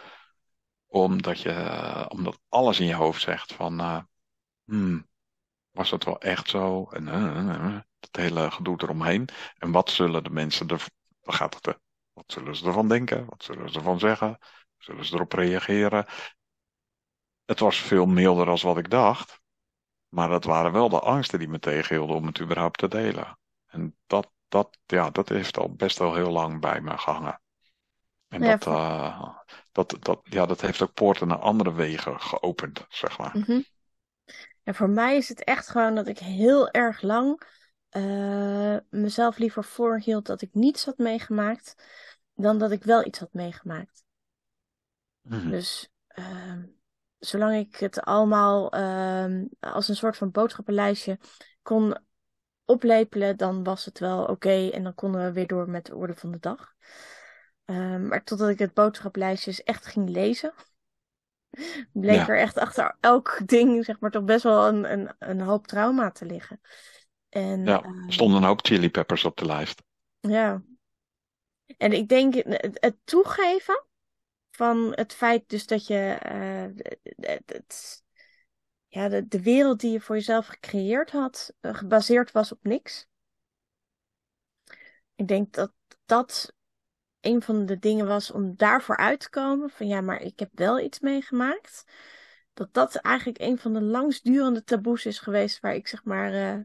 Omdat, 0.88 1.41
je, 1.41 2.06
omdat 2.10 2.39
alles 2.50 2.80
in 2.80 2.86
je 2.86 2.93
hoofd 2.93 3.22
zegt 3.22 3.54
van, 3.54 3.82
uh, 3.82 4.00
hmm, 4.69 5.08
was 5.71 5.89
dat 5.89 6.03
wel 6.03 6.19
echt 6.19 6.49
zo? 6.49 6.89
En 6.89 7.08
uh, 7.08 7.79
het 7.99 8.15
hele 8.15 8.51
gedoe 8.51 8.82
eromheen. 8.82 9.27
En 9.58 9.71
wat 9.71 9.89
zullen 9.89 10.23
de 10.23 10.29
mensen 10.29 10.67
er, 10.67 10.86
waar 11.21 11.36
gaat 11.36 11.55
het 11.55 11.67
er? 11.67 11.79
Wat 12.13 12.32
zullen 12.32 12.55
ze 12.55 12.65
ervan 12.65 12.88
denken? 12.88 13.25
Wat 13.25 13.43
zullen 13.43 13.69
ze 13.69 13.77
ervan 13.77 13.99
zeggen? 13.99 14.38
Zullen 14.77 15.05
ze 15.05 15.13
erop 15.15 15.34
reageren? 15.34 16.05
Het 17.45 17.60
was 17.60 17.77
veel 17.77 18.05
milder 18.05 18.45
dan 18.45 18.60
wat 18.62 18.77
ik 18.77 18.89
dacht. 18.89 19.41
Maar 20.08 20.29
dat 20.29 20.43
waren 20.43 20.71
wel 20.71 20.89
de 20.89 20.99
angsten 20.99 21.39
die 21.39 21.47
me 21.47 21.60
tegenhielden 21.60 22.15
om 22.15 22.25
het 22.25 22.39
überhaupt 22.39 22.77
te 22.77 22.88
delen. 22.88 23.39
En 23.65 23.97
dat, 24.08 24.32
dat, 24.47 24.77
ja, 24.86 25.10
dat 25.10 25.29
heeft 25.29 25.58
al 25.58 25.73
best 25.73 25.97
wel 25.97 26.13
heel 26.13 26.32
lang 26.32 26.62
bij 26.62 26.82
me 26.82 26.97
gehangen. 26.97 27.41
En 28.27 28.41
ja, 28.41 28.55
dat, 28.55 28.67
uh, 28.67 29.29
dat, 29.71 29.97
dat, 29.99 30.19
ja, 30.23 30.45
dat 30.45 30.62
heeft 30.62 30.82
ook 30.82 30.93
poorten 30.93 31.27
naar 31.27 31.39
andere 31.39 31.73
wegen 31.73 32.21
geopend, 32.21 32.86
zeg 32.89 33.17
maar. 33.17 33.38
Mm 33.38 33.43
-hmm. 33.43 33.65
En 34.69 34.75
voor 34.75 34.89
mij 34.89 35.17
is 35.17 35.29
het 35.29 35.43
echt 35.43 35.69
gewoon 35.69 35.95
dat 35.95 36.08
ik 36.08 36.19
heel 36.19 36.71
erg 36.71 37.01
lang 37.01 37.41
eh, 37.89 38.77
mezelf 38.89 39.38
liever 39.38 39.63
voorhield 39.63 40.25
dat 40.25 40.41
ik 40.41 40.53
niets 40.53 40.86
had 40.86 40.97
meegemaakt, 40.97 41.75
dan 42.34 42.58
dat 42.58 42.71
ik 42.71 42.84
wel 42.84 43.05
iets 43.05 43.19
had 43.19 43.34
meegemaakt. 43.34 44.03
Mhm. 45.21 45.49
Dus 45.49 45.89
ehm, 46.08 46.65
zolang 47.19 47.55
ik 47.55 47.75
het 47.75 48.01
allemaal 48.01 48.71
ehm, 48.71 49.45
als 49.60 49.88
een 49.88 49.95
soort 49.95 50.17
van 50.17 50.32
boodschappenlijstje 50.32 51.19
kon 51.62 51.97
oplepelen, 52.65 53.38
dan 53.38 53.63
was 53.63 53.86
het 53.86 53.99
wel 53.99 54.25
oké 54.25 54.69
en 54.69 54.84
dan 54.84 54.95
konden 54.95 55.23
we 55.23 55.32
weer 55.32 55.47
door 55.47 55.69
met 55.69 55.86
de 55.86 55.95
orde 55.95 56.15
van 56.15 56.32
de 56.32 56.39
dag. 56.39 56.73
Ehm, 57.65 58.08
maar 58.08 58.23
totdat 58.23 58.49
ik 58.49 58.60
het 58.60 58.73
boodschappenlijstje 58.73 59.63
echt 59.63 59.86
ging 59.86 60.10
lezen, 60.10 60.53
bleek 61.91 62.15
Ja. 62.15 62.27
er 62.27 62.38
echt 62.39 62.57
achter 62.57 62.95
elk 62.99 63.39
ding, 63.45 63.85
zeg 63.85 63.99
maar, 63.99 64.12
toch 64.12 64.23
best 64.23 64.43
wel 64.43 64.67
een, 64.67 64.91
een, 64.91 65.12
een 65.19 65.41
hoop 65.41 65.67
trauma 65.67 66.12
te 66.12 66.25
liggen. 66.25 66.62
En 67.29 67.67
Ja, 67.67 67.81
ehm, 67.81 68.07
er 68.07 68.13
stonden 68.13 68.38
een 68.41 68.47
hoop 68.47 68.65
chili 68.65 68.89
peppers 68.89 69.25
op 69.25 69.38
de 69.38 69.45
lijst. 69.45 69.81
ja. 70.21 70.62
En 71.77 71.91
ik 71.93 72.07
denk 72.09 72.33
het, 72.33 72.77
het 72.81 72.95
toegeven 73.03 73.83
van 74.51 74.91
het 74.95 75.13
feit 75.13 75.49
dus 75.49 75.67
dat 75.67 75.88
je 75.88 75.95
eh, 76.21 76.85
het, 77.17 77.43
het- 77.53 78.03
ja, 78.88 79.09
de, 79.09 79.27
de 79.27 79.41
wereld 79.43 79.79
die 79.79 79.91
je 79.91 80.01
voor 80.01 80.15
jezelf 80.15 80.47
gecreëerd 80.47 81.12
had, 81.12 81.53
eh, 81.62 81.75
gebaseerd 81.75 82.31
was 82.31 82.51
op 82.51 82.63
niks. 82.63 83.07
Ik 85.15 85.27
denk 85.27 85.53
dat 85.53 85.71
dat 86.05 86.53
een 87.21 87.41
van 87.41 87.65
de 87.65 87.79
dingen 87.79 88.08
was 88.08 88.32
om 88.32 88.53
daarvoor 88.55 88.97
uit 88.97 89.19
te 89.19 89.29
komen. 89.29 89.69
Van 89.69 89.88
ja, 89.88 90.01
maar 90.01 90.21
ik 90.21 90.39
heb 90.39 90.49
wel 90.53 90.79
iets 90.79 90.99
meegemaakt. 90.99 91.84
Dat 92.53 92.73
dat 92.73 92.95
eigenlijk 92.95 93.39
een 93.41 93.58
van 93.58 93.73
de 93.73 93.82
langstdurende 93.82 94.63
taboes 94.63 95.05
is 95.05 95.19
geweest 95.19 95.60
waar 95.60 95.75
ik 95.75 95.88
zeg 95.88 96.03
maar 96.03 96.34
eh, 96.34 96.60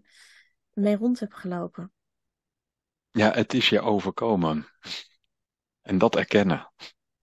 mee 0.72 0.96
rond 0.96 1.20
heb 1.20 1.32
gelopen. 1.32 1.92
Ja, 3.10 3.32
het 3.32 3.54
is 3.54 3.68
je 3.68 3.80
overkomen. 3.80 4.66
En 5.82 5.98
dat 5.98 6.16
erkennen. 6.16 6.72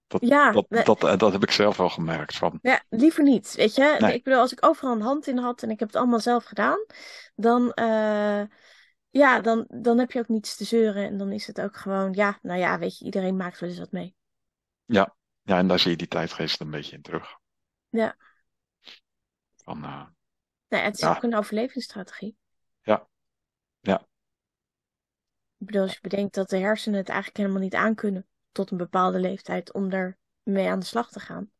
Dat, 0.07 0.21
Ja, 0.21 0.51
dat, 0.51 0.65
dat, 0.69 1.03
eh, 1.03 1.17
dat 1.17 1.31
heb 1.31 1.43
ik 1.43 1.51
zelf 1.51 1.77
wel 1.77 1.89
gemerkt. 1.89 2.37
Van, 2.37 2.59
Ja, 2.61 2.83
liever 2.89 3.23
niet. 3.23 3.55
Weet 3.55 3.75
je, 3.75 3.95
Nee. 3.99 4.13
ik 4.13 4.23
bedoel, 4.23 4.39
als 4.39 4.51
ik 4.51 4.65
overal 4.65 4.93
een 4.95 5.01
hand 5.01 5.27
in 5.27 5.37
had 5.37 5.63
en 5.63 5.69
ik 5.69 5.79
heb 5.79 5.87
het 5.87 5.97
allemaal 5.97 6.19
zelf 6.19 6.43
gedaan, 6.43 6.85
dan, 7.35 7.71
eh, 7.73 8.41
ja, 9.11 9.41
dan, 9.41 9.65
dan 9.69 9.97
heb 9.97 10.11
je 10.11 10.19
ook 10.19 10.27
niets 10.27 10.55
te 10.55 10.63
zeuren. 10.63 11.05
En 11.05 11.17
dan 11.17 11.31
is 11.31 11.47
het 11.47 11.61
ook 11.61 11.77
gewoon, 11.77 12.13
ja, 12.13 12.39
nou 12.41 12.59
ja, 12.59 12.79
weet 12.79 12.97
je, 12.97 13.05
iedereen 13.05 13.35
maakt 13.35 13.59
wel 13.59 13.69
eens 13.69 13.79
wat 13.79 13.91
mee. 13.91 14.15
ja, 14.85 15.15
ja, 15.41 15.57
en 15.57 15.67
daar 15.67 15.79
zie 15.79 15.91
je 15.91 15.97
die 15.97 16.07
tijdgeest 16.07 16.61
een 16.61 16.69
beetje 16.71 16.95
in 16.95 17.01
terug. 17.01 17.37
Ja. 17.89 18.15
Van, 19.63 19.83
eh, 19.83 20.05
Nou, 20.67 20.83
het 20.83 20.93
is 20.95 21.01
Ja. 21.01 21.15
ook 21.15 21.23
een 21.23 21.35
overlevingsstrategie. 21.35 22.37
Ja. 22.81 23.07
Ja. 23.79 23.99
Ik 25.57 25.67
bedoel, 25.67 25.81
als 25.81 25.93
je 25.93 25.99
bedenkt 26.01 26.33
dat 26.35 26.49
de 26.49 26.57
hersenen 26.57 26.99
het 26.99 27.09
eigenlijk 27.09 27.37
helemaal 27.37 27.61
niet 27.61 27.75
aankunnen 27.75 28.27
tot 28.51 28.71
een 28.71 28.77
bepaalde 28.77 29.19
leeftijd 29.19 29.73
om 29.73 29.91
er 29.91 30.17
mee 30.43 30.69
aan 30.69 30.79
de 30.79 30.85
slag 30.85 31.11
te 31.11 31.19
gaan. 31.19 31.51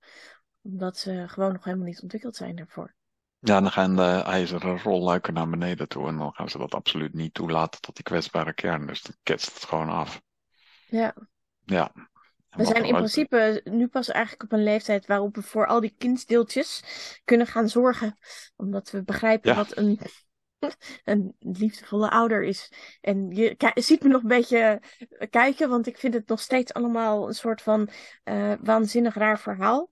Omdat 0.61 0.97
ze 0.97 1.25
gewoon 1.27 1.53
nog 1.53 1.63
helemaal 1.63 1.85
niet 1.85 2.01
ontwikkeld 2.01 2.35
zijn 2.35 2.55
daarvoor. 2.55 2.95
Ja, 3.43 3.61
dan 3.61 3.71
gaan 3.71 3.95
de 3.95 4.21
ijzeren 4.25 4.81
rolluiken 4.81 5.33
naar 5.33 5.49
beneden 5.49 5.87
toe. 5.87 6.07
En 6.07 6.17
dan 6.17 6.33
gaan 6.33 6.49
ze 6.49 6.57
dat 6.57 6.73
absoluut 6.73 7.13
niet 7.13 7.33
toelaten 7.33 7.81
tot 7.81 7.95
die 7.95 8.03
kwetsbare 8.03 8.53
kern. 8.53 8.87
Dus 8.87 9.01
dan 9.01 9.15
ketst 9.23 9.53
het 9.53 9.63
gewoon 9.63 9.89
af. 9.89 10.21
Ja. 10.87 11.15
Ja. 11.65 11.91
En 12.49 12.59
We 12.59 12.65
zijn 12.65 12.83
in 12.83 12.93
principe 12.95 13.61
nu 13.63 13.87
pas 13.87 14.09
eigenlijk 14.09 14.43
op 14.43 14.51
een 14.51 14.63
leeftijd 14.63 15.05
waarop 15.05 15.35
we 15.35 15.41
voor 15.41 15.67
al 15.67 15.79
die 15.79 15.95
kindsdeeltjes 15.97 16.83
kunnen 17.23 17.47
gaan 17.47 17.69
zorgen. 17.69 18.17
Omdat 18.55 18.91
we 18.91 19.03
begrijpen 19.03 19.49
Ja. 19.49 19.55
wat 19.55 19.77
een, 19.77 19.99
een 21.03 21.35
liefdevolle 21.39 22.09
ouder 22.09 22.43
is. 22.43 22.71
En 23.01 23.29
je 23.35 23.71
ziet 23.73 24.03
me 24.03 24.09
nog 24.09 24.21
een 24.21 24.27
beetje 24.27 24.81
eh, 25.17 25.29
kijken, 25.29 25.69
want 25.69 25.87
ik 25.87 25.97
vind 25.97 26.13
het 26.13 26.27
nog 26.27 26.39
steeds 26.39 26.73
allemaal 26.73 27.27
een 27.27 27.33
soort 27.33 27.61
van 27.61 27.89
eh, 28.23 28.53
waanzinnig 28.61 29.15
raar 29.15 29.39
verhaal. 29.39 29.91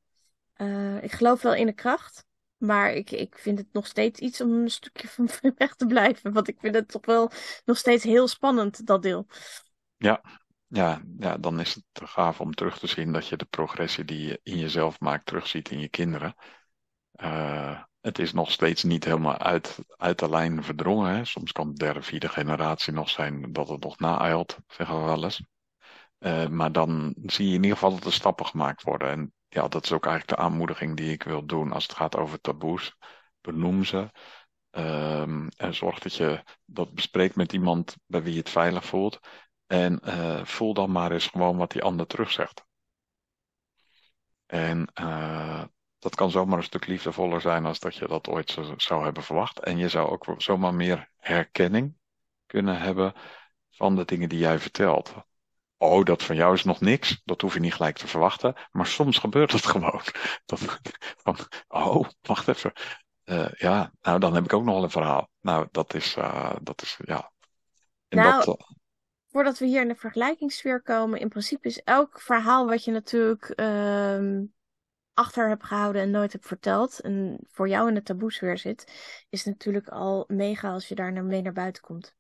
Eh, 0.53 1.03
ik 1.03 1.11
geloof 1.11 1.41
wel 1.41 1.55
in 1.55 1.65
de 1.65 1.73
kracht. 1.73 2.27
Maar 2.59 2.93
ik, 2.93 3.11
ik 3.11 3.37
vind 3.37 3.57
het 3.57 3.67
nog 3.71 3.87
steeds 3.87 4.19
iets 4.19 4.41
om 4.41 4.53
een 4.53 4.69
stukje 4.69 5.07
van 5.07 5.29
weg 5.57 5.75
te 5.75 5.85
blijven. 5.85 6.33
Want 6.33 6.47
ik 6.47 6.57
vind 6.59 6.75
het 6.75 6.87
toch 6.87 7.05
wel 7.05 7.31
nog 7.65 7.77
steeds 7.77 8.03
heel 8.03 8.27
spannend, 8.27 8.85
dat 8.85 9.01
deel. 9.01 9.27
Ja, 9.97 10.21
ja, 10.67 11.01
ja, 11.19 11.37
dan 11.37 11.59
is 11.59 11.75
het 11.75 12.09
gaaf 12.09 12.41
om 12.41 12.53
terug 12.53 12.79
te 12.79 12.87
zien 12.87 13.11
dat 13.11 13.27
je 13.27 13.37
de 13.37 13.45
progressie 13.45 14.05
die 14.05 14.27
je 14.27 14.39
in 14.43 14.57
jezelf 14.57 14.99
maakt 14.99 15.25
terugziet 15.25 15.69
in 15.69 15.79
je 15.79 15.89
kinderen. 15.89 16.35
Eh, 17.11 17.81
het 18.01 18.19
is 18.19 18.33
nog 18.33 18.51
steeds 18.51 18.83
niet 18.83 19.03
helemaal 19.03 19.37
uit, 19.37 19.79
uit 19.97 20.19
de 20.19 20.29
lijn 20.29 20.63
verdrongen. 20.63 21.15
Hè? 21.15 21.25
Soms 21.25 21.51
kan 21.51 21.67
de 21.67 21.73
derde, 21.73 22.01
vierde 22.01 22.29
generatie 22.29 22.93
nog 22.93 23.09
zijn 23.09 23.53
dat 23.53 23.69
het 23.69 23.83
nog 23.83 23.99
naeilt, 23.99 24.57
zeggen 24.67 24.99
we 24.99 25.05
wel 25.05 25.23
eens. 25.23 25.43
Eh, 26.17 26.47
maar 26.47 26.71
dan 26.71 27.15
zie 27.25 27.47
je 27.47 27.55
in 27.55 27.63
ieder 27.63 27.77
geval 27.77 27.93
dat 27.93 28.05
er 28.05 28.13
stappen 28.13 28.45
gemaakt 28.45 28.83
worden. 28.83 29.09
En 29.09 29.33
ja, 29.49 29.67
dat 29.67 29.83
is 29.83 29.91
ook 29.91 30.05
eigenlijk 30.05 30.37
de 30.37 30.45
aanmoediging 30.45 30.97
die 30.97 31.11
ik 31.11 31.23
wil 31.23 31.45
doen 31.45 31.71
als 31.71 31.83
het 31.83 31.95
gaat 31.95 32.15
over 32.15 32.41
taboes. 32.41 32.95
Benoem 33.41 33.83
ze. 33.83 34.09
Ehm, 34.69 35.47
en 35.57 35.73
zorg 35.75 35.99
dat 35.99 36.15
je 36.15 36.43
dat 36.65 36.93
bespreekt 36.93 37.35
met 37.35 37.53
iemand 37.53 37.95
bij 38.05 38.23
wie 38.23 38.33
je 38.33 38.39
het 38.39 38.49
veilig 38.49 38.85
voelt. 38.85 39.19
En 39.67 39.99
eh, 39.99 40.45
voel 40.45 40.73
dan 40.73 40.91
maar 40.91 41.11
eens 41.11 41.27
gewoon 41.27 41.57
wat 41.57 41.71
die 41.71 41.83
ander 41.83 42.07
terugzegt. 42.07 42.63
En 44.45 44.87
eh, 44.93 45.63
dat 45.99 46.15
kan 46.15 46.31
zomaar 46.31 46.57
een 46.57 46.63
stuk 46.63 46.87
liefdevoller 46.87 47.41
zijn 47.41 47.65
als 47.65 47.79
dat 47.79 47.95
je 47.95 48.07
dat 48.07 48.27
ooit 48.27 48.49
zo- 48.51 48.73
zou 48.77 49.03
hebben 49.03 49.23
verwacht. 49.23 49.59
En 49.59 49.77
je 49.77 49.89
zou 49.89 50.09
ook 50.09 50.41
zomaar 50.41 50.73
meer 50.73 51.11
herkenning 51.17 51.97
kunnen 52.45 52.79
hebben 52.79 53.13
van 53.69 53.95
de 53.95 54.05
dingen 54.05 54.29
die 54.29 54.39
jij 54.39 54.59
vertelt. 54.59 55.13
Oh, 55.81 56.03
dat 56.03 56.23
van 56.23 56.35
jou 56.35 56.53
is 56.53 56.63
nog 56.63 56.81
niks. 56.81 57.21
Dat 57.25 57.41
hoef 57.41 57.53
je 57.53 57.59
niet 57.59 57.73
gelijk 57.73 57.97
te 57.97 58.07
verwachten. 58.07 58.55
Maar 58.71 58.87
soms 58.87 59.17
gebeurt 59.17 59.51
het 59.51 59.65
gewoon. 59.75 60.01
Dat, 60.45 60.79
van, 61.23 61.37
oh, 61.67 62.07
wacht 62.21 62.47
even. 62.47 62.71
Eh, 63.23 63.51
ja, 63.51 63.91
nou 64.01 64.19
dan 64.19 64.33
heb 64.33 64.43
ik 64.43 64.53
ook 64.53 64.63
nog 64.63 64.73
wel 64.73 64.83
een 64.83 64.89
verhaal. 64.89 65.29
Nou, 65.41 65.67
dat 65.71 65.93
is, 65.93 66.15
eh, 66.15 66.55
dat 66.61 66.81
is 66.81 66.99
ja. 67.05 67.31
En 68.07 68.17
Nou, 68.17 68.45
dat, 68.45 68.59
eh, 68.59 68.65
voordat 69.27 69.57
we 69.57 69.65
hier 69.65 69.81
in 69.81 69.87
de 69.87 69.95
vergelijkingssfeer 69.95 70.81
komen, 70.81 71.19
in 71.19 71.29
principe 71.29 71.67
is 71.67 71.81
elk 71.83 72.21
verhaal 72.21 72.67
wat 72.67 72.83
je 72.83 72.91
natuurlijk 72.91 73.49
ehm, 73.49 74.45
achter 75.13 75.47
hebt 75.47 75.63
gehouden 75.63 76.01
en 76.01 76.11
nooit 76.11 76.31
hebt 76.31 76.47
verteld, 76.47 76.99
en 76.99 77.39
voor 77.47 77.69
jou 77.69 77.87
in 77.87 77.93
de 77.93 78.03
taboesfeer 78.03 78.57
zit, 78.57 78.91
is 79.29 79.45
natuurlijk 79.45 79.87
al 79.87 80.23
mega 80.27 80.71
als 80.71 80.87
je 80.87 80.95
daar 80.95 81.11
naar 81.11 81.23
mee 81.23 81.41
naar 81.41 81.53
buiten 81.53 81.81
komt. 81.81 82.15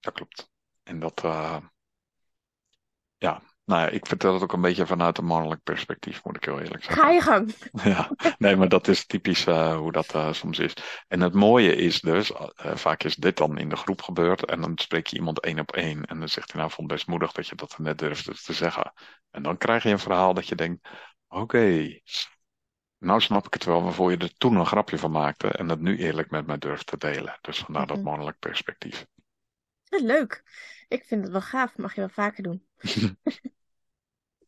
dat 0.00 0.14
klopt. 0.14 0.50
En 0.82 1.00
dat, 1.00 1.20
ja, 3.24 3.42
nou 3.64 3.80
ja, 3.80 3.88
ik 3.88 4.06
vertel 4.06 4.32
het 4.34 4.42
ook 4.42 4.52
een 4.52 4.60
beetje 4.60 4.86
vanuit 4.86 5.18
een 5.18 5.24
mannelijk 5.24 5.62
perspectief, 5.62 6.24
moet 6.24 6.36
ik 6.36 6.44
heel 6.44 6.60
eerlijk 6.60 6.84
zeggen. 6.84 7.02
Ga 7.02 7.10
je 7.10 7.20
gang. 7.20 7.54
Ja, 7.94 8.10
nee, 8.38 8.56
maar 8.56 8.68
dat 8.68 8.88
is 8.88 9.06
typisch 9.06 9.46
eh, 9.46 9.76
hoe 9.76 9.92
dat 9.92 10.14
eh, 10.14 10.32
soms 10.32 10.58
is. 10.58 10.72
En 11.08 11.20
het 11.20 11.34
mooie 11.34 11.74
is 11.76 12.00
dus, 12.00 12.32
eh, 12.32 12.76
vaak 12.76 13.02
is 13.02 13.16
dit 13.16 13.36
dan 13.36 13.58
in 13.58 13.68
de 13.68 13.76
groep 13.76 14.02
gebeurd 14.02 14.44
en 14.44 14.60
dan 14.60 14.78
spreek 14.78 15.06
je 15.06 15.16
iemand 15.16 15.40
één 15.40 15.58
op 15.58 15.72
één 15.72 16.04
en 16.04 16.18
dan 16.18 16.28
zegt 16.28 16.52
hij 16.52 16.60
nou, 16.60 16.72
vond 16.72 16.88
het 16.90 16.96
best 16.98 17.08
moedig 17.08 17.32
dat 17.32 17.48
je 17.48 17.54
dat 17.54 17.78
net 17.78 17.98
durfde 17.98 18.34
te 18.34 18.52
zeggen. 18.52 18.92
En 19.30 19.42
dan 19.42 19.56
krijg 19.58 19.82
je 19.82 19.88
een 19.90 19.98
verhaal 19.98 20.34
dat 20.34 20.48
je 20.48 20.54
denkt, 20.54 20.88
oké, 21.28 21.98
nou 22.98 23.20
snap 23.20 23.46
ik 23.46 23.54
het 23.54 23.64
wel 23.64 23.82
waarvoor 23.82 24.10
je 24.10 24.16
er 24.16 24.36
toen 24.36 24.56
een 24.56 24.66
grapje 24.66 24.98
van 24.98 25.10
maakte 25.10 25.48
en 25.48 25.68
het 25.68 25.80
nu 25.80 25.98
eerlijk 25.98 26.30
met 26.30 26.46
mij 26.46 26.58
durft 26.58 26.86
te 26.86 26.96
delen. 26.96 27.38
Dus 27.40 27.58
vandaar 27.58 27.86
dat 27.86 27.96
Mhm. 27.96 28.04
mannelijk 28.06 28.38
perspectief. 28.38 29.06
Leuk. 29.88 30.42
Ik 30.88 31.04
vind 31.04 31.22
het 31.22 31.32
wel 31.32 31.40
gaaf. 31.40 31.76
Mag 31.76 31.94
je 31.94 32.00
wel 32.00 32.08
vaker 32.08 32.42
doen. 32.42 32.66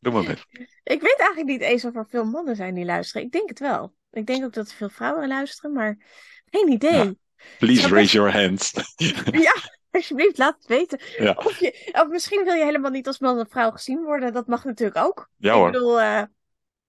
Doe 0.01 0.12
maar 0.12 0.25
met. 0.25 0.46
Ik 0.83 1.01
weet 1.01 1.16
eigenlijk 1.18 1.49
niet 1.49 1.61
eens 1.61 1.85
of 1.85 1.94
er 1.96 2.07
veel 2.09 2.25
mannen 2.25 2.57
zijn 2.57 2.75
die 2.75 2.85
luisteren. 2.85 3.27
Ik 3.27 3.33
denk 3.33 3.49
het 3.49 3.59
wel. 3.59 3.94
Ik 4.11 4.27
denk 4.27 4.44
ook 4.44 4.53
dat 4.53 4.68
er 4.68 4.75
veel 4.77 4.88
vrouwen 4.88 5.29
luisteren, 5.29 5.72
maar 5.72 5.96
geen 6.44 6.72
idee. 6.72 7.05
Ja. 7.05 7.14
Please 7.59 7.88
raise 7.88 8.13
your 8.17 8.33
hands. 8.33 8.73
Ja, 9.31 9.54
alsjeblieft, 9.90 10.38
laat 10.38 10.56
het 10.58 10.67
weten. 10.67 11.00
Ja. 11.19 11.33
Of, 11.33 11.58
je, 11.58 11.88
of 11.92 12.08
misschien 12.08 12.44
wil 12.44 12.54
je 12.54 12.65
helemaal 12.65 12.90
niet 12.90 13.06
als 13.06 13.19
man 13.19 13.38
of 13.40 13.48
vrouw 13.50 13.71
gezien 13.71 14.02
worden. 14.02 14.33
Dat 14.33 14.46
mag 14.46 14.65
natuurlijk 14.65 14.98
ook. 14.98 15.31
Ja 15.37 15.50
Ik 15.52 15.56
hoor, 15.56 15.71
bedoel, 15.71 16.00
eh, 16.00 16.04
ja, 16.04 16.29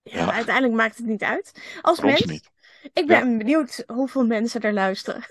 Ja. 0.02 0.32
uiteindelijk 0.32 0.74
maakt 0.74 0.96
het 0.96 1.06
niet 1.06 1.22
uit. 1.22 1.78
Als 1.80 1.98
voor 1.98 2.08
mens, 2.08 2.24
niet. 2.24 2.50
ik 2.92 3.06
ben 3.06 3.38
benieuwd 3.38 3.82
hoeveel 3.86 4.26
mensen 4.26 4.60
er 4.60 4.72
luisteren. 4.72 5.24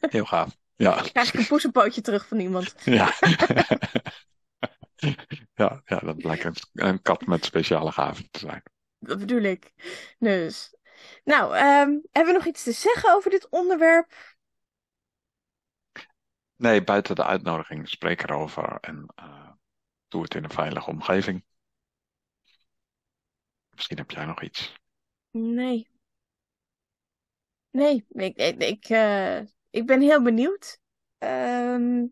Heel 0.00 0.24
gaaf. 0.24 0.56
Ja. 0.80 1.00
Krijg 1.00 1.32
ik 1.32 1.40
een 1.40 1.46
poesenpootje 1.46 2.00
terug 2.00 2.26
van 2.26 2.40
iemand. 2.40 2.74
Ja. 2.84 3.14
ja, 5.54 5.82
ja, 5.84 5.98
dat 5.98 6.16
blijkt 6.16 6.44
een, 6.44 6.54
een 6.72 7.02
kat 7.02 7.26
met 7.26 7.44
speciale 7.44 7.92
gaven 7.92 8.30
te 8.30 8.38
zijn. 8.38 8.62
Dat 8.98 9.18
bedoel 9.18 9.42
ik. 9.42 9.72
Dus. 10.18 10.74
Nou, 11.24 11.54
ehm, 11.56 11.90
hebben 12.10 12.32
we 12.32 12.38
nog 12.38 12.46
iets 12.46 12.62
te 12.62 12.72
zeggen 12.72 13.14
over 13.14 13.30
dit 13.30 13.48
onderwerp? 13.48 14.38
Nee, 16.56 16.84
buiten 16.84 17.14
de 17.14 17.24
uitnodiging, 17.24 17.88
spreek 17.88 18.22
erover 18.22 18.78
en 18.80 19.12
eh, 19.14 19.50
doe 20.08 20.22
het 20.22 20.34
in 20.34 20.44
een 20.44 20.50
veilige 20.50 20.90
omgeving. 20.90 21.44
Misschien 23.70 23.98
heb 23.98 24.10
jij 24.10 24.24
nog 24.24 24.42
iets. 24.42 24.74
Nee. 25.30 25.88
Nee, 27.70 28.06
ik, 28.08 28.36
ik, 28.36 28.62
ik, 28.62 28.84
eh, 28.84 29.40
ik 29.70 29.86
ben 29.86 30.00
heel 30.00 30.22
benieuwd 30.22 30.78
ehm, 31.18 32.04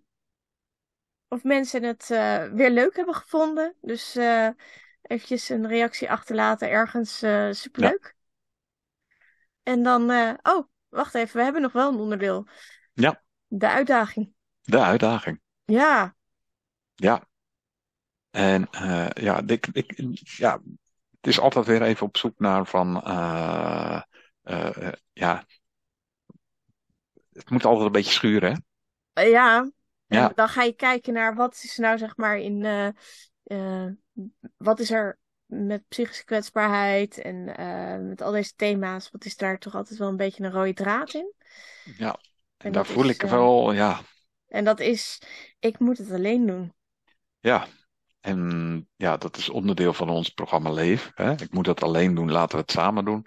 of 1.28 1.42
mensen 1.42 1.82
het 1.82 2.10
eh, 2.10 2.44
weer 2.44 2.70
leuk 2.70 2.96
hebben 2.96 3.14
gevonden. 3.14 3.74
Dus 3.80 4.16
eh 4.16 4.48
eventjes 5.02 5.48
een 5.48 5.68
reactie 5.68 6.10
achterlaten 6.10 6.70
ergens. 6.70 7.22
eh 7.22 7.30
Ja, 7.46 7.52
superleuk. 7.52 8.16
En 9.62 9.82
dan, 9.82 10.10
oh, 10.42 10.66
wacht 10.88 11.14
even, 11.14 11.36
we 11.36 11.42
hebben 11.42 11.62
nog 11.62 11.72
wel 11.72 11.92
een 11.92 11.98
onderdeel. 11.98 12.46
ja, 12.92 13.22
De 13.46 13.68
uitdaging. 13.68 14.32
de 14.60 14.80
uitdaging. 14.80 15.40
Ja, 15.64 16.16
Ja, 16.94 17.28
en 18.30 18.68
ja, 19.14 19.42
ik, 19.46 19.66
ik, 19.72 19.92
ja, 20.22 20.60
het 21.10 21.26
is 21.26 21.40
altijd 21.40 21.66
weer 21.66 21.82
even 21.82 22.06
op 22.06 22.16
zoek 22.16 22.38
naar 22.38 22.66
van, 22.66 23.00
ja, 25.12 25.46
het 27.38 27.50
moet 27.50 27.64
altijd 27.64 27.86
een 27.86 27.92
beetje 27.92 28.12
schuren, 28.12 28.52
hè? 28.52 28.58
Eh, 29.12 29.30
ja. 29.30 29.70
En 30.06 30.32
dan 30.34 30.48
ga 30.48 30.62
je 30.62 30.72
kijken 30.72 31.12
naar 31.12 31.34
wat 31.34 31.60
is 31.62 31.76
nou 31.76 31.98
zeg 31.98 32.16
maar 32.16 32.38
in, 32.38 32.64
eh, 32.64 32.88
eh, 33.42 33.92
wat 34.56 34.80
is 34.80 34.90
er 34.90 35.18
met 35.46 35.88
psychische 35.88 36.24
kwetsbaarheid 36.24 37.18
en 37.18 37.44
met 38.08 38.22
al 38.22 38.32
deze 38.32 38.54
thema's, 38.54 39.10
wat 39.10 39.24
is 39.24 39.36
daar 39.36 39.58
toch 39.58 39.74
altijd 39.74 39.98
wel 39.98 40.08
een 40.08 40.16
beetje 40.16 40.44
een 40.44 40.50
rode 40.50 40.72
draad 40.74 41.14
in? 41.14 41.32
ja. 41.82 42.18
En 42.56 42.66
En 42.66 42.72
daar 42.72 42.86
voel 42.86 43.08
is, 43.08 43.14
ik 43.14 43.22
wel, 43.22 43.72
ja, 43.72 44.00
en 44.48 44.64
dat 44.64 44.80
is, 44.80 45.22
ik 45.58 45.78
moet 45.78 45.98
het 45.98 46.10
alleen 46.10 46.46
doen. 46.46 46.72
ja. 47.40 47.66
En 48.20 48.88
ja, 48.96 49.16
dat 49.16 49.36
is 49.36 49.48
onderdeel 49.48 49.92
van 49.92 50.08
ons 50.10 50.28
programma 50.28 50.70
Leef. 50.70 51.10
Hè? 51.14 51.32
Ik 51.32 51.52
moet 51.52 51.64
dat 51.64 51.82
alleen 51.82 52.14
doen, 52.14 52.30
laten 52.30 52.56
we 52.56 52.62
het 52.62 52.70
samen 52.70 53.04
doen. 53.04 53.22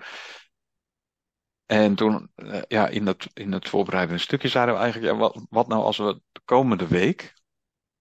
En 1.71 1.95
toen, 1.95 2.31
eh, 2.35 2.61
ja, 2.67 2.87
in 2.87 3.07
het, 3.07 3.27
in 3.33 3.51
het 3.51 3.69
voorbereidende 3.69 4.21
stukje 4.21 4.47
zeiden 4.47 4.75
we 4.75 4.81
eigenlijk, 4.81 5.13
ja, 5.13 5.19
wat, 5.19 5.45
wat 5.49 5.67
nou 5.67 5.83
als 5.83 5.97
we 5.97 6.21
de 6.31 6.41
komende 6.45 6.87
week 6.87 7.33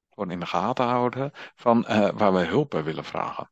gewoon 0.08 0.30
in 0.30 0.40
de 0.40 0.46
gaten 0.46 0.84
houden 0.84 1.30
van 1.54 1.86
eh, 1.86 2.10
waar 2.14 2.32
we 2.32 2.38
hulp 2.44 2.70
bij 2.70 2.82
willen 2.84 3.04
vragen. 3.04 3.50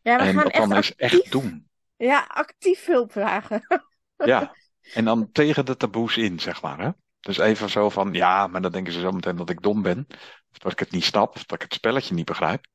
Ja, 0.00 0.16
we 0.16 0.22
En 0.22 0.34
gaan 0.34 0.44
dat 0.44 0.52
echt 0.52 0.68
dan 0.68 0.76
eens 0.76 0.94
echt 0.94 1.30
doen. 1.30 1.68
ja, 1.96 2.24
actief 2.28 2.86
hulp 2.86 3.12
vragen. 3.12 3.62
Ja, 4.16 4.54
en 4.92 5.04
dan 5.04 5.32
tegen 5.32 5.64
de 5.64 5.76
taboes 5.76 6.16
in, 6.16 6.40
zeg 6.40 6.62
maar. 6.62 6.78
Hè? 6.80 6.90
Dus 7.20 7.38
even 7.38 7.70
zo 7.70 7.90
van, 7.90 8.12
ja, 8.12 8.46
maar 8.46 8.62
dan 8.62 8.72
denken 8.72 8.92
ze 8.92 9.00
zo 9.00 9.10
meteen 9.10 9.36
dat 9.36 9.50
ik 9.50 9.62
dom 9.62 9.82
ben. 9.82 10.06
Of 10.50 10.58
dat 10.58 10.72
ik 10.72 10.78
het 10.78 10.90
niet 10.90 11.04
snap, 11.04 11.34
of 11.34 11.44
dat 11.44 11.56
ik 11.56 11.62
het 11.62 11.74
spelletje 11.74 12.14
niet 12.14 12.24
begrijp. 12.24 12.66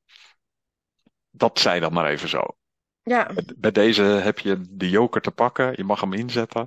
Dat 1.30 1.58
zei 1.58 1.80
dan 1.80 1.92
maar 1.92 2.06
even 2.06 2.28
zo. 2.28 2.42
Ja, 3.10 3.30
Bij 3.56 3.70
deze 3.70 4.02
heb 4.02 4.38
je 4.38 4.60
de 4.70 4.90
joker 4.90 5.20
te 5.20 5.30
pakken, 5.30 5.72
je 5.76 5.84
mag 5.84 6.00
hem 6.00 6.12
inzetten. 6.12 6.66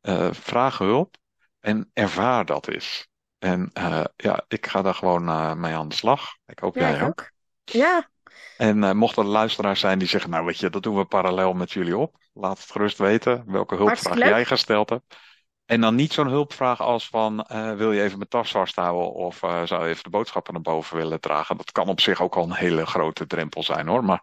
Eh, 0.00 0.28
vraag 0.32 0.78
hulp 0.78 1.16
en 1.60 1.90
ervaar 1.92 2.44
dat 2.44 2.68
eens. 2.68 3.08
En 3.38 3.70
eh, 3.72 4.04
ja, 4.16 4.44
ik 4.48 4.66
ga 4.66 4.82
daar 4.82 4.94
gewoon 4.94 5.28
eh, 5.28 5.54
mee 5.54 5.74
aan 5.74 5.88
de 5.88 5.94
slag. 5.94 6.36
Ik 6.46 6.58
hoop 6.58 6.74
ja, 6.74 6.90
jij 6.90 7.02
ook. 7.02 7.08
ook. 7.08 7.30
Ja, 7.64 8.08
En 8.56 8.96
mochten 8.96 9.22
er 9.22 9.28
luisteraars 9.28 9.80
zijn 9.80 9.98
die 9.98 10.08
zeggen, 10.08 10.30
nou 10.30 10.44
weet 10.44 10.58
je, 10.58 10.70
dat 10.70 10.82
doen 10.82 10.96
we 10.96 11.04
parallel 11.04 11.52
met 11.52 11.72
jullie 11.72 11.96
op. 11.96 12.16
Laat 12.32 12.58
het 12.58 12.70
gerust 12.70 12.98
weten 12.98 13.44
welke 13.46 13.76
hulpvraag 13.76 14.18
jij 14.18 14.44
gesteld 14.44 14.90
hebt. 14.90 15.16
En 15.64 15.80
dan 15.80 15.94
niet 15.94 16.12
zo'n 16.12 16.28
hulpvraag 16.28 16.80
als 16.80 17.08
van, 17.08 17.46
wil 17.76 17.92
je 17.92 18.02
even 18.02 18.16
mijn 18.16 18.28
tas 18.28 18.50
vasthouden 18.50 19.12
of 19.12 19.36
zou 19.64 19.84
je 19.84 19.88
even 19.88 20.02
de 20.02 20.10
boodschappen 20.10 20.52
naar 20.52 20.62
boven 20.62 20.96
willen 20.96 21.20
dragen? 21.20 21.56
Dat 21.56 21.72
kan 21.72 21.88
op 21.88 22.00
zich 22.00 22.22
ook 22.22 22.36
al 22.36 22.42
een 22.42 22.54
hele 22.54 22.86
grote 22.86 23.26
drempel 23.26 23.62
zijn 23.62 23.88
hoor. 23.88 24.04
Maar 24.04 24.22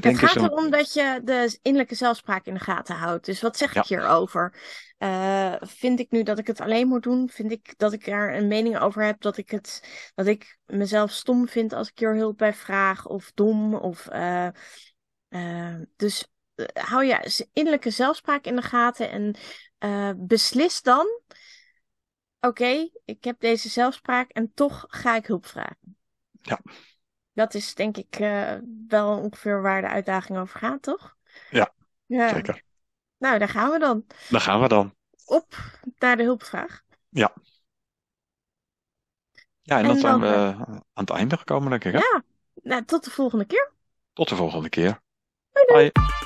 bedenk 0.00 0.20
eens 0.20 0.32
gaat 0.32 0.42
een... 0.42 0.50
erom 0.50 0.70
dat 0.70 0.92
je 0.92 1.20
de 1.24 1.58
innerlijke 1.62 1.94
zelfspraak 1.94 2.46
in 2.46 2.54
de 2.54 2.60
gaten 2.60 2.94
houdt. 2.94 3.24
Dus 3.24 3.40
wat 3.40 3.56
zeg 3.56 3.74
Ja, 3.74 3.80
ik 3.80 3.86
hierover? 3.86 4.58
Eh, 4.98 5.54
vind 5.60 6.00
ik 6.00 6.10
nu 6.10 6.22
dat 6.22 6.38
ik 6.38 6.46
het 6.46 6.60
alleen 6.60 6.88
moet 6.88 7.02
doen? 7.02 7.28
Vind 7.28 7.52
ik 7.52 7.74
dat 7.76 7.92
ik 7.92 8.06
er 8.06 8.34
een 8.34 8.48
mening 8.48 8.78
over 8.78 9.02
heb? 9.02 9.20
Dat 9.20 9.36
ik 9.36 9.50
het, 9.50 9.82
dat 10.14 10.26
ik 10.26 10.58
mezelf 10.64 11.10
stom 11.10 11.48
vind 11.48 11.72
als 11.72 11.88
ik 11.88 11.98
hier 11.98 12.16
hulp 12.16 12.38
bij 12.38 12.54
vraag? 12.54 13.06
Of 13.06 13.32
dom? 13.34 13.74
Of, 13.74 14.06
eh, 14.06 14.48
eh, 15.28 15.80
dus 15.96 16.26
hou 16.72 17.04
je 17.04 17.46
innerlijke 17.52 17.90
zelfspraak 17.90 18.44
in 18.44 18.56
de 18.56 18.62
gaten 18.62 19.10
en 19.10 19.36
beslis 20.26 20.82
dan: 20.82 21.06
oké, 22.40 22.90
ik 23.04 23.24
heb 23.24 23.40
deze 23.40 23.68
zelfspraak 23.68 24.30
en 24.30 24.52
toch 24.54 24.84
ga 24.88 25.16
ik 25.16 25.26
hulp 25.26 25.46
vragen. 25.46 25.96
ja, 26.42 26.60
Dat 27.36 27.54
is 27.54 27.74
denk 27.74 27.96
ik 27.96 28.16
eh, 28.18 28.52
wel 28.88 29.18
ongeveer 29.18 29.62
waar 29.62 29.80
de 29.80 29.88
uitdaging 29.88 30.38
over 30.38 30.58
gaat, 30.58 30.82
toch? 30.82 31.16
ja, 31.50 31.72
Ja. 32.06 32.28
zeker. 32.28 32.62
Nou, 33.18 33.38
daar 33.38 33.48
gaan 33.48 33.70
we 33.70 33.78
dan. 33.78 34.06
Dan 34.28 34.40
gaan 34.40 34.60
we 34.60 34.68
dan. 34.68 34.94
Op 35.26 35.54
naar 35.98 36.16
de 36.16 36.22
hulpvraag. 36.22 36.82
Ja, 37.08 37.32
ja 39.62 39.78
en 39.78 39.86
dan 39.86 39.96
zijn 39.96 40.20
we 40.20 40.26
eh, 40.26 40.60
aan 40.60 40.82
het 40.94 41.10
einde 41.10 41.36
gekomen 41.36 41.70
denk 41.70 41.84
ik 41.84 41.92
hè? 41.92 41.98
ja, 41.98 42.22
nou, 42.62 42.84
tot 42.84 43.04
de 43.04 43.10
volgende 43.10 43.44
keer. 43.44 43.72
Tot 44.12 44.28
de 44.28 44.36
volgende 44.36 44.68
keer. 44.68 45.00
Doei 45.52 45.66
doei. 45.66 45.90
Bye. 45.92 46.25